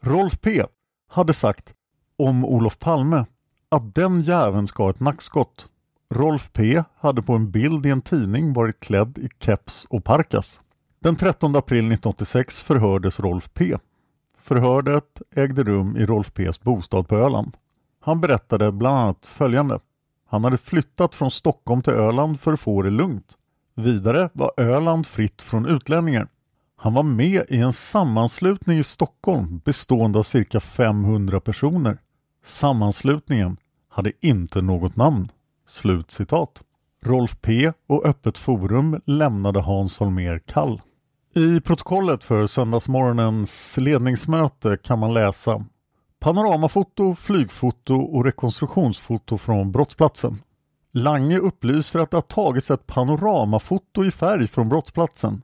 Rolf 0.00 0.40
P 0.40 0.62
hade 1.08 1.32
sagt 1.32 1.74
om 2.18 2.44
Olof 2.44 2.78
Palme 2.78 3.24
att 3.70 3.94
den 3.94 4.22
jäveln 4.22 4.66
ska 4.66 4.82
ha 4.82 4.90
ett 4.90 5.00
nackskott. 5.00 5.68
Rolf 6.14 6.50
P 6.52 6.82
hade 6.96 7.22
på 7.22 7.32
en 7.32 7.50
bild 7.50 7.86
i 7.86 7.90
en 7.90 8.02
tidning 8.02 8.52
varit 8.52 8.80
klädd 8.80 9.18
i 9.18 9.28
keps 9.40 9.86
och 9.90 10.04
parkas. 10.04 10.60
Den 11.00 11.16
13 11.16 11.56
april 11.56 11.78
1986 11.78 12.60
förhördes 12.60 13.20
Rolf 13.20 13.50
P. 13.54 13.76
Förhöret 14.38 15.22
ägde 15.34 15.62
rum 15.62 15.96
i 15.96 16.06
Rolf 16.06 16.32
P's 16.32 16.64
bostad 16.64 17.08
på 17.08 17.16
Öland. 17.16 17.56
Han 18.00 18.20
berättade 18.20 18.72
bland 18.72 18.98
annat 18.98 19.26
följande. 19.26 19.80
Han 20.28 20.44
hade 20.44 20.58
flyttat 20.58 21.14
från 21.14 21.30
Stockholm 21.30 21.82
till 21.82 21.92
Öland 21.92 22.40
för 22.40 22.52
att 22.52 22.60
få 22.60 22.82
det 22.82 22.90
lugnt. 22.90 23.36
Vidare 23.74 24.30
var 24.32 24.52
Öland 24.56 25.06
fritt 25.06 25.42
från 25.42 25.66
utlänningar. 25.66 26.28
Han 26.76 26.94
var 26.94 27.02
med 27.02 27.44
i 27.48 27.56
en 27.60 27.72
sammanslutning 27.72 28.78
i 28.78 28.84
Stockholm 28.84 29.60
bestående 29.64 30.18
av 30.18 30.22
cirka 30.22 30.60
500 30.60 31.40
personer. 31.40 31.98
Sammanslutningen 32.44 33.56
hade 33.88 34.12
inte 34.20 34.62
något 34.62 34.96
namn. 34.96 35.28
Slutcitat. 35.68 36.62
Rolf 37.02 37.36
P 37.40 37.72
och 37.88 38.06
Öppet 38.06 38.38
Forum 38.38 39.00
lämnade 39.04 39.60
Hans 39.60 39.98
Holmér 39.98 40.38
kall. 40.38 40.80
I 41.34 41.60
protokollet 41.60 42.24
för 42.24 42.46
söndagsmorgonens 42.46 43.76
ledningsmöte 43.76 44.76
kan 44.82 44.98
man 44.98 45.14
läsa 45.14 45.64
Panoramafoto, 46.20 47.14
flygfoto 47.14 47.94
och 47.94 48.24
rekonstruktionsfoto 48.24 49.38
från 49.38 49.72
brottsplatsen. 49.72 50.38
Lange 50.92 51.38
upplyser 51.38 51.98
att 51.98 52.10
det 52.10 52.16
har 52.16 52.22
tagits 52.22 52.70
ett 52.70 52.86
panoramafoto 52.86 54.04
i 54.04 54.10
färg 54.10 54.48
från 54.48 54.68
brottsplatsen. 54.68 55.42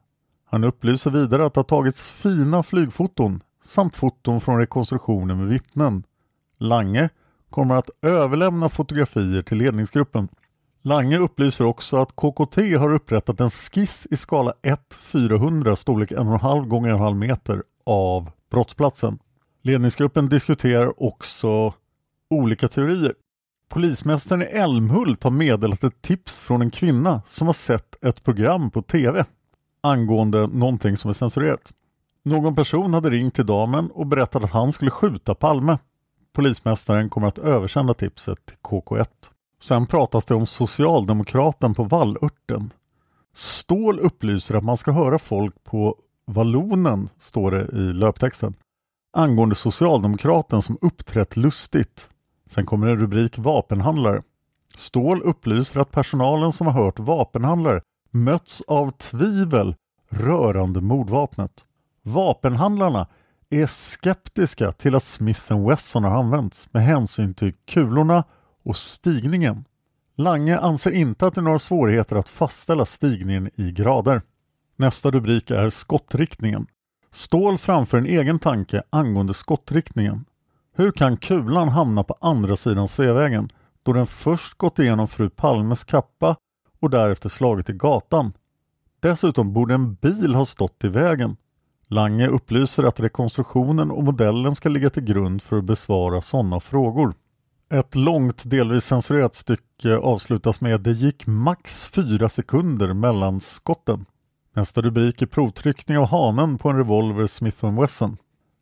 Han 0.50 0.64
upplyser 0.64 1.10
vidare 1.10 1.46
att 1.46 1.54
det 1.54 1.58
har 1.58 1.64
tagits 1.64 2.02
fina 2.02 2.62
flygfoton 2.62 3.40
samt 3.64 3.96
foton 3.96 4.40
från 4.40 4.58
rekonstruktionen 4.58 5.38
med 5.38 5.48
vittnen. 5.48 6.02
Lange 6.58 7.08
kommer 7.50 7.74
att 7.74 7.90
överlämna 8.02 8.68
fotografier 8.68 9.42
till 9.42 9.58
ledningsgruppen. 9.58 10.28
Lange 10.82 11.18
upplyser 11.18 11.64
också 11.64 11.96
att 11.96 12.16
KKT 12.16 12.56
har 12.78 12.94
upprättat 12.94 13.40
en 13.40 13.50
skiss 13.50 14.06
i 14.10 14.16
skala 14.16 14.52
1-400 15.12 15.74
storlek 15.74 16.10
1,5 16.10 16.66
gånger 16.66 16.90
1,5 16.90 17.14
meter 17.14 17.62
av 17.86 18.30
brottsplatsen. 18.50 19.18
Ledningsgruppen 19.62 20.28
diskuterar 20.28 21.02
också 21.02 21.74
olika 22.30 22.68
teorier. 22.68 23.14
Polismästaren 23.68 24.42
i 24.42 24.44
Älmhult 24.44 25.22
har 25.22 25.30
meddelat 25.30 25.84
ett 25.84 26.02
tips 26.02 26.40
från 26.40 26.62
en 26.62 26.70
kvinna 26.70 27.22
som 27.28 27.46
har 27.46 27.54
sett 27.54 28.04
ett 28.04 28.24
program 28.24 28.70
på 28.70 28.82
TV 28.82 29.24
angående 29.80 30.46
någonting 30.46 30.96
som 30.96 31.08
är 31.08 31.14
censurerat. 31.14 31.72
Någon 32.24 32.54
person 32.54 32.94
hade 32.94 33.10
ringt 33.10 33.34
till 33.34 33.46
damen 33.46 33.90
och 33.90 34.06
berättat 34.06 34.44
att 34.44 34.50
han 34.50 34.72
skulle 34.72 34.90
skjuta 34.90 35.34
Palme. 35.34 35.78
Polismästaren 36.36 37.10
kommer 37.10 37.28
att 37.28 37.38
översända 37.38 37.94
tipset 37.94 38.46
till 38.46 38.56
KK1. 38.62 39.06
Sen 39.62 39.86
pratas 39.86 40.24
det 40.24 40.34
om 40.34 40.46
Socialdemokraten 40.46 41.74
på 41.74 41.84
Vallörten. 41.84 42.72
Stål 43.34 43.98
upplyser 43.98 44.54
att 44.54 44.64
man 44.64 44.76
ska 44.76 44.92
höra 44.92 45.18
folk 45.18 45.64
på 45.64 45.96
Vallonen, 46.26 47.08
står 47.20 47.50
det 47.50 47.78
i 47.78 47.92
löptexten, 47.92 48.54
angående 49.12 49.54
Socialdemokraten 49.54 50.62
som 50.62 50.78
uppträtt 50.80 51.36
lustigt. 51.36 52.08
Sen 52.50 52.66
kommer 52.66 52.86
en 52.86 52.98
rubrik 52.98 53.38
Vapenhandlare. 53.38 54.22
Stål 54.76 55.22
upplyser 55.22 55.80
att 55.80 55.90
personalen 55.90 56.52
som 56.52 56.66
har 56.66 56.84
hört 56.84 56.98
vapenhandlare 56.98 57.80
möts 58.10 58.62
av 58.66 58.90
tvivel 58.90 59.74
rörande 60.10 60.80
mordvapnet. 60.80 61.64
Vapenhandlarna 62.02 63.06
är 63.50 63.66
skeptiska 63.66 64.72
till 64.72 64.94
att 64.94 65.04
Smith 65.04 65.66
Wesson 65.68 66.04
har 66.04 66.18
använts 66.18 66.68
med 66.72 66.82
hänsyn 66.82 67.34
till 67.34 67.52
kulorna 67.64 68.24
och 68.64 68.76
stigningen. 68.76 69.64
Lange 70.16 70.58
anser 70.58 70.90
inte 70.90 71.26
att 71.26 71.34
det 71.34 71.40
är 71.40 71.42
några 71.42 71.58
svårigheter 71.58 72.16
att 72.16 72.28
fastställa 72.28 72.86
stigningen 72.86 73.50
i 73.54 73.72
grader. 73.72 74.22
Nästa 74.76 75.10
rubrik 75.10 75.50
är 75.50 75.70
skottriktningen. 75.70 76.66
Ståhl 77.12 77.58
framför 77.58 77.98
en 77.98 78.06
egen 78.06 78.38
tanke 78.38 78.82
angående 78.90 79.34
skottriktningen. 79.34 80.24
Hur 80.76 80.92
kan 80.92 81.16
kulan 81.16 81.68
hamna 81.68 82.02
på 82.04 82.16
andra 82.20 82.56
sidan 82.56 82.88
Sveavägen 82.88 83.48
då 83.82 83.92
den 83.92 84.06
först 84.06 84.58
gått 84.58 84.78
igenom 84.78 85.08
fru 85.08 85.30
Palmes 85.30 85.84
kappa 85.84 86.36
och 86.80 86.90
därefter 86.90 87.28
slagit 87.28 87.70
i 87.70 87.72
gatan? 87.72 88.32
Dessutom 89.00 89.52
borde 89.52 89.74
en 89.74 89.94
bil 89.94 90.34
ha 90.34 90.46
stått 90.46 90.84
i 90.84 90.88
vägen. 90.88 91.36
Lange 91.88 92.28
upplyser 92.28 92.82
att 92.82 93.00
rekonstruktionen 93.00 93.90
och 93.90 94.04
modellen 94.04 94.56
ska 94.56 94.68
ligga 94.68 94.90
till 94.90 95.04
grund 95.04 95.42
för 95.42 95.58
att 95.58 95.64
besvara 95.64 96.22
sådana 96.22 96.60
frågor. 96.60 97.14
Ett 97.70 97.94
långt, 97.94 98.50
delvis 98.50 98.84
censurerat 98.84 99.34
stycke 99.34 99.96
avslutas 99.96 100.60
med 100.60 100.80
”Det 100.80 100.92
gick 100.92 101.26
max 101.26 101.86
fyra 101.86 102.28
sekunder 102.28 102.92
mellan 102.92 103.40
skotten”. 103.40 104.04
Nästa 104.54 104.82
rubrik 104.82 105.22
är 105.22 105.26
provtryckning 105.26 105.98
av 105.98 106.06
hanen 106.06 106.58
på 106.58 106.68
en 106.68 106.76
revolver 106.76 107.26
Smith 107.26 107.80
Wesson. 107.80 108.16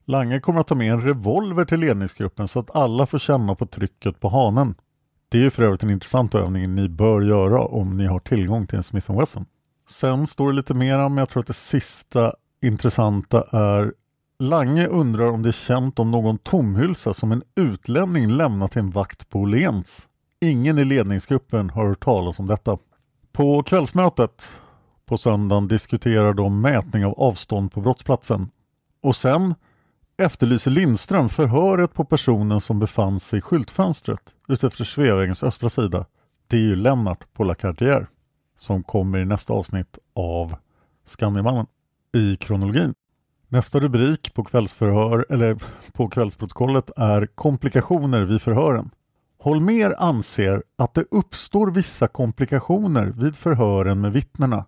Lange 0.06 0.40
kommer 0.40 0.60
att 0.60 0.66
ta 0.66 0.74
med 0.74 0.92
en 0.92 1.00
revolver 1.00 1.64
till 1.64 1.80
ledningsgruppen 1.80 2.48
så 2.48 2.58
att 2.58 2.76
alla 2.76 3.06
får 3.06 3.18
känna 3.18 3.54
på 3.54 3.66
trycket 3.66 4.20
på 4.20 4.28
hanen. 4.28 4.74
Det 5.28 5.38
är 5.38 5.42
ju 5.42 5.50
för 5.50 5.62
övrigt 5.62 5.82
en 5.82 5.90
intressant 5.90 6.34
övning 6.34 6.74
ni 6.74 6.88
bör 6.88 7.20
göra 7.20 7.64
om 7.64 7.96
ni 7.96 8.06
har 8.06 8.18
tillgång 8.18 8.66
till 8.66 8.76
en 8.76 8.82
Smith 8.82 9.18
Wesson. 9.18 9.46
Sen 9.90 10.26
står 10.26 10.50
det 10.50 10.56
lite 10.56 10.74
mer 10.74 11.08
men 11.08 11.16
jag 11.16 11.28
tror 11.28 11.40
att 11.40 11.46
det 11.46 11.52
sista 11.52 12.32
intressanta 12.66 13.44
är 13.50 13.92
Lange 14.38 14.87
undrar 14.87 15.31
om 15.31 15.42
det 15.42 15.48
är 15.48 15.53
känt 15.53 15.98
om 15.98 16.11
någon 16.11 16.38
tomhylsa 16.38 17.14
som 17.14 17.33
en 17.33 17.42
utlänning 17.55 18.31
lämnat 18.31 18.72
till 18.72 18.81
en 18.81 18.90
vakt 18.90 19.29
på 19.29 19.40
Åhléns. 19.40 20.09
Ingen 20.40 20.79
i 20.79 20.85
ledningsgruppen 20.85 21.70
har 21.70 21.88
hört 21.88 22.05
talas 22.05 22.38
om 22.38 22.46
detta. 22.46 22.79
På 23.33 23.62
kvällsmötet 23.62 24.53
på 25.07 25.18
söndagen 25.18 25.68
diskuterar 25.68 26.35
de 26.35 26.61
mätning 26.61 27.07
av 27.07 27.14
avstånd 27.20 27.72
på 27.72 27.81
brottsplatsen. 27.81 28.50
Och 29.03 29.16
sen 29.16 29.55
efterlyser 30.16 30.70
Lindström 30.70 31.29
förhöret 31.29 31.94
på 31.94 32.05
personen 32.05 32.61
som 32.61 32.79
befann 32.79 33.20
sig 33.20 33.38
i 33.38 33.42
skyltfönstret 33.42 34.35
utefter 34.48 34.85
Sveavägens 34.85 35.42
östra 35.42 35.70
sida. 35.70 36.07
Det 36.46 36.57
är 36.57 36.61
ju 36.61 36.77
Lennart 36.77 37.33
på 37.33 37.44
La 37.44 37.55
Cartier 37.55 38.07
som 38.59 38.83
kommer 38.83 39.18
i 39.18 39.24
nästa 39.24 39.53
avsnitt 39.53 39.98
av 40.14 40.55
Skandiamannen 41.07 41.66
i 42.14 42.37
kronologin. 42.37 42.94
Nästa 43.48 43.81
rubrik 43.81 44.35
på 44.35 44.44
kvällsförhör 44.44 45.27
eller 45.31 45.57
på 45.92 46.09
kvällsprotokollet 46.09 46.90
är 46.96 47.27
komplikationer 47.27 48.22
vid 48.22 48.42
förhören. 48.42 48.90
Holmer 49.38 49.94
anser 49.98 50.62
att 50.79 50.94
det 50.94 51.05
uppstår 51.11 51.70
vissa 51.70 52.09
komplikationer 52.09 53.07
vid 53.07 53.37
förhören 53.37 54.00
med 54.00 54.12
vittnena. 54.12 54.64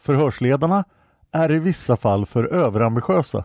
Förhörsledarna 0.00 0.84
är 1.32 1.52
i 1.52 1.58
vissa 1.58 1.96
fall 1.96 2.26
för 2.26 2.44
överambitiösa. 2.44 3.44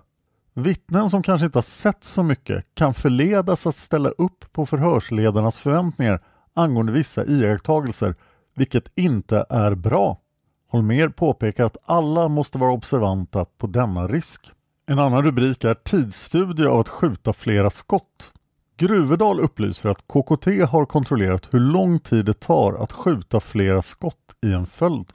Vittnen 0.54 1.10
som 1.10 1.24
kanske 1.24 1.46
inte 1.46 1.58
har 1.58 1.64
sett 1.64 2.04
så 2.04 2.24
mycket 2.24 2.66
kan 2.74 2.94
förledas 2.94 3.68
att 3.68 3.76
ställa 3.76 4.10
upp 4.10 4.54
på 4.54 4.66
förhörsledarnas 4.66 5.58
förväntningar 5.58 6.24
angående 6.54 6.92
vissa 6.92 7.26
iakttagelser, 7.26 8.16
vilket 8.56 8.92
inte 8.96 9.46
är 9.50 9.76
bra. 9.76 10.23
Holmer 10.74 11.10
påpekar 11.10 11.66
att 11.66 11.78
alla 11.86 12.28
måste 12.28 12.58
vara 12.58 12.72
observanta 12.72 13.46
på 13.46 13.68
denna 13.68 14.08
risk. 14.08 14.52
En 14.86 15.00
annan 15.00 15.24
rubrik 15.24 15.64
är 15.64 15.74
Tidsstudie 15.74 16.68
av 16.68 16.80
att 16.80 16.90
skjuta 16.90 17.34
flera 17.34 17.70
skott. 17.70 18.32
Gruvedal 18.78 19.40
upplyser 19.40 19.90
att 19.90 20.08
KKT 20.08 20.48
har 20.70 20.86
kontrollerat 20.86 21.48
hur 21.52 21.60
lång 21.60 22.00
tid 22.00 22.26
det 22.26 22.40
tar 22.40 22.74
att 22.74 22.92
skjuta 22.92 23.40
flera 23.40 23.82
skott 23.82 24.36
i 24.46 24.54
en 24.54 24.66
följd. 24.66 25.12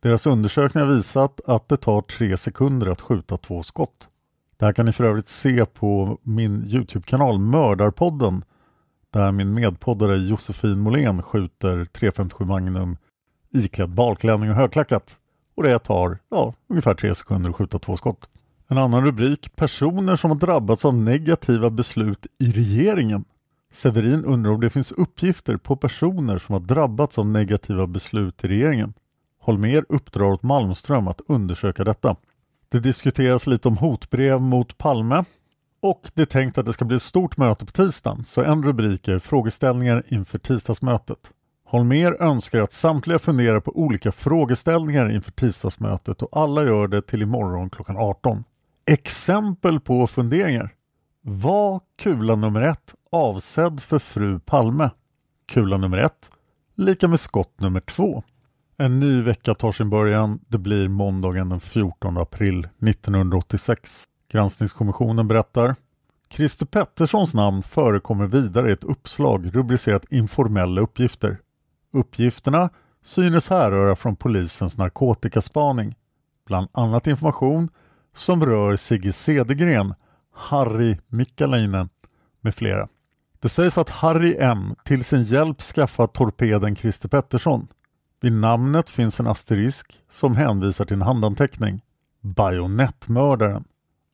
Deras 0.00 0.26
undersökning 0.26 0.84
har 0.84 0.90
visat 0.90 1.40
att 1.46 1.68
det 1.68 1.76
tar 1.76 2.02
tre 2.02 2.36
sekunder 2.36 2.86
att 2.86 3.00
skjuta 3.00 3.36
två 3.36 3.62
skott. 3.62 4.08
Det 4.56 4.64
här 4.64 4.72
kan 4.72 4.86
ni 4.86 4.92
för 4.92 5.04
övrigt 5.04 5.28
se 5.28 5.64
på 5.64 6.18
min 6.22 6.64
Youtube-kanal 6.66 7.38
Mördarpodden 7.38 8.44
där 9.10 9.32
min 9.32 9.54
medpoddare 9.54 10.16
Josefin 10.16 10.78
Molén 10.78 11.22
skjuter 11.22 11.84
357 11.84 12.44
Magnum 12.44 12.96
iklädd 13.50 13.90
balklänning 13.90 14.50
och 14.50 14.56
högklackat. 14.56 15.16
Och 15.54 15.62
det 15.62 15.78
tar 15.78 16.18
ja, 16.28 16.54
ungefär 16.68 16.94
tre 16.94 17.14
sekunder 17.14 17.50
att 17.50 17.56
skjuta 17.56 17.78
två 17.78 17.96
skott. 17.96 18.28
En 18.68 18.78
annan 18.78 19.04
rubrik, 19.04 19.56
personer 19.56 20.16
som 20.16 20.30
har 20.30 20.38
drabbats 20.38 20.84
av 20.84 20.94
negativa 20.94 21.70
beslut 21.70 22.26
i 22.38 22.52
regeringen. 22.52 23.24
Severin 23.72 24.24
undrar 24.24 24.52
om 24.52 24.60
det 24.60 24.70
finns 24.70 24.92
uppgifter 24.92 25.56
på 25.56 25.76
personer 25.76 26.38
som 26.38 26.52
har 26.52 26.60
drabbats 26.60 27.18
av 27.18 27.26
negativa 27.26 27.86
beslut 27.86 28.44
i 28.44 28.48
regeringen. 28.48 28.94
Holmer 29.40 29.84
uppdrar 29.88 30.26
åt 30.26 30.42
Malmström 30.42 31.08
att 31.08 31.20
undersöka 31.28 31.84
detta. 31.84 32.16
Det 32.68 32.80
diskuteras 32.80 33.46
lite 33.46 33.68
om 33.68 33.76
hotbrev 33.76 34.40
mot 34.40 34.78
Palme 34.78 35.24
och 35.80 36.10
det 36.14 36.22
är 36.22 36.26
tänkt 36.26 36.58
att 36.58 36.66
det 36.66 36.72
ska 36.72 36.84
bli 36.84 36.96
ett 36.96 37.02
stort 37.02 37.36
möte 37.36 37.66
på 37.66 37.72
tisdagen, 37.72 38.24
så 38.24 38.42
en 38.42 38.64
rubrik 38.64 39.08
är 39.08 39.18
frågeställningar 39.18 40.02
inför 40.08 40.38
tisdagsmötet. 40.38 41.32
Holmer 41.70 42.22
önskar 42.22 42.60
att 42.60 42.72
samtliga 42.72 43.18
funderar 43.18 43.60
på 43.60 43.78
olika 43.78 44.12
frågeställningar 44.12 45.10
inför 45.10 45.32
tisdagsmötet 45.32 46.22
och 46.22 46.28
alla 46.32 46.64
gör 46.64 46.88
det 46.88 47.02
till 47.02 47.22
imorgon 47.22 47.70
klockan 47.70 47.96
18. 47.96 48.44
Exempel 48.86 49.80
på 49.80 50.06
funderingar. 50.06 50.74
Var 51.22 51.80
kula 51.98 52.36
nummer 52.36 52.62
ett 52.62 52.94
avsedd 53.12 53.80
för 53.80 53.98
fru 53.98 54.40
Palme? 54.40 54.90
Kula 55.46 55.76
nummer 55.76 55.98
ett 55.98 56.30
lika 56.74 57.08
med 57.08 57.20
skott 57.20 57.60
nummer 57.60 57.80
två. 57.80 58.22
En 58.76 59.00
ny 59.00 59.22
vecka 59.22 59.54
tar 59.54 59.72
sin 59.72 59.90
början. 59.90 60.40
Det 60.48 60.58
blir 60.58 60.88
måndagen 60.88 61.48
den 61.48 61.60
14 61.60 62.16
april 62.16 62.58
1986. 62.58 64.04
Granskningskommissionen 64.32 65.28
berättar 65.28 65.74
Christer 66.30 66.66
Petterssons 66.66 67.34
namn 67.34 67.62
förekommer 67.62 68.26
vidare 68.26 68.68
i 68.68 68.72
ett 68.72 68.84
uppslag 68.84 69.54
rubricerat 69.54 70.12
informella 70.12 70.80
uppgifter. 70.80 71.38
Uppgifterna 71.92 72.70
synes 73.02 73.48
härröra 73.48 73.96
från 73.96 74.16
polisens 74.16 74.78
narkotikaspaning. 74.78 75.94
Bland 76.46 76.68
annat 76.72 77.06
information 77.06 77.68
som 78.14 78.46
rör 78.46 78.76
Sigge 78.76 79.12
Cedergren, 79.12 79.94
Harry 80.34 80.96
Mikkalainen 81.08 81.88
med 82.40 82.54
flera. 82.54 82.88
Det 83.40 83.48
sägs 83.48 83.78
att 83.78 83.90
Harry 83.90 84.36
M 84.38 84.74
till 84.84 85.04
sin 85.04 85.24
hjälp 85.24 85.60
skaffat 85.60 86.14
torpeden 86.14 86.76
Christer 86.76 87.08
Pettersson. 87.08 87.68
Vid 88.20 88.32
namnet 88.32 88.90
finns 88.90 89.20
en 89.20 89.26
asterisk 89.26 90.00
som 90.10 90.36
hänvisar 90.36 90.84
till 90.84 90.94
en 90.94 91.02
handanteckning. 91.02 91.82
Bajonettmördaren. 92.20 93.64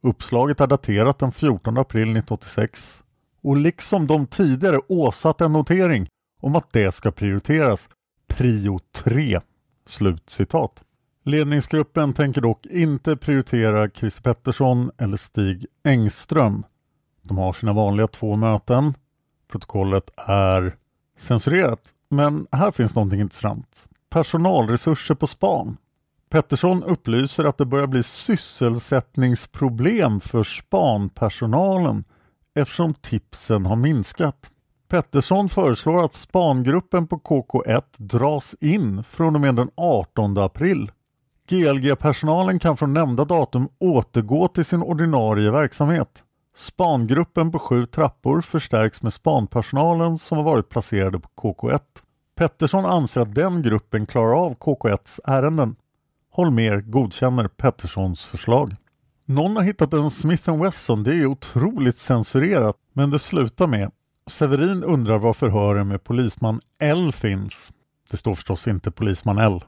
Uppslaget 0.03 0.61
är 0.61 0.67
daterat 0.67 1.19
den 1.19 1.33
14 1.33 1.79
april 1.79 2.03
1986 2.03 3.03
och 3.43 3.57
liksom 3.57 4.07
de 4.07 4.27
tidigare 4.27 4.81
åsatt 4.89 5.41
en 5.41 5.53
notering 5.53 6.09
om 6.45 6.57
att 6.57 6.73
det 6.73 6.95
ska 6.95 7.11
prioriteras. 7.11 7.89
Prio 8.27 8.81
3. 8.93 9.41
Slutcitat. 9.87 10.83
Ledningsgruppen 11.25 12.13
tänker 12.13 12.41
dock 12.41 12.67
inte 12.67 13.17
prioritera 13.17 13.91
Christer 13.91 14.23
Pettersson 14.23 14.91
eller 14.99 15.17
Stig 15.17 15.67
Engström. 15.85 16.65
De 17.23 17.39
har 17.39 17.53
sina 17.53 17.73
vanliga 17.73 18.07
två 18.07 18.37
möten. 18.37 18.95
Protokollet 19.49 20.11
är 20.17 20.77
censurerat, 21.19 21.95
men 22.09 22.47
här 22.53 22.71
finns 22.71 22.95
någonting 22.95 23.21
intressant. 23.21 23.89
Personalresurser 24.11 25.15
på 25.15 25.27
span. 25.27 25.77
Pettersson 26.31 26.83
upplyser 26.83 27.45
att 27.45 27.59
det 27.59 27.67
börjar 27.67 27.87
bli 27.87 28.03
sysselsättningsproblem 28.03 30.21
för 30.21 30.45
spanpersonalen 30.45 32.05
eftersom 32.55 32.95
tipsen 32.95 33.67
har 33.67 33.77
minskat. 33.77 34.51
Pettersson 34.88 35.49
föreslår 35.49 36.05
att 36.05 36.14
spangruppen 36.14 37.07
på 37.07 37.16
KK1 37.16 37.83
dras 37.97 38.55
in 38.61 39.05
från 39.05 39.35
och 39.35 39.40
med 39.40 39.55
den 39.55 39.70
18 39.75 40.38
april. 40.38 40.90
GLG-personalen 41.49 42.59
kan 42.59 42.77
från 42.77 42.92
nämnda 42.92 43.25
datum 43.25 43.68
återgå 43.79 44.49
till 44.49 44.64
sin 44.64 44.83
ordinarie 44.83 45.51
verksamhet. 45.51 46.23
Spangruppen 46.57 47.53
på 47.53 47.59
sju 47.59 47.87
trappor 47.87 48.40
förstärks 48.40 49.03
med 49.03 49.12
spanpersonalen 49.12 50.18
som 50.18 50.38
har 50.38 50.44
varit 50.44 50.68
placerade 50.68 51.18
på 51.20 51.29
KK1. 51.37 51.81
Pettersson 52.37 52.85
anser 52.85 53.20
att 53.20 53.35
den 53.35 53.62
gruppen 53.62 54.07
klarar 54.07 54.35
av 54.35 54.55
KK1s 54.55 55.20
ärenden. 55.25 55.77
Holmer 56.31 56.81
godkänner 56.81 57.49
Petterssons 57.49 58.25
förslag. 58.25 58.77
Någon 59.25 59.57
har 59.57 59.62
hittat 59.62 59.92
en 59.92 60.11
Smith 60.11 60.62
Wesson, 60.62 61.03
det 61.03 61.14
är 61.14 61.27
otroligt 61.27 61.99
censurerat, 61.99 62.77
men 62.92 63.11
det 63.11 63.18
slutar 63.18 63.66
med 63.66 63.90
Severin 64.27 64.85
undrar 64.85 65.19
var 65.19 65.33
förhören 65.33 65.89
med 65.89 66.05
polisman 66.05 66.61
L 66.79 67.13
finns. 67.13 67.73
Det 68.11 68.17
står 68.17 68.35
förstås 68.35 68.69
inte 68.69 68.91
polisman 68.91 69.39
L, 69.39 69.65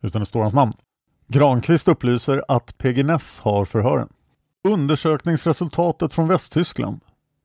utan 0.00 0.20
det 0.20 0.26
står 0.26 0.40
hans 0.40 0.54
namn. 0.54 0.72
Granqvist 1.28 1.88
upplyser 1.88 2.44
att 2.48 2.78
PG 2.78 3.04
Ness 3.04 3.40
har 3.40 3.64
förhören. 3.64 4.08
Undersökningsresultatet 4.64 6.14
från 6.14 6.28
Västtyskland. 6.28 7.00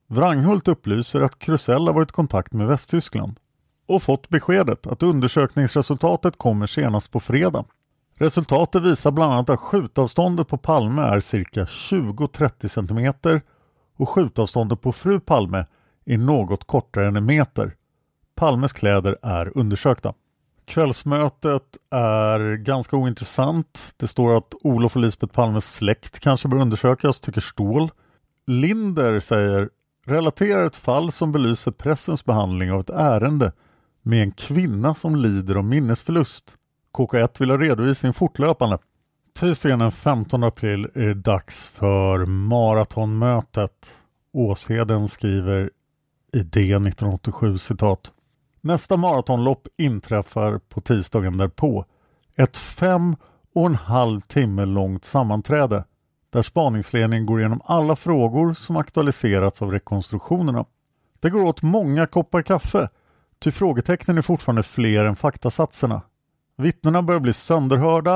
Wranghult 0.07 0.67
upplyser 0.67 1.21
att 1.21 1.39
Krusell 1.39 1.87
har 1.87 1.93
varit 1.93 2.09
i 2.09 2.13
kontakt 2.13 2.53
med 2.53 2.67
Västtyskland 2.67 3.39
och 3.87 4.03
fått 4.03 4.29
beskedet 4.29 4.87
att 4.87 5.03
undersökningsresultatet 5.03 6.37
kommer 6.37 6.67
senast 6.67 7.11
på 7.11 7.19
fredag. 7.19 7.65
Resultatet 8.17 8.83
visar 8.83 9.11
bland 9.11 9.33
annat 9.33 9.49
att 9.49 9.59
skjutavståndet 9.59 10.47
på 10.47 10.57
Palme 10.57 11.01
är 11.01 11.19
cirka 11.19 11.65
20-30 11.65 12.67
cm 12.67 13.41
och 13.97 14.09
skjutavståndet 14.09 14.81
på 14.81 14.91
fru 14.91 15.19
Palme 15.19 15.65
är 16.05 16.17
något 16.17 16.67
kortare 16.67 17.07
än 17.07 17.15
en 17.15 17.25
meter. 17.25 17.75
Palmes 18.35 18.73
kläder 18.73 19.17
är 19.21 19.57
undersökta. 19.57 20.13
Kvällsmötet 20.65 21.77
är 21.91 22.55
ganska 22.55 22.95
ointressant. 22.95 23.93
Det 23.97 24.07
står 24.07 24.37
att 24.37 24.53
Olof 24.61 24.95
och 24.95 25.01
Lisbeth 25.01 25.33
Palmes 25.33 25.73
släkt 25.73 26.19
kanske 26.19 26.47
bör 26.47 26.57
undersökas, 26.57 27.19
tycker 27.19 27.41
Ståhl. 27.41 27.91
Linder 28.47 29.19
säger 29.19 29.69
relaterar 30.05 30.65
ett 30.65 30.75
fall 30.75 31.11
som 31.11 31.31
belyser 31.31 31.71
pressens 31.71 32.25
behandling 32.25 32.71
av 32.71 32.79
ett 32.79 32.89
ärende 32.89 33.51
med 34.01 34.23
en 34.23 34.31
kvinna 34.31 34.95
som 34.95 35.15
lider 35.15 35.55
av 35.55 35.63
minnesförlust. 35.63 36.55
KK1 36.93 37.39
vill 37.39 37.49
ha 37.49 37.57
redovisning 37.57 38.13
fortlöpande. 38.13 38.77
Tisdagen 39.39 39.79
den 39.79 39.91
15 39.91 40.43
april 40.43 40.87
är 40.93 41.05
det 41.05 41.13
dags 41.13 41.67
för 41.67 42.25
maratonmötet. 42.25 43.91
Åsheden 44.33 45.07
skriver 45.07 45.69
i 46.35 46.43
D 46.43 46.59
1987 46.59 47.57
citat. 47.57 48.11
Nästa 48.61 48.97
maratonlopp 48.97 49.67
inträffar 49.77 50.57
på 50.57 50.81
tisdagen 50.81 51.37
därpå. 51.37 51.85
Ett 52.37 52.57
fem 52.57 53.15
och 53.53 53.65
en 53.65 53.75
halv 53.75 54.21
timme 54.21 54.65
långt 54.65 55.05
sammanträde 55.05 55.83
där 56.29 56.41
spaningsledningen 56.41 57.25
går 57.25 57.39
igenom 57.39 57.61
alla 57.65 57.95
frågor 57.95 58.53
som 58.53 58.77
aktualiserats 58.77 59.61
av 59.61 59.71
rekonstruktionerna. 59.71 60.65
Det 61.19 61.29
går 61.29 61.43
åt 61.43 61.61
många 61.61 62.07
koppar 62.07 62.41
kaffe, 62.41 62.89
ty 63.39 63.51
frågetecknen 63.51 64.17
är 64.17 64.21
fortfarande 64.21 64.63
fler 64.63 65.05
än 65.05 65.15
faktasatserna. 65.15 66.01
Vittnena 66.57 67.01
börjar 67.01 67.19
bli 67.19 67.33
sönderhörda 67.33 68.15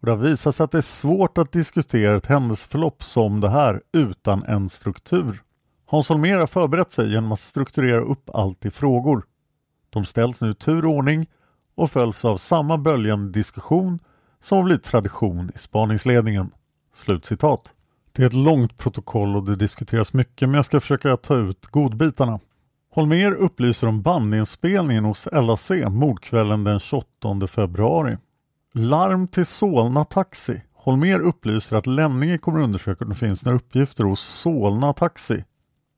och 0.00 0.06
det 0.06 0.10
har 0.10 0.18
visat 0.18 0.54
sig 0.54 0.64
att 0.64 0.72
det 0.72 0.78
är 0.78 0.82
svårt 0.82 1.38
att 1.38 1.52
diskutera 1.52 2.16
ett 2.16 2.26
händelseförlopp 2.26 3.02
som 3.02 3.40
det 3.40 3.50
här 3.50 3.82
utan 3.92 4.44
en 4.44 4.68
struktur. 4.68 5.42
Hans 5.90 6.08
Holmér 6.08 6.36
har 6.36 6.46
förberett 6.46 6.92
sig 6.92 7.12
genom 7.12 7.32
att 7.32 7.40
strukturera 7.40 8.00
upp 8.00 8.30
allt 8.34 8.64
i 8.64 8.70
frågor. 8.70 9.24
De 9.90 10.04
ställs 10.04 10.40
nu 10.40 10.50
i 10.50 10.54
tur 10.54 10.84
och 10.84 10.90
ordning 10.90 11.26
och 11.74 11.90
följs 11.90 12.24
av 12.24 12.36
samma 12.36 12.78
böljande 12.78 13.38
diskussion 13.38 13.98
som 14.40 14.58
har 14.58 14.64
blivit 14.64 14.84
tradition 14.84 15.50
i 15.54 15.58
spaningsledningen. 15.58 16.50
Slutcitat. 16.94 17.72
Det 18.12 18.22
är 18.22 18.26
ett 18.26 18.32
långt 18.32 18.78
protokoll 18.78 19.36
och 19.36 19.44
det 19.44 19.56
diskuteras 19.56 20.12
mycket 20.12 20.48
men 20.48 20.54
jag 20.54 20.64
ska 20.64 20.80
försöka 20.80 21.16
ta 21.16 21.36
ut 21.36 21.66
godbitarna. 21.66 22.40
Holmer 22.90 23.32
upplyser 23.32 23.86
om 23.86 24.02
bandinspelningen 24.02 25.04
hos 25.04 25.28
LAC 25.32 25.70
mordkvällen 25.88 26.64
den 26.64 26.78
28 26.78 27.46
februari. 27.46 28.16
Larm 28.74 29.28
till 29.28 29.46
Solna 29.46 30.04
Taxi. 30.04 30.62
Holmer 30.72 31.20
upplyser 31.20 31.76
att 31.76 31.86
Lenninge 31.86 32.38
kommer 32.38 32.60
undersöka 32.60 33.04
om 33.04 33.08
det 33.10 33.16
finns 33.16 33.44
några 33.44 33.56
uppgifter 33.56 34.04
hos 34.04 34.20
Solna 34.20 34.92
Taxi. 34.92 35.44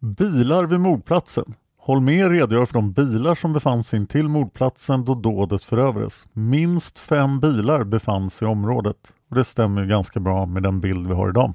Bilar 0.03 0.67
vid 0.67 0.81
mordplatsen. 0.81 1.55
Holmér 1.79 2.31
redogör 2.31 2.67
för 2.67 2.75
de 2.75 2.93
bilar 2.93 3.35
som 3.35 3.53
befann 3.53 3.83
sig 3.83 4.07
till 4.07 4.29
mordplatsen 4.29 5.05
då 5.05 5.15
dådet 5.15 5.65
förövades. 5.65 6.25
Minst 6.33 6.99
fem 6.99 7.41
bilar 7.41 7.85
befann 7.85 8.31
sig 8.31 8.49
i 8.49 8.51
området. 8.51 9.13
Och 9.31 9.37
det 9.37 9.45
stämmer 9.45 9.87
ganska 9.87 10.21
bra 10.21 10.47
med 10.47 10.63
den 10.63 10.81
bild 10.81 11.07
vi 11.07 11.15
har 11.15 11.29
idag. 11.29 11.55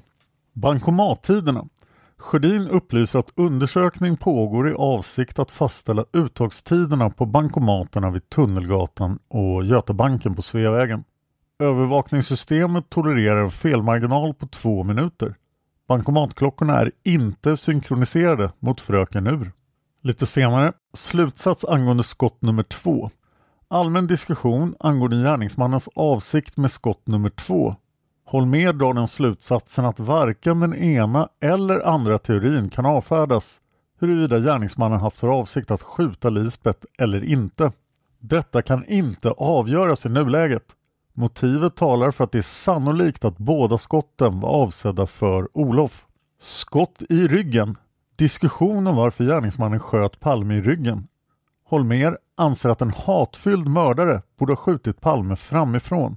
Bankomattiderna. 0.54 1.64
Sjödin 2.16 2.68
upplyser 2.68 3.18
att 3.18 3.32
undersökning 3.34 4.16
pågår 4.16 4.70
i 4.70 4.74
avsikt 4.74 5.38
att 5.38 5.50
fastställa 5.50 6.04
uttagstiderna 6.12 7.10
på 7.10 7.26
bankomaterna 7.26 8.10
vid 8.10 8.28
Tunnelgatan 8.28 9.18
och 9.28 9.64
Götabanken 9.64 10.34
på 10.34 10.42
Sveavägen. 10.42 11.04
Övervakningssystemet 11.58 12.90
tolererar 12.90 13.42
en 13.42 13.50
felmarginal 13.50 14.34
på 14.34 14.46
två 14.46 14.84
minuter. 14.84 15.34
Bankomatklockorna 15.88 16.80
är 16.80 16.92
inte 17.04 17.56
synkroniserade 17.56 18.50
mot 18.58 18.80
Fröken 18.80 19.26
Ur. 19.26 19.52
Lite 20.02 20.26
senare, 20.26 20.72
slutsats 20.94 21.64
angående 21.64 22.02
skott 22.04 22.42
nummer 22.42 22.62
två. 22.62 23.10
Allmän 23.68 24.06
diskussion 24.06 24.74
angående 24.80 25.22
gärningsmannens 25.22 25.88
avsikt 25.94 26.56
med 26.56 26.70
skott 26.70 27.06
nummer 27.06 27.30
två. 27.30 27.76
Holmér 28.24 28.72
drar 28.72 28.94
den 28.94 29.08
slutsatsen 29.08 29.84
att 29.84 30.00
varken 30.00 30.60
den 30.60 30.74
ena 30.74 31.28
eller 31.40 31.86
andra 31.86 32.18
teorin 32.18 32.70
kan 32.70 32.86
avfärdas 32.86 33.60
huruvida 34.00 34.38
gärningsmannen 34.38 35.00
haft 35.00 35.20
för 35.20 35.28
avsikt 35.28 35.70
att 35.70 35.82
skjuta 35.82 36.30
Lisbeth 36.30 36.86
eller 36.98 37.24
inte. 37.24 37.72
Detta 38.20 38.62
kan 38.62 38.84
inte 38.84 39.30
avgöras 39.30 40.06
i 40.06 40.08
nuläget. 40.08 40.64
Motivet 41.18 41.76
talar 41.76 42.10
för 42.10 42.24
att 42.24 42.32
det 42.32 42.38
är 42.38 42.42
sannolikt 42.42 43.24
att 43.24 43.38
båda 43.38 43.78
skotten 43.78 44.40
var 44.40 44.48
avsedda 44.48 45.06
för 45.06 45.48
Olof. 45.52 46.06
Skott 46.40 47.02
i 47.08 47.28
ryggen. 47.28 47.76
Diskussion 48.16 48.86
om 48.86 48.96
varför 48.96 49.24
gärningsmannen 49.24 49.80
sköt 49.80 50.20
Palme 50.20 50.54
i 50.54 50.60
ryggen. 50.60 51.08
Holmer 51.64 52.18
anser 52.36 52.68
att 52.68 52.82
en 52.82 52.90
hatfylld 52.90 53.68
mördare 53.68 54.22
borde 54.38 54.52
ha 54.52 54.56
skjutit 54.56 55.00
Palme 55.00 55.36
framifrån. 55.36 56.16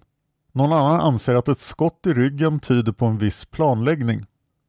Någon 0.51 0.73
annan 0.73 0.99
anser 0.99 1.35
att 1.35 1.47
ett 1.47 1.59
skott 1.59 2.07
i 2.07 2.13
ryggen 2.13 2.59
tyder 2.59 2.91
på 2.91 3.05
en 3.05 3.17
viss 3.17 3.45
planläggning. 3.45 4.25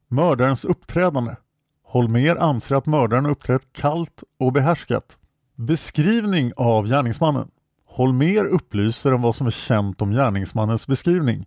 Mördarens 0.07 0.65
uppträdande. 0.65 1.35
Holmer 1.83 2.35
anser 2.35 2.75
att 2.75 2.85
mördaren 2.85 3.25
uppträtt 3.25 3.73
kallt 3.73 4.23
och 4.39 4.53
behärskat. 4.53 5.17
Beskrivning 5.55 6.51
av 6.55 6.87
gärningsmannen. 6.87 7.49
Holmer 7.93 8.45
upplyser 8.45 9.13
om 9.13 9.21
vad 9.21 9.35
som 9.35 9.47
är 9.47 9.51
känt 9.51 10.01
om 10.01 10.11
gärningsmannens 10.11 10.87
beskrivning. 10.87 11.45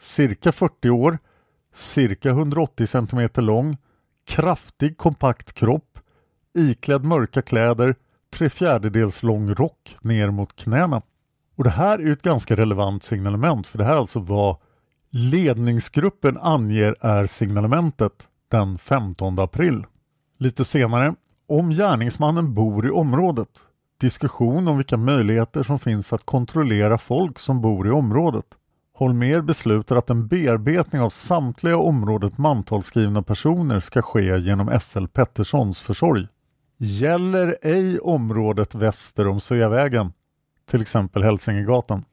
Cirka 0.00 0.52
40 0.52 0.90
år, 0.90 1.18
cirka 1.74 2.30
180 2.30 2.86
cm 2.86 3.28
lång, 3.34 3.76
kraftig 4.26 4.96
kompakt 4.96 5.52
kropp, 5.52 5.98
iklädd 6.58 7.04
mörka 7.04 7.42
kläder, 7.42 7.94
tre 8.32 8.50
fjärdedels 8.50 9.22
lång 9.22 9.54
rock 9.54 9.96
ner 10.00 10.30
mot 10.30 10.56
knäna. 10.56 11.02
Och 11.56 11.64
det 11.64 11.70
här 11.70 11.98
är 11.98 12.12
ett 12.12 12.22
ganska 12.22 12.56
relevant 12.56 13.02
signalement 13.02 13.66
för 13.66 13.78
det 13.78 13.84
här 13.84 13.94
är 13.94 13.98
alltså 13.98 14.20
vad 14.20 14.56
ledningsgruppen 15.10 16.38
anger 16.38 16.96
är 17.00 17.26
signalementet 17.26 18.28
den 18.50 18.78
15 18.78 19.38
april. 19.38 19.84
Lite 20.38 20.64
senare, 20.64 21.14
om 21.48 21.70
gärningsmannen 21.70 22.54
bor 22.54 22.86
i 22.86 22.90
området. 22.90 23.48
Diskussion 24.00 24.68
om 24.68 24.76
vilka 24.76 24.96
möjligheter 24.96 25.62
som 25.62 25.78
finns 25.78 26.12
att 26.12 26.24
kontrollera 26.24 26.98
folk 26.98 27.38
som 27.38 27.60
bor 27.60 27.88
i 27.88 27.90
området. 27.90 28.46
Holmer 28.92 29.40
beslutar 29.40 29.96
att 29.96 30.10
en 30.10 30.28
bearbetning 30.28 31.02
av 31.02 31.10
samtliga 31.10 31.76
området 31.76 32.38
mantalsskrivna 32.38 33.22
personer 33.22 33.80
ska 33.80 34.02
ske 34.02 34.38
genom 34.38 34.80
SL 34.80 35.06
Petterssons 35.06 35.80
försorg. 35.80 36.26
Gäller 36.78 37.56
ej 37.62 37.98
området 38.00 38.74
väster 38.74 39.26
om 39.28 39.40
Sveavägen, 39.40 40.12
till 40.70 40.82
exempel 40.82 41.22
Hälsingegatan. 41.22 42.04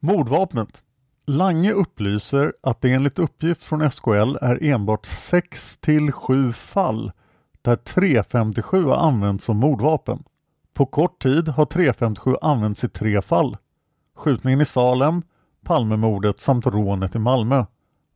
Mordvapnet. 0.00 0.82
Lange 1.26 1.72
upplyser 1.72 2.52
att 2.62 2.80
det 2.80 2.92
enligt 2.92 3.18
uppgift 3.18 3.64
från 3.64 3.90
SKL 3.90 4.36
är 4.40 4.64
enbart 4.64 5.06
6 5.06 5.76
till 5.76 6.12
7 6.12 6.52
fall 6.52 7.12
där 7.62 7.76
357 7.76 8.84
har 8.84 8.96
använts 8.96 9.44
som 9.44 9.56
mordvapen. 9.56 10.22
På 10.80 10.86
kort 10.86 11.22
tid 11.22 11.48
har 11.48 11.66
357 11.66 12.36
använts 12.42 12.84
i 12.84 12.88
tre 12.88 13.22
fall. 13.22 13.56
Skjutningen 14.16 14.60
i 14.60 14.64
Salem, 14.64 15.22
Palmemordet 15.64 16.40
samt 16.40 16.66
rånet 16.66 17.14
i 17.14 17.18
Malmö. 17.18 17.64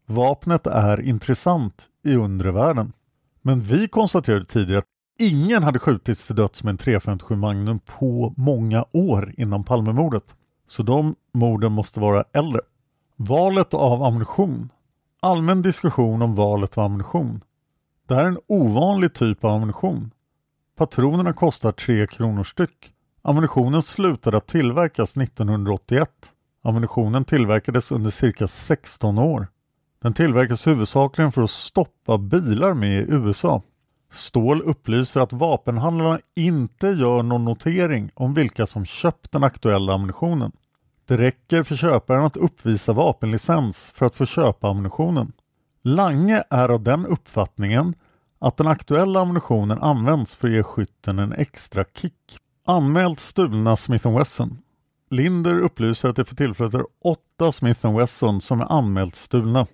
Vapnet 0.06 0.66
är 0.66 1.00
intressant 1.00 1.86
i 2.04 2.16
undre 2.16 2.52
världen. 2.52 2.92
Men 3.42 3.60
vi 3.60 3.88
konstaterade 3.88 4.44
tidigare 4.44 4.78
att 4.78 4.84
ingen 5.18 5.62
hade 5.62 5.78
skjutits 5.78 6.26
till 6.26 6.36
döds 6.36 6.62
med 6.64 6.70
en 6.70 6.78
357 6.78 7.36
Magnum 7.36 7.78
på 7.78 8.34
många 8.36 8.84
år 8.92 9.32
innan 9.36 9.64
Palmemordet. 9.64 10.34
Så 10.68 10.82
de 10.82 11.14
morden 11.32 11.72
måste 11.72 12.00
vara 12.00 12.24
äldre. 12.32 12.60
Valet 13.16 13.74
av 13.74 14.02
ammunition. 14.02 14.68
Allmän 15.20 15.62
diskussion 15.62 16.22
om 16.22 16.34
valet 16.34 16.78
av 16.78 16.84
ammunition. 16.84 17.40
Det 18.08 18.14
här 18.14 18.24
är 18.24 18.28
en 18.28 18.40
ovanlig 18.46 19.14
typ 19.14 19.44
av 19.44 19.50
ammunition. 19.50 20.10
Patronerna 20.76 21.32
kostar 21.32 21.72
3 21.72 22.06
kronor 22.06 22.44
styck. 22.44 22.92
Ammunitionen 23.22 23.82
slutade 23.82 24.36
att 24.36 24.46
tillverkas 24.46 25.16
1981. 25.16 26.10
Ammunitionen 26.64 27.24
tillverkades 27.24 27.92
under 27.92 28.10
cirka 28.10 28.48
16 28.48 29.18
år. 29.18 29.46
Den 30.02 30.14
tillverkas 30.14 30.66
huvudsakligen 30.66 31.32
för 31.32 31.42
att 31.42 31.50
stoppa 31.50 32.18
bilar 32.18 32.74
med 32.74 33.00
i 33.02 33.06
USA. 33.08 33.62
Ståhl 34.12 34.62
upplyser 34.62 35.20
att 35.20 35.32
vapenhandlarna 35.32 36.20
inte 36.36 36.88
gör 36.88 37.22
någon 37.22 37.44
notering 37.44 38.10
om 38.14 38.34
vilka 38.34 38.66
som 38.66 38.84
köpt 38.84 39.32
den 39.32 39.44
aktuella 39.44 39.94
ammunitionen. 39.94 40.52
Det 41.06 41.16
räcker 41.16 41.62
för 41.62 41.76
köparen 41.76 42.24
att 42.24 42.36
uppvisa 42.36 42.92
vapenlicens 42.92 43.90
för 43.94 44.06
att 44.06 44.14
få 44.14 44.26
köpa 44.26 44.68
ammunitionen. 44.68 45.32
Lange 45.82 46.42
är 46.50 46.68
av 46.68 46.82
den 46.82 47.06
uppfattningen 47.06 47.94
att 48.38 48.56
den 48.56 48.66
aktuella 48.66 49.20
ammunitionen 49.20 49.78
används 49.78 50.36
för 50.36 50.48
att 50.48 50.54
ge 50.54 50.62
skytten 50.62 51.18
en 51.18 51.32
extra 51.32 51.84
kick. 51.94 52.38
Anmält 52.66 53.20
stulna 53.20 53.76
Smith 53.76 54.18
Wesson. 54.18 54.58
Linder 55.10 55.58
upplyser 55.60 56.08
att 56.08 56.16
det 56.16 56.24
för 56.24 56.36
tillfället 56.36 56.74
är 56.74 56.84
åtta 57.04 57.52
Smith 57.52 57.96
Wesson 57.96 58.40
som 58.40 58.60
är 58.60 58.72
anmält 58.72 59.14
stulna. 59.14 59.66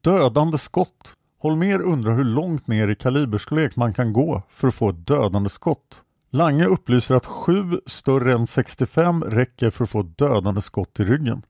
Dödande 0.00 0.58
skott. 0.58 1.14
Holmer 1.38 1.82
undrar 1.82 2.16
hur 2.16 2.24
långt 2.24 2.66
ner 2.66 2.88
i 2.88 2.94
kaliberstorlek 2.94 3.76
man 3.76 3.94
kan 3.94 4.12
gå 4.12 4.42
för 4.48 4.68
att 4.68 4.74
få 4.74 4.90
ett 4.90 5.06
dödande 5.06 5.50
skott. 5.50 6.02
Lange 6.30 6.66
upplyser 6.66 7.14
att 7.14 7.26
sju 7.26 7.80
större 7.86 8.32
än 8.32 8.46
65 8.46 9.24
räcker 9.24 9.70
för 9.70 9.84
att 9.84 9.90
få 9.90 10.00
ett 10.00 10.18
dödande 10.18 10.60
skott 10.60 11.00
i 11.00 11.04
ryggen. 11.04 11.42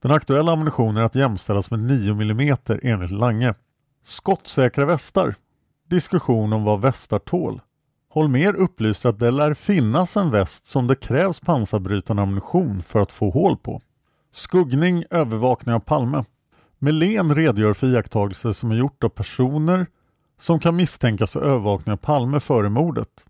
Den 0.00 0.10
aktuella 0.10 0.52
ammunitionen 0.52 0.96
är 0.96 1.02
att 1.02 1.14
jämställas 1.14 1.70
med 1.70 1.80
9 1.80 2.12
mm 2.12 2.56
enligt 2.82 3.10
Lange. 3.10 3.54
Skottsäkra 4.04 4.84
västar. 4.84 5.34
Diskussion 5.92 6.52
om 6.52 6.64
vad 6.64 6.80
västar 6.80 7.18
tål. 7.18 7.60
Holmer 8.08 8.54
upplyser 8.54 9.08
att 9.08 9.18
det 9.18 9.30
lär 9.30 9.54
finnas 9.54 10.16
en 10.16 10.30
väst 10.30 10.66
som 10.66 10.86
det 10.86 10.94
krävs 10.94 11.40
pansarbrytande 11.40 12.22
ammunition 12.22 12.82
för 12.82 13.00
att 13.00 13.12
få 13.12 13.30
hål 13.30 13.56
på. 13.56 13.80
Skuggning, 14.30 15.04
övervakning 15.10 15.74
av 15.74 15.80
Palme. 15.80 16.24
Melén 16.78 17.34
redogör 17.34 17.72
för 17.72 17.86
iakttagelser 17.86 18.52
som 18.52 18.70
är 18.70 18.74
gjort 18.74 19.04
av 19.04 19.08
personer 19.08 19.86
som 20.40 20.60
kan 20.60 20.76
misstänkas 20.76 21.30
för 21.30 21.40
övervakning 21.42 21.92
av 21.92 21.96
Palme 21.96 22.40
före 22.40 22.68
mordet. 22.68 23.24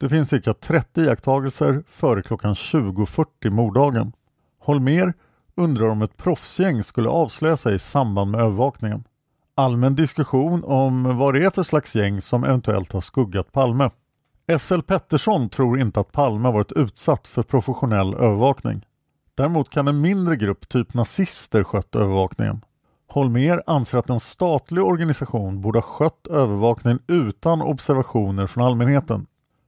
Det 0.00 0.08
finns 0.08 0.28
cirka 0.28 0.54
30 0.54 1.00
iakttagelser 1.00 1.84
före 1.86 2.22
klockan 2.22 2.54
20.40 2.54 3.50
morddagen. 3.50 4.12
Holmer 4.58 5.14
undrar 5.54 5.88
om 5.88 6.02
ett 6.02 6.16
proffsgäng 6.16 6.82
skulle 6.82 7.08
avslöja 7.08 7.56
sig 7.56 7.74
i 7.74 7.78
samband 7.78 8.30
med 8.30 8.40
övervakningen. 8.40 9.04
Allmän 9.58 9.94
diskussion 9.94 10.64
om 10.64 11.18
vad 11.18 11.34
det 11.34 11.44
är 11.44 11.50
för 11.50 11.62
slags 11.62 11.94
gäng 11.94 12.20
som 12.20 12.44
eventuellt 12.44 12.92
har 12.92 13.00
skuggat 13.00 13.52
Palme. 13.52 13.90
SL 14.58 14.80
Pettersson 14.80 15.48
tror 15.48 15.78
inte 15.78 16.00
att 16.00 16.12
Palme 16.12 16.50
varit 16.50 16.72
utsatt 16.72 17.28
för 17.28 17.42
professionell 17.42 18.14
övervakning. 18.14 18.86
Däremot 19.34 19.70
kan 19.70 19.88
en 19.88 20.00
mindre 20.00 20.36
grupp, 20.36 20.68
typ 20.68 20.94
nazister, 20.94 21.64
skött 21.64 21.96
övervakningen. 21.96 22.64
Holmer 23.08 23.62
anser 23.66 23.98
att 23.98 24.10
en 24.10 24.20
statlig 24.20 24.84
organisation 24.84 25.60
borde 25.60 25.78
ha 25.78 25.82
skött 25.82 26.26
övervakningen 26.26 26.98
utan 27.06 27.62
observationer 27.62 28.46
från 28.46 28.64
allmänheten. 28.64 29.26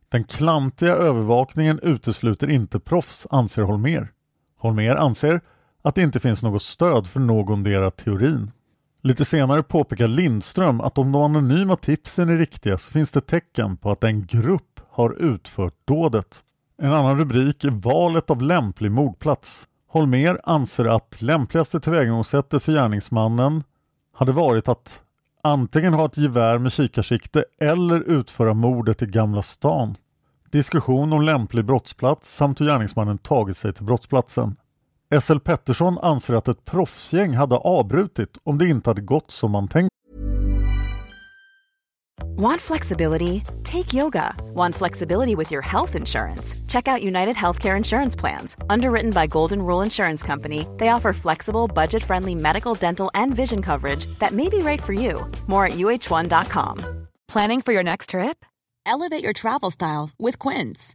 Den 0.09 0.25
klantiga 0.25 0.95
övervakningen 0.95 1.81
utesluter 1.83 2.51
inte 2.51 2.81
proffs, 2.81 3.27
anser 3.31 3.63
Holmer. 3.63 4.13
Holmer 4.59 4.97
anser 4.97 5.41
att 5.83 5.95
det 5.95 6.03
inte 6.03 6.21
finns 6.21 6.43
något 6.43 6.63
stöd 6.63 7.07
för 7.07 7.21
någondera 7.21 7.91
teorin. 7.91 8.51
Lite 9.09 9.25
senare 9.25 9.63
påpekar 9.63 10.09
Lindström 10.09 10.81
att 10.81 10.99
om 10.99 11.13
de 11.13 11.23
anonyma 11.23 11.77
tipsen 11.77 12.29
är 12.29 12.37
riktiga 12.37 12.79
så 12.79 12.93
finns 12.93 13.11
det 13.11 13.21
tecken 13.21 13.77
på 13.77 13.91
att 13.91 14.05
en 14.05 14.27
grupp 14.27 14.81
har 14.91 15.23
utfört 15.23 15.75
dådet. 15.85 16.43
En 16.83 16.93
annan 16.93 17.19
rubrik 17.19 17.65
är 17.65 17.71
valet 17.71 18.31
av 18.31 18.43
lämplig 18.43 18.93
mordplats. 18.93 19.67
Holmer 19.89 20.39
anser 20.45 20.85
att 20.85 21.23
lämpligaste 21.23 21.81
tillvägagångssättet 21.81 22.63
för 22.63 22.73
gärningsmannen 22.73 23.63
hade 24.15 24.33
varit 24.33 24.69
att 24.69 25.01
antingen 25.43 25.93
ha 25.93 26.07
ett 26.07 26.19
gevär 26.19 26.59
med 26.59 26.73
kikarsikte 26.73 27.45
eller 27.61 28.01
utföra 28.01 28.55
mordet 28.55 29.03
i 29.03 29.07
Gamla 29.07 29.43
stan. 29.43 29.97
Diskussion 30.51 31.13
om 31.13 31.23
lämplig 31.23 31.65
brottsplats 31.65 32.37
samt 32.37 32.61
hur 32.61 32.67
gärningsmannen 32.67 33.19
tagit 33.19 33.57
sig 33.57 33.73
till 33.73 33.85
brottsplatsen. 33.85 34.57
SL 35.15 35.39
Pettersson 35.39 35.99
anser 35.99 36.35
att 36.35 36.49
ett 36.49 36.65
proffsgäng 36.65 37.35
hade 37.35 37.57
avbrutit 37.57 38.39
om 38.45 38.59
det 38.59 38.69
inte 38.69 38.91
hade 38.91 39.01
gått 39.01 39.31
som 39.31 39.51
man 39.51 39.69
tänkt. 39.69 39.89
Want 42.37 42.61
flexibility? 42.61 43.43
Take 43.65 43.95
yoga. 43.95 44.35
Want 44.55 44.75
flexibility 44.75 45.35
with 45.35 45.53
your 45.53 45.63
health 45.63 45.97
insurance? 45.97 46.55
Check 46.69 46.89
out 46.89 47.03
United 47.03 47.37
Healthcare 47.37 47.77
Insurance 47.77 48.21
Plans. 48.21 48.57
Underwritten 48.71 49.11
by 49.11 49.27
Golden 49.27 49.61
Rule 49.63 49.85
Insurance 49.85 50.27
Company, 50.27 50.67
they 50.79 50.91
offer 50.91 51.13
flexible, 51.13 51.67
budget 51.69 52.03
friendly 52.03 52.35
medical, 52.35 52.75
dental, 52.75 53.11
and 53.15 53.35
vision 53.35 53.63
coverage 53.63 54.07
that 54.19 54.33
may 54.33 54.49
be 54.49 54.59
right 54.59 54.83
for 54.83 54.93
you. 54.93 55.27
More 55.47 55.67
at 55.67 55.73
uh1.com. 55.73 56.79
Planning 57.29 57.63
for 57.63 57.73
your 57.73 57.83
next 57.83 58.11
trip? 58.11 58.45
Elevate 58.87 59.25
your 59.25 59.33
travel 59.33 59.71
style 59.71 60.11
with 60.19 60.39
Quince. 60.39 60.95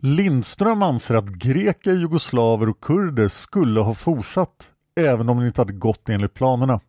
Lindström 0.00 0.82
anser 0.82 1.14
att 1.14 1.28
greker, 1.28 1.94
jugoslaver 1.94 2.68
och 2.68 2.80
kurder 2.80 3.28
skulle 3.28 3.80
ha 3.80 3.94
fortsatt 3.94 4.68
även 4.96 5.28
om 5.28 5.40
det 5.40 5.46
inte 5.46 5.60
hade 5.60 5.72
gått 5.72 6.08
enligt 6.08 6.34
planerna. 6.34 6.80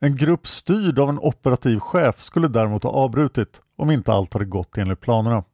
En 0.00 0.16
grupp 0.16 0.46
styrd 0.46 0.98
av 0.98 1.08
en 1.08 1.18
operativ 1.18 1.78
chef 1.78 2.22
skulle 2.22 2.48
däremot 2.48 2.82
ha 2.82 2.90
avbrutit 2.90 3.60
om 3.76 3.90
inte 3.90 4.12
allt 4.12 4.32
hade 4.32 4.44
gått 4.44 4.78
enligt 4.78 5.00
planerna. 5.00 5.44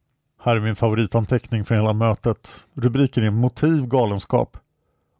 Här 0.42 0.56
är 0.56 0.60
min 0.60 0.76
favoritanteckning 0.76 1.64
från 1.64 1.78
hela 1.78 1.92
mötet. 1.92 2.66
Rubriken 2.74 3.24
är 3.24 3.30
Motiv 3.30 3.86
galenskap. 3.86 4.56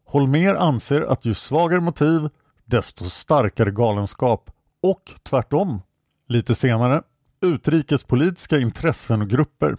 Holmer 0.05 0.55
anser 0.55 1.01
att 1.01 1.25
ju 1.25 1.33
svagare 1.33 1.81
motiv, 1.81 2.29
desto 2.65 3.09
starkare 3.09 3.71
galenskap. 3.71 4.51
Och 4.81 5.13
tvärtom. 5.23 5.81
Lite 6.27 6.55
senare, 6.55 7.01
utrikespolitiska 7.41 8.57
intressen 8.57 9.21
och 9.21 9.29
grupper. 9.29 9.77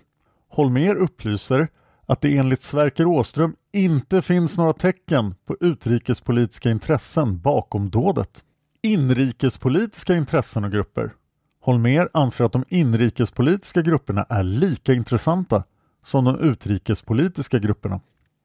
Holmer 0.48 0.94
upplyser 0.94 1.68
att 2.06 2.20
det 2.20 2.36
enligt 2.36 2.62
Sverker 2.62 3.06
Åström 3.06 3.56
inte 3.72 4.22
finns 4.22 4.58
några 4.58 4.72
tecken 4.72 5.34
på 5.46 5.56
utrikespolitiska 5.60 6.70
intressen 6.70 7.40
bakom 7.40 7.90
dådet. 7.90 8.44
Inrikespolitiska 8.82 10.14
intressen 10.14 10.64
och 10.64 10.72
grupper. 10.72 11.12
Holmer 11.60 12.08
anser 12.12 12.44
att 12.44 12.52
de 12.52 12.64
inrikespolitiska 12.68 13.82
grupperna 13.82 14.26
är 14.28 14.42
lika 14.42 14.92
intressanta 14.92 15.64
som 16.04 16.24
de 16.24 16.40
utrikespolitiska 16.40 17.58
grupperna. 17.58 18.00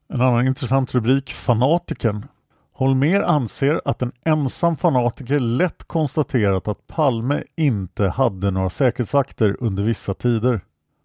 En 0.10 0.22
annan 0.22 0.47
intressant 0.47 0.95
rubrik, 0.95 1.34
Fanatiken. 1.34 2.26
Holmer 2.74 3.22
anser 3.22 3.82
att 3.86 4.02
en 4.02 4.12
ensam 4.26 4.78
fanatiker 4.78 5.39
lätt 5.39 5.84
konstaterat 5.84 6.68
att 6.68 6.88
Palme 6.88 7.43
inte 7.58 8.08
hade 8.08 8.52
några 8.52 8.70
säkerhetsvakter 8.70 9.58
under 9.60 9.84
vissa 9.84 10.14
tider. 10.14 10.62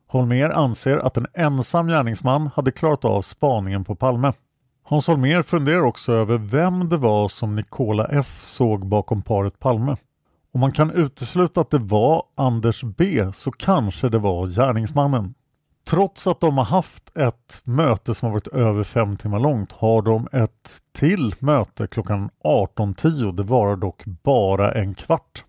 Holmer 0.08 0.50
anser 0.50 0.98
att 0.98 1.16
en 1.16 1.26
ensam 1.34 1.88
gärningsman 1.88 2.50
hade 2.54 2.72
klarat 2.72 3.04
av 3.04 3.22
spaningen 3.22 3.84
på 3.84 3.94
Palme. 3.94 4.32
Hans 4.82 5.06
Holmer 5.06 5.42
funderar 5.42 5.82
också 5.82 6.12
över 6.12 6.38
vem 6.38 6.88
det 6.88 6.96
var 6.96 7.28
som 7.28 7.56
Nicola 7.56 8.06
F 8.10 8.42
såg 8.44 8.86
bakom 8.86 9.22
paret 9.22 9.58
Palme. 9.58 9.96
Om 10.52 10.60
man 10.60 10.72
kan 10.72 10.90
utesluta 10.90 11.60
att 11.60 11.70
det 11.70 11.78
var 11.78 12.22
Anders 12.34 12.82
B 12.82 13.26
så 13.34 13.50
kanske 13.50 14.08
det 14.08 14.18
var 14.18 14.46
gärningsmannen. 14.46 15.34
Trots 15.88 16.26
att 16.26 16.40
de 16.40 16.58
har 16.58 16.64
haft 16.64 17.16
ett 17.16 17.60
möte 17.64 18.14
som 18.14 18.26
har 18.26 18.32
varit 18.32 18.46
över 18.46 18.84
fem 18.84 19.16
timmar 19.16 19.40
långt 19.40 19.72
har 19.72 20.02
de 20.02 20.28
ett 20.32 20.82
till 20.92 21.34
möte 21.38 21.86
klockan 21.86 22.30
18.10. 22.44 23.36
Det 23.36 23.42
varar 23.42 23.76
dock 23.76 24.04
bara 24.04 24.72
en 24.72 24.94
kvart. 24.94 25.44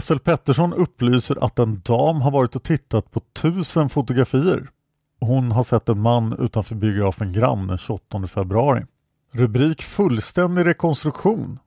SL 0.00 0.18
Pettersson 0.18 0.72
upplyser 0.72 1.44
att 1.44 1.58
en 1.58 1.80
dam 1.84 2.20
har 2.20 2.30
varit 2.30 2.56
och 2.56 2.62
tittat 2.62 3.10
på 3.10 3.20
tusen 3.20 3.88
fotografier. 3.88 4.70
Hon 5.20 5.52
har 5.52 5.64
sett 5.64 5.88
en 5.88 6.00
man 6.00 6.36
utanför 6.38 6.74
biografen 6.74 7.32
Grann 7.32 7.66
den 7.66 7.78
28 7.78 8.26
februari. 8.26 8.84
Rubrik 9.32 9.82
Fullständig 9.82 10.66
rekonstruktion. 10.66 11.58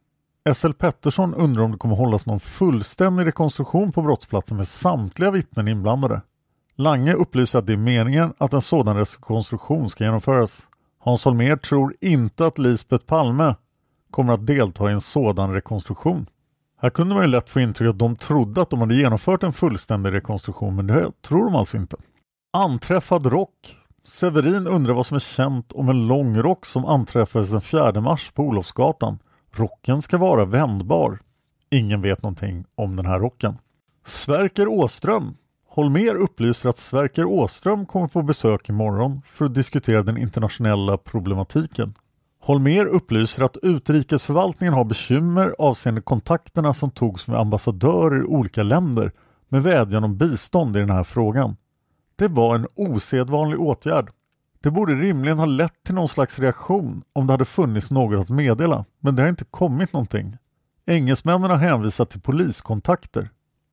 SL 0.54 0.72
Pettersson 0.72 1.34
undrar 1.34 1.64
om 1.64 1.72
det 1.72 1.78
kommer 1.78 1.96
hållas 1.96 2.26
någon 2.26 2.40
fullständig 2.40 3.26
rekonstruktion 3.26 3.92
på 3.92 4.02
brottsplatsen 4.02 4.58
med 4.58 4.68
samtliga 4.68 5.32
vittnen 5.32 5.68
inblandade. 5.68 6.22
Lange 6.76 7.14
upplyser 7.14 7.60
att 7.60 7.68
det 7.68 7.74
är 7.74 7.78
meningen 7.78 8.34
att 8.38 8.54
en 8.54 8.62
sådan 8.62 8.98
rekonstruktion 8.98 9.90
ska 9.90 10.04
genomföras. 10.04 10.68
Hans 11.00 11.26
Holmér 11.26 11.56
tror 11.56 11.96
inte 12.02 12.46
att 12.46 12.58
Lisbeth 12.58 13.06
Palme 13.06 13.56
kommer 14.12 14.34
att 14.34 14.48
delta 14.48 14.90
i 14.90 14.94
en 14.94 15.02
sådan 15.02 15.54
rekonstruktion. 15.54 16.26
Här 16.82 16.90
kunde 16.90 17.16
man 17.16 17.24
ju 17.24 17.30
lätt 17.30 17.50
få 17.50 17.60
intryck 17.60 17.90
att 17.90 18.00
de 18.00 18.16
trodde 18.16 18.62
att 18.62 18.70
de 18.70 18.80
hade 18.80 18.96
genomfört 18.96 19.44
en 19.44 19.54
fullständig 19.54 20.14
rekonstruktion 20.14 20.76
men 20.76 20.88
det 20.88 21.22
tror 21.22 21.46
de 21.46 21.56
alltså 21.56 21.78
inte. 21.78 21.98
Anträffad 22.54 23.26
rock. 23.26 23.78
Severin 24.04 24.68
undrar 24.68 24.94
vad 24.94 25.06
som 25.06 25.16
är 25.16 25.20
känt 25.20 25.72
om 25.72 25.90
en 25.90 26.08
lång 26.08 26.38
rock 26.38 26.66
som 26.66 26.86
anträffades 26.86 27.50
den 27.50 27.62
4 27.62 28.02
mars 28.02 28.32
på 28.32 28.44
Olofsgatan. 28.44 29.20
Rocken 29.54 30.02
ska 30.02 30.18
vara 30.18 30.46
vändbar. 30.46 31.20
Ingen 31.70 32.02
vet 32.02 32.24
någonting 32.24 32.66
om 32.76 32.96
den 32.96 33.06
här 33.06 33.20
rocken. 33.20 33.58
Sverker 34.06 34.68
Åström. 34.68 35.36
Holmer 35.68 36.16
upplyser 36.16 36.70
att 36.70 36.78
Sverker 36.78 37.26
Åström 37.26 37.86
kommer 37.86 38.08
på 38.08 38.22
besök 38.22 38.70
imorgon 38.70 39.22
för 39.26 39.46
att 39.46 39.54
diskutera 39.54 40.04
den 40.04 40.18
internationella 40.18 40.98
problematiken. 40.98 41.94
Holmer 42.44 42.86
upplyser 42.86 43.44
att 43.44 43.58
utrikesförvaltningen 43.58 44.74
har 44.74 44.84
bekymmer 44.84 45.56
avseende 45.60 46.02
kontakterna 46.02 46.74
som 46.74 46.92
togs 46.92 47.28
med 47.28 47.40
ambassadörer 47.40 48.22
i 48.22 48.24
olika 48.24 48.64
länder 48.64 49.12
med 49.50 49.64
vädjan 49.64 50.04
om 50.04 50.18
bistånd 50.18 50.78
i 50.78 50.80
den 50.80 50.90
här 50.90 51.04
frågan. 51.04 51.56
Det 52.16 52.28
var 52.28 52.56
en 52.56 52.68
osedvanlig 52.76 53.60
åtgärd. 53.60 54.12
Det 54.62 54.72
borde 54.72 54.94
rimligen 54.94 55.40
ha 55.40 55.46
lett 55.46 55.84
till 55.86 55.96
någon 55.96 56.10
slags 56.10 56.40
reaktion 56.40 57.04
om 57.14 57.28
det 57.28 57.34
hade 57.34 57.46
funnits 57.46 57.92
något 57.92 58.20
att 58.20 58.30
meddela, 58.30 58.86
men 59.00 59.16
det 59.16 59.22
har 59.22 59.30
inte 59.30 59.46
kommit 59.46 59.94
någonting. 59.94 60.38
Engelsmännen 60.86 61.50
har 61.50 61.58
hänvisat 61.58 62.10
till 62.10 62.22
poliskontakter. 62.22 63.30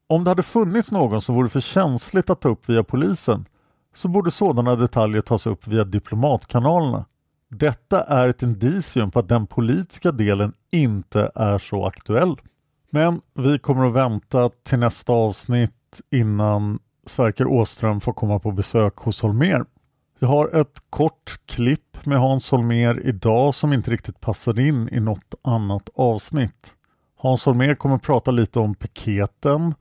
Om 0.09 0.25
det 0.25 0.31
hade 0.31 0.43
funnits 0.43 0.91
någon 0.91 1.23
som 1.23 1.35
vore 1.35 1.49
för 1.49 1.61
känsligt 1.61 2.31
att 2.31 2.41
ta 2.41 2.49
upp 2.49 2.69
via 2.69 2.85
polisen 2.85 3.45
så 3.95 4.09
borde 4.09 4.31
sådana 4.31 4.77
detaljer 4.77 5.21
tas 5.21 5.47
upp 5.47 5.66
via 5.66 5.85
diplomatkanalerna. 5.85 7.05
Detta 7.51 8.03
är 8.03 8.28
ett 8.28 8.42
indicium 8.42 9.11
på 9.11 9.18
att 9.18 9.28
den 9.28 9.46
politiska 9.46 10.12
delen 10.12 10.53
inte 10.70 11.30
är 11.34 11.59
så 11.59 11.86
aktuell. 11.86 12.36
Men 12.90 13.20
vi 13.34 13.59
kommer 13.59 13.86
att 13.86 13.94
vänta 13.94 14.49
till 14.49 14.78
nästa 14.78 15.12
avsnitt 15.12 16.01
innan 16.11 16.78
Sverker 17.07 17.46
Åström 17.46 18.01
får 18.01 18.12
komma 18.12 18.38
på 18.38 18.51
besök 18.51 18.96
hos 18.96 19.22
Holmer. 19.22 19.64
Jag 20.18 20.28
har 20.28 20.61
ett 20.61 20.82
kort 20.90 21.40
klipp 21.46 22.07
med 22.07 22.18
Hans 22.18 22.51
Holmer 22.51 23.07
idag 23.07 23.55
som 23.55 23.72
inte 23.72 23.90
riktigt 23.90 24.20
passade 24.20 24.62
in 24.62 24.88
i 24.88 25.01
något 25.01 25.34
annat 25.42 25.88
avsnitt. 25.94 26.74
Hans 27.16 27.44
Holmer 27.44 27.74
kommer 27.74 27.94
att 27.94 28.03
prata 28.03 28.30
lite 28.30 28.61
om 28.61 28.74
piketen. 28.74 29.74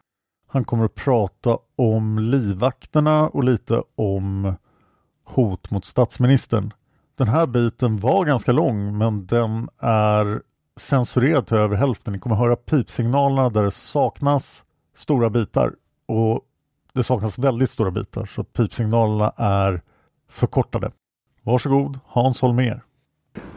Han 0.47 0.65
kommer 0.65 0.85
att 0.85 0.95
prata 0.95 1.57
om 1.75 2.19
livvakterna 2.19 3.29
och 3.29 3.43
lite 3.43 3.83
om 3.95 4.55
hot 5.25 5.71
mot 5.71 5.85
statsministern. 5.85 6.73
Den 7.17 7.27
här 7.27 7.47
biten 7.47 7.97
var 7.97 8.25
ganska 8.25 8.51
lång 8.51 8.97
men 8.97 9.25
den 9.25 9.69
är 9.81 10.41
censurerad 10.79 11.47
till 11.47 11.57
över 11.57 11.75
hälften. 11.75 12.13
Ni 12.13 12.19
kommer 12.19 12.35
höra 12.35 12.55
pipsignalerna 12.55 13.49
där 13.49 13.63
det 13.63 13.71
saknas 13.71 14.63
stora 14.95 15.29
bitar 15.29 15.73
och 16.07 16.41
det 16.93 17.03
saknas 17.03 17.39
väldigt 17.39 17.69
stora 17.69 17.91
bitar 17.91 18.25
så 18.25 18.43
pipsignalerna 18.43 19.33
är 19.37 19.81
förkortade. 20.29 20.91
Varsågod 21.43 21.99
Hans 22.05 22.41
Holmér. 22.41 22.81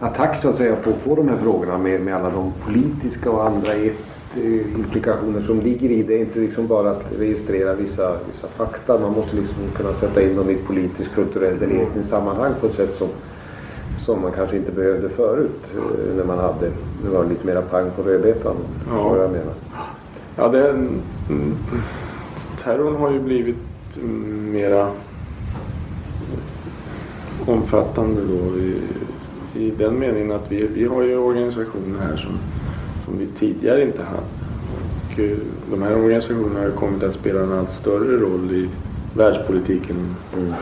Attack 0.00 0.42
så 0.42 0.48
att 0.48 0.56
säga 0.56 0.76
på, 0.76 0.92
på 0.92 1.14
de 1.14 1.28
här 1.28 1.36
frågorna 1.36 1.78
med, 1.78 2.00
med 2.00 2.14
alla 2.14 2.30
de 2.30 2.52
politiska 2.64 3.30
och 3.30 3.46
andra 3.46 3.74
eh, 3.74 3.92
implikationer 4.74 5.42
som 5.42 5.60
ligger 5.60 5.90
i 5.90 6.02
det. 6.02 6.14
är 6.14 6.20
inte 6.20 6.38
liksom 6.38 6.66
bara 6.66 6.90
att 6.90 7.12
registrera 7.18 7.74
vissa, 7.74 8.12
vissa 8.12 8.48
fakta. 8.56 9.00
Man 9.00 9.12
måste 9.12 9.36
liksom 9.36 9.70
kunna 9.74 9.92
sätta 9.92 10.22
in 10.22 10.36
dem 10.36 10.50
i 10.50 10.52
ett 10.52 10.66
politiskt, 10.66 11.14
kulturellt 11.14 11.62
eller 11.62 11.82
etniskt 11.82 12.10
sammanhang 12.10 12.54
på 12.60 12.66
ett 12.66 12.74
sätt 12.74 12.94
som 12.98 13.08
som 14.04 14.22
man 14.22 14.32
kanske 14.32 14.56
inte 14.56 14.72
behövde 14.72 15.08
förut 15.08 15.60
eh, 15.76 16.16
när 16.16 16.24
man 16.24 16.38
hade, 16.38 16.70
det 17.02 17.08
var 17.08 17.24
lite 17.24 17.46
mera 17.46 17.62
pang 17.62 17.90
på 17.96 18.02
rödbetan. 18.02 18.56
Ja. 18.88 19.08
Vad 19.08 19.18
jag 19.18 19.30
menar. 19.30 19.54
Ja, 20.36 20.48
det, 20.48 20.68
mm, 20.68 21.56
terrorn 22.62 22.96
har 22.96 23.10
ju 23.10 23.20
blivit 23.20 23.56
mera 24.52 24.90
omfattande 27.46 28.20
då 28.20 28.58
i, 28.58 28.78
i 29.54 29.70
den 29.70 29.98
meningen 29.98 30.32
att 30.32 30.52
vi, 30.52 30.66
vi 30.66 30.84
har 30.84 31.02
ju 31.02 31.16
organisationer 31.16 31.98
här 31.98 32.16
som, 32.16 32.38
som 33.04 33.18
vi 33.18 33.26
tidigare 33.26 33.82
inte 33.82 34.02
hade. 34.02 34.22
Och 35.12 35.20
eh, 35.20 35.36
de 35.70 35.82
här 35.82 35.96
organisationerna 35.96 36.60
har 36.60 36.70
kommit 36.70 37.02
att 37.02 37.14
spela 37.14 37.40
en 37.40 37.52
allt 37.52 37.72
större 37.72 38.16
roll 38.16 38.50
i 38.52 38.68
världspolitiken. 39.14 40.16
Mm 40.36 40.54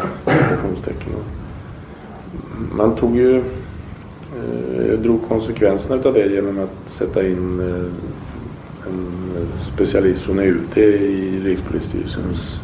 man 2.72 2.96
tog 2.96 3.16
ju, 3.16 3.36
eh, 3.36 4.98
drog 4.98 5.28
konsekvenserna 5.28 6.02
av 6.04 6.14
det 6.14 6.26
genom 6.26 6.58
att 6.58 6.92
sätta 6.92 7.26
in 7.26 7.60
eh, 7.60 8.88
en 8.88 9.46
specialist 9.74 10.22
från 10.22 10.38
UT 10.38 10.76
i 10.76 11.40
Rikspolisstyrelsens 11.44 12.60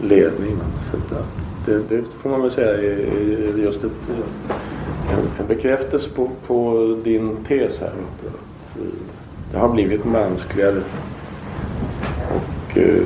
ledning. 0.00 0.56
Så 0.90 0.96
att 0.96 1.24
det, 1.66 1.88
det, 1.88 2.02
får 2.22 2.30
man 2.30 2.42
väl 2.42 2.50
säga 2.50 2.72
är 2.72 3.58
just 3.58 3.84
ett, 3.84 3.92
en, 5.38 5.46
bekräftelse 5.46 6.08
på, 6.14 6.30
på 6.46 6.96
din 7.04 7.36
tes 7.48 7.80
här. 7.80 7.92
Eh, 8.76 8.82
det 9.52 9.58
har 9.58 9.68
blivit 9.68 10.04
mänskligare. 10.04 10.82
Och 12.28 12.78
eh, 12.78 13.02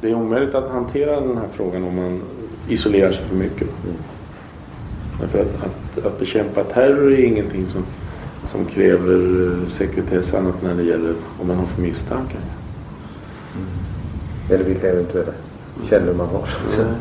det 0.00 0.10
är 0.10 0.14
omöjligt 0.14 0.54
att 0.54 0.70
hantera 0.70 1.20
den 1.20 1.36
här 1.36 1.48
frågan 1.56 1.84
om 1.84 1.96
man 1.96 2.22
isolerar 2.68 3.12
sig 3.12 3.24
för 3.24 3.36
mycket. 3.36 3.68
Mm. 3.84 3.96
Därför 5.20 5.38
att, 5.38 5.64
att, 5.64 6.06
att 6.06 6.18
bekämpa 6.18 6.64
terror 6.64 7.12
är 7.12 7.24
ingenting 7.24 7.66
som, 7.66 7.84
som 8.52 8.64
kräver 8.64 9.46
eh, 9.46 9.68
sekretess 9.78 10.34
annat 10.34 10.62
när 10.62 10.74
det 10.74 10.82
gäller 10.82 11.14
om 11.40 11.48
man 11.48 11.56
har 11.56 11.66
för 11.66 11.82
misstankar. 11.82 12.40
Mm. 13.56 13.68
Eller 14.50 14.64
vilka 14.64 14.88
eventuella 14.88 15.32
källor 15.88 16.14
man 16.14 16.26
har. 16.26 16.48
Mm. 16.74 16.94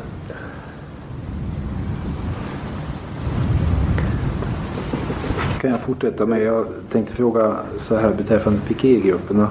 kan 5.59 5.71
jag 5.71 5.79
fortsätta 5.79 6.25
med. 6.25 6.43
Jag 6.43 6.65
tänkte 6.91 7.15
fråga 7.15 7.55
så 7.87 7.95
här 7.95 8.13
beträffande 8.13 8.59
piketgrupperna. 8.67 9.49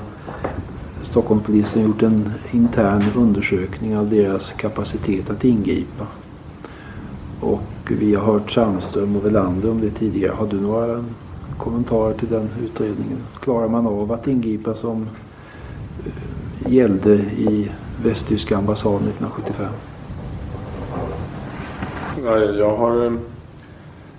Stockholmspolisen 1.11 1.83
gjort 1.83 2.03
en 2.03 2.33
intern 2.51 3.05
undersökning 3.17 3.97
av 3.97 4.11
deras 4.11 4.53
kapacitet 4.53 5.31
att 5.31 5.45
ingripa. 5.45 6.07
Och 7.41 7.63
vi 7.89 8.15
har 8.15 8.33
hört 8.33 8.51
Sandström 8.51 9.17
och 9.17 9.27
Velander 9.27 9.71
om 9.71 9.81
det 9.81 9.91
tidigare. 9.91 10.33
Har 10.33 10.47
du 10.47 10.61
några 10.61 11.05
kommentarer 11.59 12.15
till 12.15 12.29
den 12.29 12.49
utredningen? 12.65 13.19
Klarar 13.41 13.69
man 13.69 13.87
av 13.87 14.13
att 14.13 14.29
ingripa 14.29 14.75
som 14.75 15.09
eh, 16.05 16.73
gällde 16.73 17.15
i 17.17 17.71
västtyska 18.05 18.57
ambassaden 18.57 19.09
1975? 19.09 19.67
Nej, 22.23 22.59
jag 22.59 22.77
har 22.77 23.07
eh, 23.07 23.13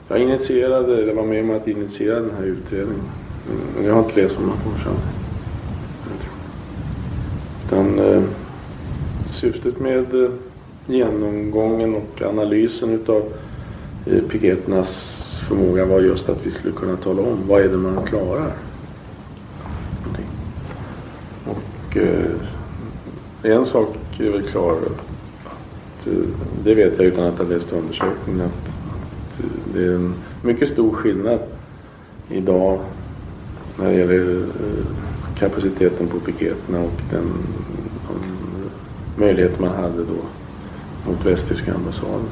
jag 0.07 0.19
initierade, 0.19 1.01
eller 1.01 1.15
var 1.15 1.25
med 1.25 1.43
om 1.43 1.51
att 1.51 1.67
initiera 1.67 2.19
den 2.19 2.31
här 2.37 2.43
utredningen. 2.43 3.05
Jag 3.83 3.93
har 3.93 4.03
inte 4.03 4.21
läst 4.21 4.35
vad 4.37 4.47
man 4.47 4.57
får 4.57 4.83
sedan. 4.83 5.18
Utan 7.69 7.99
eh, 7.99 8.23
syftet 9.31 9.79
med 9.79 10.23
eh, 10.23 10.29
genomgången 10.87 11.95
och 11.95 12.21
analysen 12.21 12.89
utav 12.89 13.23
eh, 14.05 14.23
piketernas 14.23 14.87
förmåga 15.47 15.85
var 15.85 15.99
just 15.99 16.29
att 16.29 16.45
vi 16.45 16.51
skulle 16.51 16.73
kunna 16.73 16.95
tala 16.95 17.21
om 17.21 17.37
vad 17.47 17.61
är 17.61 17.69
det 17.69 17.77
man 17.77 18.05
klarar. 18.05 18.53
Och 21.45 21.97
eh, 21.97 22.31
en 23.43 23.65
sak 23.65 23.95
är 24.19 24.31
väl 24.31 24.43
klar 24.43 24.71
att, 24.71 26.07
eh, 26.07 26.13
det 26.63 26.75
vet 26.75 26.97
jag 26.97 27.05
utan 27.05 27.25
att 27.25 27.37
ha 27.37 27.45
läst 27.45 27.71
undersökningen 27.71 28.41
att, 28.41 28.67
att 28.87 29.73
det 29.73 29.83
är 29.83 29.95
en 29.95 30.13
mycket 30.43 30.69
stor 30.69 30.93
skillnad 30.93 31.39
idag 32.29 32.79
när 33.77 33.85
det 33.85 33.97
gäller 33.97 34.39
eh, 34.39 35.08
kapaciteten 35.39 36.07
på 36.07 36.19
piketerna 36.19 36.79
och 36.79 37.01
den, 37.11 37.23
den 38.07 38.69
möjlighet 39.15 39.59
man 39.59 39.69
hade 39.69 39.97
då 39.97 40.21
mot 41.07 41.25
västtyska 41.25 41.73
ambassaden. 41.73 42.25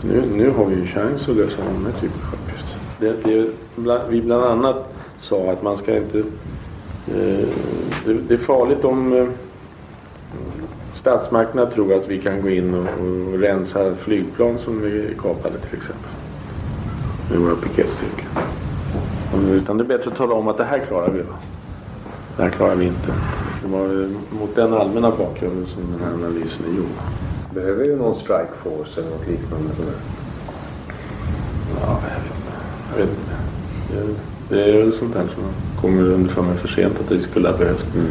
För 0.00 0.08
nu, 0.08 0.22
nu 0.34 0.50
har 0.50 0.64
vi 0.64 0.74
ju 0.74 0.86
chans 0.86 1.28
att 1.28 1.36
lösa 1.36 1.64
den 1.64 1.84
här 1.84 2.00
typen 2.00 2.20
av 2.26 2.34
uppgifter. 2.34 2.76
Det, 2.98 3.24
det, 3.24 4.08
vi 4.08 4.22
bland 4.22 4.44
annat 4.44 4.94
sa 5.20 5.50
att 5.52 5.62
man 5.62 5.78
ska 5.78 5.96
inte... 5.96 6.18
Eh, 6.18 7.48
det, 8.04 8.14
det, 8.28 8.34
är 8.34 8.38
farligt 8.38 8.84
om 8.84 9.12
eh, 9.12 9.26
statsmakterna 10.94 11.66
tror 11.66 11.94
att 11.94 12.08
vi 12.08 12.18
kan 12.18 12.42
gå 12.42 12.48
in 12.48 12.74
och, 12.74 12.86
och 13.32 13.38
rensa 13.38 13.94
flygplan 13.94 14.58
som 14.58 14.80
vi 14.80 15.14
kapade 15.22 15.58
till 15.58 15.78
exempel. 15.78 16.10
Med 17.30 17.38
våra 17.38 17.54
piketstyrkor. 17.54 18.24
Mm. 19.34 19.52
Utan 19.52 19.78
det 19.78 19.84
är 19.84 19.88
bättre 19.98 20.10
att 20.10 20.16
tala 20.16 20.34
om 20.34 20.48
att 20.48 20.56
det 20.56 20.64
här 20.64 20.78
klarar 20.78 21.10
vi. 21.10 21.22
Det 22.40 22.44
här 22.44 22.52
klarar 22.52 22.74
vi 22.74 22.84
inte. 22.84 23.12
Det 23.62 23.68
var 23.68 24.02
eh, 24.02 24.38
mot 24.40 24.56
den 24.56 24.74
allmänna 24.74 25.10
bakgrunden 25.10 25.66
som 25.66 25.82
den 25.92 26.00
här 26.00 26.14
analysen 26.14 26.64
är 26.72 26.76
gjord. 26.76 26.96
Behöver 27.54 27.84
ju 27.84 27.96
någon 27.96 28.14
strikeforce 28.14 29.00
eller 29.00 29.10
något 29.10 29.28
liknande. 29.28 29.70
Ja, 31.80 32.00
jag 32.90 32.98
vet 32.98 33.08
inte. 33.10 33.32
Jag 33.90 34.00
vet 34.00 34.08
inte. 34.08 34.16
Det, 34.48 34.56
det 34.56 34.64
är 34.64 34.82
väl 34.82 34.92
sånt 34.92 35.14
där 35.14 35.28
som 35.34 35.42
man 35.42 35.52
kommer 35.80 36.02
underför 36.02 36.42
med 36.42 36.56
för 36.56 36.68
sent 36.68 37.00
att 37.00 37.08
det 37.08 37.20
skulle 37.20 37.48
ha 37.48 37.58
behövts. 37.58 37.94
Mm. 37.94 38.06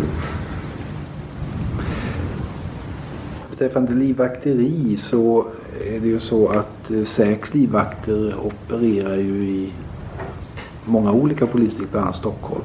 Beträffande 3.50 3.94
livvakteri 3.94 4.98
så 4.98 5.46
är 5.86 6.00
det 6.00 6.08
ju 6.08 6.20
så 6.20 6.48
att 6.48 6.92
eh, 6.92 7.06
SÄKs 7.06 7.54
livvakter 7.54 8.36
opererar 8.44 9.16
ju 9.16 9.44
i 9.44 9.74
många 10.86 11.12
olika 11.12 11.46
polisdistrikt, 11.46 11.92
bland 11.92 12.06
annat 12.06 12.20
Stockholm. 12.20 12.64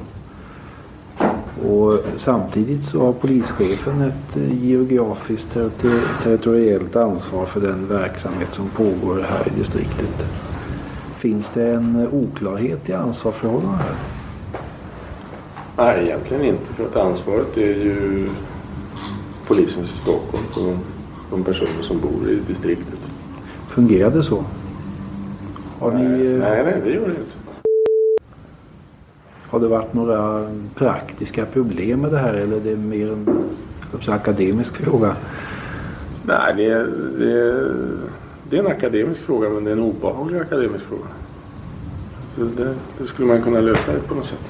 Och 1.63 1.99
samtidigt 2.17 2.83
så 2.83 3.05
har 3.05 3.13
polischefen 3.13 4.01
ett 4.01 4.37
eh, 4.37 4.65
geografiskt 4.65 5.53
territor- 5.53 6.23
territoriellt 6.23 6.95
ansvar 6.95 7.45
för 7.45 7.61
den 7.61 7.87
verksamhet 7.87 8.49
som 8.51 8.69
pågår 8.69 9.25
här 9.29 9.47
i 9.47 9.59
distriktet. 9.59 10.25
Finns 11.19 11.51
det 11.53 11.67
en 11.69 11.95
eh, 12.01 12.13
oklarhet 12.13 12.89
i 12.89 12.93
ansvarsförhållandena 12.93 13.77
här? 13.77 13.95
Nej, 15.77 16.05
egentligen 16.05 16.45
inte. 16.45 16.73
För 16.73 16.85
att 16.85 16.95
ansvaret 16.95 17.57
är 17.57 17.61
ju 17.61 18.29
polisens 19.47 19.89
i 19.95 19.97
Stockholm 19.97 20.43
för 20.53 20.77
de, 21.31 21.43
personer 21.43 21.81
som 21.81 21.99
bor 21.99 22.29
i 22.29 22.39
distriktet. 22.47 22.99
Fungerar 23.69 24.11
det 24.11 24.23
så? 24.23 24.43
Har 25.79 25.91
ni, 25.91 26.25
eh, 26.25 26.39
Nej, 26.39 26.63
nej, 26.63 26.81
det 26.83 26.89
gör 26.89 27.01
det 27.01 27.11
inte. 27.11 27.44
Har 29.49 29.59
det 29.59 29.67
varit 29.67 29.93
några 29.93 30.47
praktiska 30.75 31.45
problem 31.45 32.01
med 32.01 32.11
det 32.11 32.17
här 32.17 32.33
eller 32.33 32.57
är 32.57 32.61
det 32.61 32.75
mer 32.75 33.11
en 33.11 33.47
akademisk 34.07 34.77
fråga? 34.77 35.15
Nej, 36.23 36.53
det 36.57 36.65
är, 36.65 36.87
det, 37.19 37.31
är, 37.31 37.71
det 38.49 38.57
är 38.57 38.59
en 38.59 38.67
akademisk 38.67 39.21
fråga 39.21 39.49
men 39.49 39.63
det 39.63 39.71
är 39.71 39.75
en 39.75 39.83
obehaglig 39.83 40.39
akademisk 40.39 40.85
fråga. 40.85 41.07
Så 42.35 42.43
det, 42.43 42.75
det 42.97 43.07
skulle 43.07 43.27
man 43.27 43.41
kunna 43.41 43.59
lösa 43.59 43.93
det 43.93 43.99
på 43.99 44.15
något 44.15 44.25
sätt. 44.25 44.45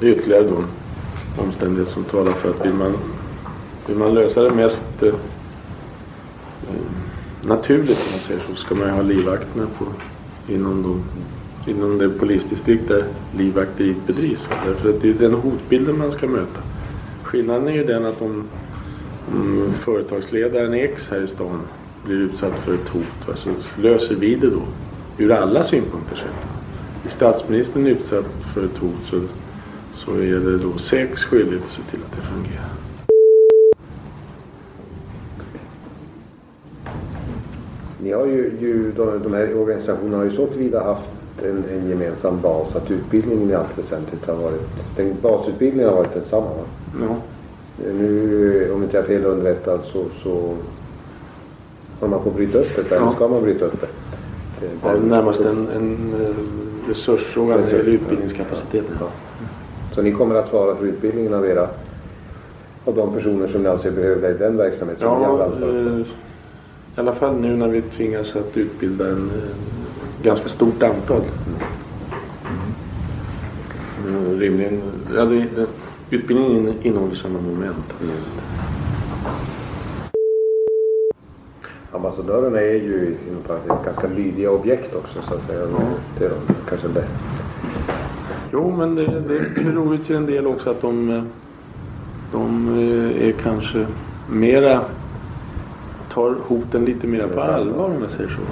Det 0.00 0.06
är 0.06 0.10
ytterligare 0.10 0.42
då 0.42 0.56
en 0.56 0.68
omständighet 1.46 1.88
som 1.88 2.04
talar 2.04 2.32
för 2.32 2.50
att 2.50 2.66
vill 2.66 2.74
man, 2.74 2.92
vill 3.86 3.96
man 3.96 4.14
lösa 4.14 4.42
det 4.42 4.50
mest 4.50 5.02
eh, 5.02 5.14
naturligt 7.42 7.98
om 7.98 8.12
man 8.12 8.20
säger 8.20 8.40
så 8.48 8.54
ska 8.54 8.74
man 8.74 8.86
ju 8.86 8.92
ha 8.92 9.02
livvakterna 9.02 9.66
på, 9.78 9.84
inom, 10.52 10.82
de, 10.82 11.04
inom 11.66 11.98
det 11.98 12.08
polisdistrikt 12.08 12.88
där 12.88 13.04
livvakteriet 13.36 14.06
bedrivs. 14.06 14.46
Därför 14.66 14.88
att 14.88 15.00
det 15.02 15.08
är 15.08 15.14
den 15.14 15.34
hotbilden 15.34 15.98
man 15.98 16.12
ska 16.12 16.26
möta. 16.26 16.60
Skillnaden 17.22 17.68
är 17.68 17.72
ju 17.72 17.84
den 17.84 18.06
att 18.06 18.22
om, 18.22 18.44
om 19.28 19.72
företagsledaren 19.80 20.74
X 20.74 21.06
här 21.10 21.20
i 21.24 21.28
stan 21.28 21.60
blir 22.04 22.16
utsatt 22.16 22.58
för 22.64 22.74
ett 22.74 22.88
hot 22.88 23.28
va, 23.28 23.34
så 23.36 23.50
löser 23.82 24.14
vi 24.14 24.34
det 24.34 24.50
då 24.50 24.62
ur 25.18 25.32
alla 25.32 25.64
synpunkter 25.64 26.16
sett. 26.16 27.06
Är 27.06 27.10
statsministern 27.10 27.86
utsatt 27.86 28.26
för 28.54 28.64
ett 28.64 28.76
hot 28.76 29.04
så, 29.10 29.20
så 29.94 30.12
är 30.12 30.40
det 30.40 30.58
då 30.58 30.78
sex 30.78 31.24
skyldighet 31.24 31.62
att 31.64 31.72
se 31.72 31.82
till 31.90 32.00
att 32.04 32.16
det 32.16 32.22
fungerar. 32.22 32.70
Ni 38.02 38.12
har 38.12 38.26
ju, 38.26 38.52
ju 38.60 38.92
de, 38.96 39.22
de 39.22 39.32
här 39.34 39.56
organisationerna 39.56 40.16
har 40.16 40.24
ju 40.24 40.36
så 40.36 40.46
tillvida 40.46 40.84
haft 40.84 41.10
en, 41.42 41.64
en 41.72 41.88
gemensam 41.88 42.40
bas 42.40 42.76
att 42.76 42.90
utbildningen 42.90 43.50
i 43.50 43.54
allt 43.54 43.78
väsentligt 43.78 44.26
har 44.26 44.34
varit, 44.34 44.62
den 44.96 45.16
basutbildningen 45.22 45.88
har 45.90 45.96
varit 45.96 46.14
densamma? 46.14 46.50
Ja. 47.00 47.16
Nu, 47.92 48.70
om 48.74 48.82
inte 48.82 48.96
jag 48.96 49.04
är 49.04 49.08
fel 49.08 49.24
underrättad 49.24 49.80
så, 49.92 50.04
så 50.22 50.54
har 52.00 52.08
man 52.08 52.22
på 52.22 52.28
att 52.28 52.36
bryta 52.36 52.58
upp 52.58 52.68
det, 52.76 52.94
eller 52.96 53.06
Ja. 53.06 53.12
ska 53.16 53.28
man 53.28 53.42
bryta 53.42 53.64
upp 53.64 53.80
det? 53.80 53.86
det 54.60 54.66
Ja, 54.82 54.92
där- 54.92 55.00
närmast 55.00 55.40
en, 55.40 55.68
en 55.76 56.14
eh, 56.20 56.88
resursfråga 56.88 57.56
det 57.56 57.70
gäller 57.76 57.84
utbildningskapaciteten. 57.90 58.96
Så 59.94 60.02
ni 60.02 60.12
kommer 60.12 60.34
att 60.34 60.48
svara 60.48 60.76
för 60.76 60.84
utbildningen 60.86 61.34
av 61.34 61.46
era 61.46 61.68
av 62.84 62.94
de 62.94 63.14
personer 63.14 63.48
som 63.48 63.62
ni 63.62 63.68
anser 63.68 63.90
behövliga 63.90 64.30
i 64.30 64.38
den 64.38 64.56
verksamhet 64.56 64.98
som 64.98 65.18
ni 65.18 65.24
har 65.24 65.38
Ja, 65.38 65.68
eh, 65.68 66.00
i 66.00 67.00
alla 67.00 67.14
fall 67.14 67.34
nu 67.40 67.56
när 67.56 67.68
vi 67.68 67.82
tvingas 67.82 68.36
att 68.36 68.56
utbilda 68.56 69.08
en 69.08 69.30
ganska 70.24 70.48
stort 70.48 70.82
antal. 70.82 71.22
Mm, 74.06 74.38
rimligen, 74.40 74.80
ja, 75.14 75.24
det, 75.24 75.46
det, 75.56 75.66
utbildningen 76.10 76.74
innehåller 76.82 77.14
samma 77.14 77.40
moment. 77.40 77.94
Ambassadörerna 81.92 82.60
är 82.60 82.74
ju 82.74 83.16
ganska 83.84 84.08
lydiga 84.08 84.50
objekt 84.50 84.94
också 84.94 85.22
så 85.28 85.34
att 85.34 85.46
säga. 85.46 85.66
Det 86.18 86.24
är 86.24 86.30
de 86.30 86.54
kanske 86.68 86.88
det. 86.88 87.06
Jo, 88.52 88.76
men 88.76 88.94
det, 88.94 89.06
det 89.06 89.64
beror 89.64 89.96
ju 89.96 90.04
till 90.04 90.16
en 90.16 90.26
del 90.26 90.46
också 90.46 90.70
att 90.70 90.80
de, 90.80 91.28
de 92.32 92.68
eh, 92.78 93.28
är 93.28 93.32
kanske 93.32 93.86
mera 94.30 94.80
tar 96.08 96.36
hoten 96.46 96.84
lite 96.84 97.06
mer 97.06 97.26
på 97.26 97.40
allvar 97.40 97.84
om 97.84 98.02
jag 98.02 98.10
säger 98.10 98.30
så. 98.30 98.42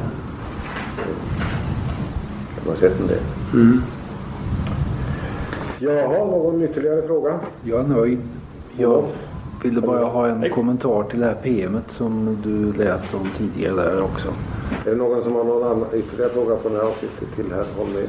Har 2.72 2.78
sett 2.78 3.00
en 3.00 3.06
del. 3.06 3.18
Mm. 3.54 3.82
Jaha, 5.78 6.24
någon 6.24 6.62
ytterligare 6.62 7.06
fråga? 7.06 7.40
Jag 7.64 7.80
är 7.80 7.84
nöjd. 7.84 8.18
Jag 8.78 9.04
ville 9.62 9.80
bara 9.80 10.04
ha 10.04 10.28
en 10.28 10.50
kommentar 10.50 11.02
till 11.02 11.20
det 11.20 11.26
här 11.26 11.34
PMet 11.34 11.90
som 11.90 12.38
du 12.42 12.72
läste 12.72 13.16
om 13.16 13.28
tidigare 13.38 13.74
där 13.74 14.02
också. 14.02 14.34
Är 14.86 14.90
det 14.90 14.96
någon 14.96 15.22
som 15.22 15.32
har 15.34 15.44
någon 15.44 15.72
annan 15.72 15.88
ytterligare 15.94 16.32
fråga 16.32 16.56
på 16.56 16.68
det 16.68 16.74
här 16.74 16.82
avsnittet 16.82 17.28
till 17.36 17.52
herr 17.52 17.66
Holmér? 17.76 18.08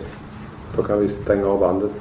Då 0.76 0.84
kan 0.84 1.00
vi 1.00 1.10
stänga 1.10 1.46
av 1.46 1.60
bandet. 1.60 1.92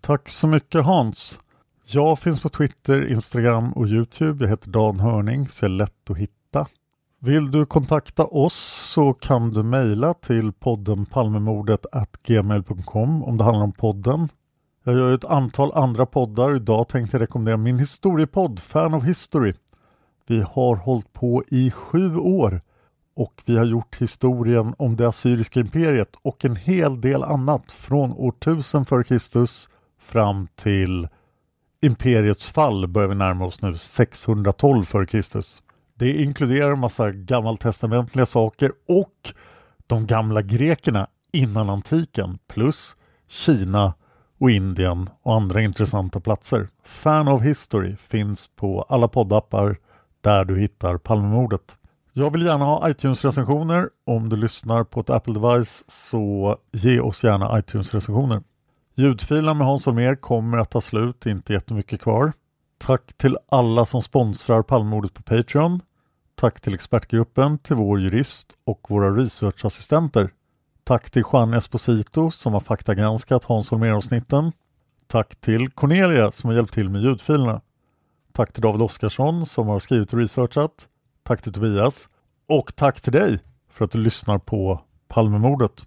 Tack 0.00 0.28
så 0.28 0.46
mycket 0.46 0.84
Hans. 0.84 1.40
Jag 1.84 2.18
finns 2.18 2.40
på 2.40 2.48
Twitter, 2.48 3.12
Instagram 3.12 3.72
och 3.72 3.86
Youtube. 3.86 4.44
Jag 4.44 4.50
heter 4.50 4.70
Dan 4.70 5.00
Hörning, 5.00 5.48
så 5.48 5.64
är 5.64 5.70
lätt 5.70 6.10
att 6.10 6.16
hitta. 6.16 6.66
Vill 7.20 7.50
du 7.50 7.66
kontakta 7.66 8.24
oss 8.24 8.54
så 8.94 9.12
kan 9.12 9.50
du 9.50 9.62
mejla 9.62 10.14
till 10.14 10.52
podden 10.52 11.06
Palmemordet 11.06 11.86
gmail.com 12.22 13.24
om 13.24 13.36
det 13.36 13.44
handlar 13.44 13.64
om 13.64 13.72
podden. 13.72 14.28
Jag 14.84 14.94
gör 14.94 15.14
ett 15.14 15.24
antal 15.24 15.72
andra 15.74 16.06
poddar. 16.06 16.56
Idag 16.56 16.88
tänkte 16.88 17.16
jag 17.16 17.22
rekommendera 17.22 17.56
min 17.56 17.78
historiepodd 17.78 18.60
Fan 18.60 18.94
of 18.94 19.04
History. 19.04 19.54
Vi 20.26 20.40
har 20.40 20.76
hållit 20.76 21.12
på 21.12 21.44
i 21.48 21.70
sju 21.70 22.16
år 22.16 22.60
och 23.16 23.42
vi 23.46 23.58
har 23.58 23.64
gjort 23.64 23.96
historien 24.00 24.74
om 24.78 24.96
det 24.96 25.08
assyriska 25.08 25.60
imperiet 25.60 26.16
och 26.22 26.44
en 26.44 26.56
hel 26.56 27.00
del 27.00 27.22
annat 27.22 27.72
från 27.72 28.12
år 28.12 28.34
1000 28.40 28.82
f.Kr. 28.82 29.46
fram 30.00 30.46
till 30.46 31.08
imperiets 31.80 32.46
fall 32.46 32.86
börjar 32.86 33.08
vi 33.08 33.14
närma 33.14 33.44
oss 33.44 33.62
nu 33.62 33.76
612 33.76 34.82
f.Kr. 34.82 35.67
Det 35.98 36.22
inkluderar 36.22 36.72
en 36.72 36.78
massa 36.78 37.12
gammaltestamentliga 37.12 38.26
saker 38.26 38.72
och 38.88 39.32
de 39.86 40.06
gamla 40.06 40.42
grekerna 40.42 41.06
innan 41.32 41.70
antiken 41.70 42.38
plus 42.48 42.96
Kina 43.28 43.94
och 44.40 44.50
Indien 44.50 45.08
och 45.22 45.34
andra 45.34 45.62
intressanta 45.62 46.20
platser. 46.20 46.68
Fan 46.84 47.28
of 47.28 47.42
History 47.42 47.96
finns 47.96 48.48
på 48.56 48.82
alla 48.82 49.08
poddappar 49.08 49.76
där 50.20 50.44
du 50.44 50.58
hittar 50.58 50.98
Palmemordet. 50.98 51.78
Jag 52.12 52.32
vill 52.32 52.46
gärna 52.46 52.64
ha 52.64 52.90
iTunes-recensioner. 52.90 53.88
Om 54.06 54.28
du 54.28 54.36
lyssnar 54.36 54.84
på 54.84 55.00
ett 55.00 55.10
Apple-device 55.10 55.84
så 55.88 56.56
ge 56.72 57.00
oss 57.00 57.24
gärna 57.24 57.58
iTunes-recensioner. 57.58 58.42
Ljudfilen 58.94 59.58
med 59.58 59.66
Hans 59.66 59.86
Holmér 59.86 60.16
kommer 60.16 60.58
att 60.58 60.70
ta 60.70 60.80
slut, 60.80 61.26
inte 61.26 61.52
jättemycket 61.52 62.00
kvar. 62.00 62.32
Tack 62.78 63.12
till 63.16 63.38
alla 63.48 63.86
som 63.86 64.02
sponsrar 64.02 64.62
Palmemordet 64.62 65.14
på 65.14 65.22
Patreon. 65.22 65.80
Tack 66.40 66.60
till 66.60 66.74
expertgruppen, 66.74 67.58
till 67.58 67.76
vår 67.76 68.00
jurist 68.00 68.52
och 68.64 68.86
våra 68.90 69.10
researchassistenter. 69.10 70.30
Tack 70.84 71.10
till 71.10 71.22
Juan 71.32 71.54
Esposito 71.54 72.30
som 72.30 72.52
har 72.52 72.60
faktagranskat 72.60 73.44
Hans 73.44 73.70
Holmér-avsnitten. 73.70 74.52
Tack 75.06 75.36
till 75.40 75.70
Cornelia 75.70 76.32
som 76.32 76.48
har 76.48 76.56
hjälpt 76.56 76.74
till 76.74 76.88
med 76.88 77.02
ljudfilerna. 77.02 77.60
Tack 78.32 78.52
till 78.52 78.62
David 78.62 78.82
Oskarsson 78.82 79.46
som 79.46 79.66
har 79.68 79.78
skrivit 79.80 80.12
och 80.12 80.18
researchat. 80.18 80.88
Tack 81.22 81.42
till 81.42 81.52
Tobias. 81.52 82.08
Och 82.48 82.76
tack 82.76 83.00
till 83.00 83.12
dig 83.12 83.38
för 83.70 83.84
att 83.84 83.90
du 83.90 83.98
lyssnar 83.98 84.38
på 84.38 84.80
Palmemordet. 85.08 85.86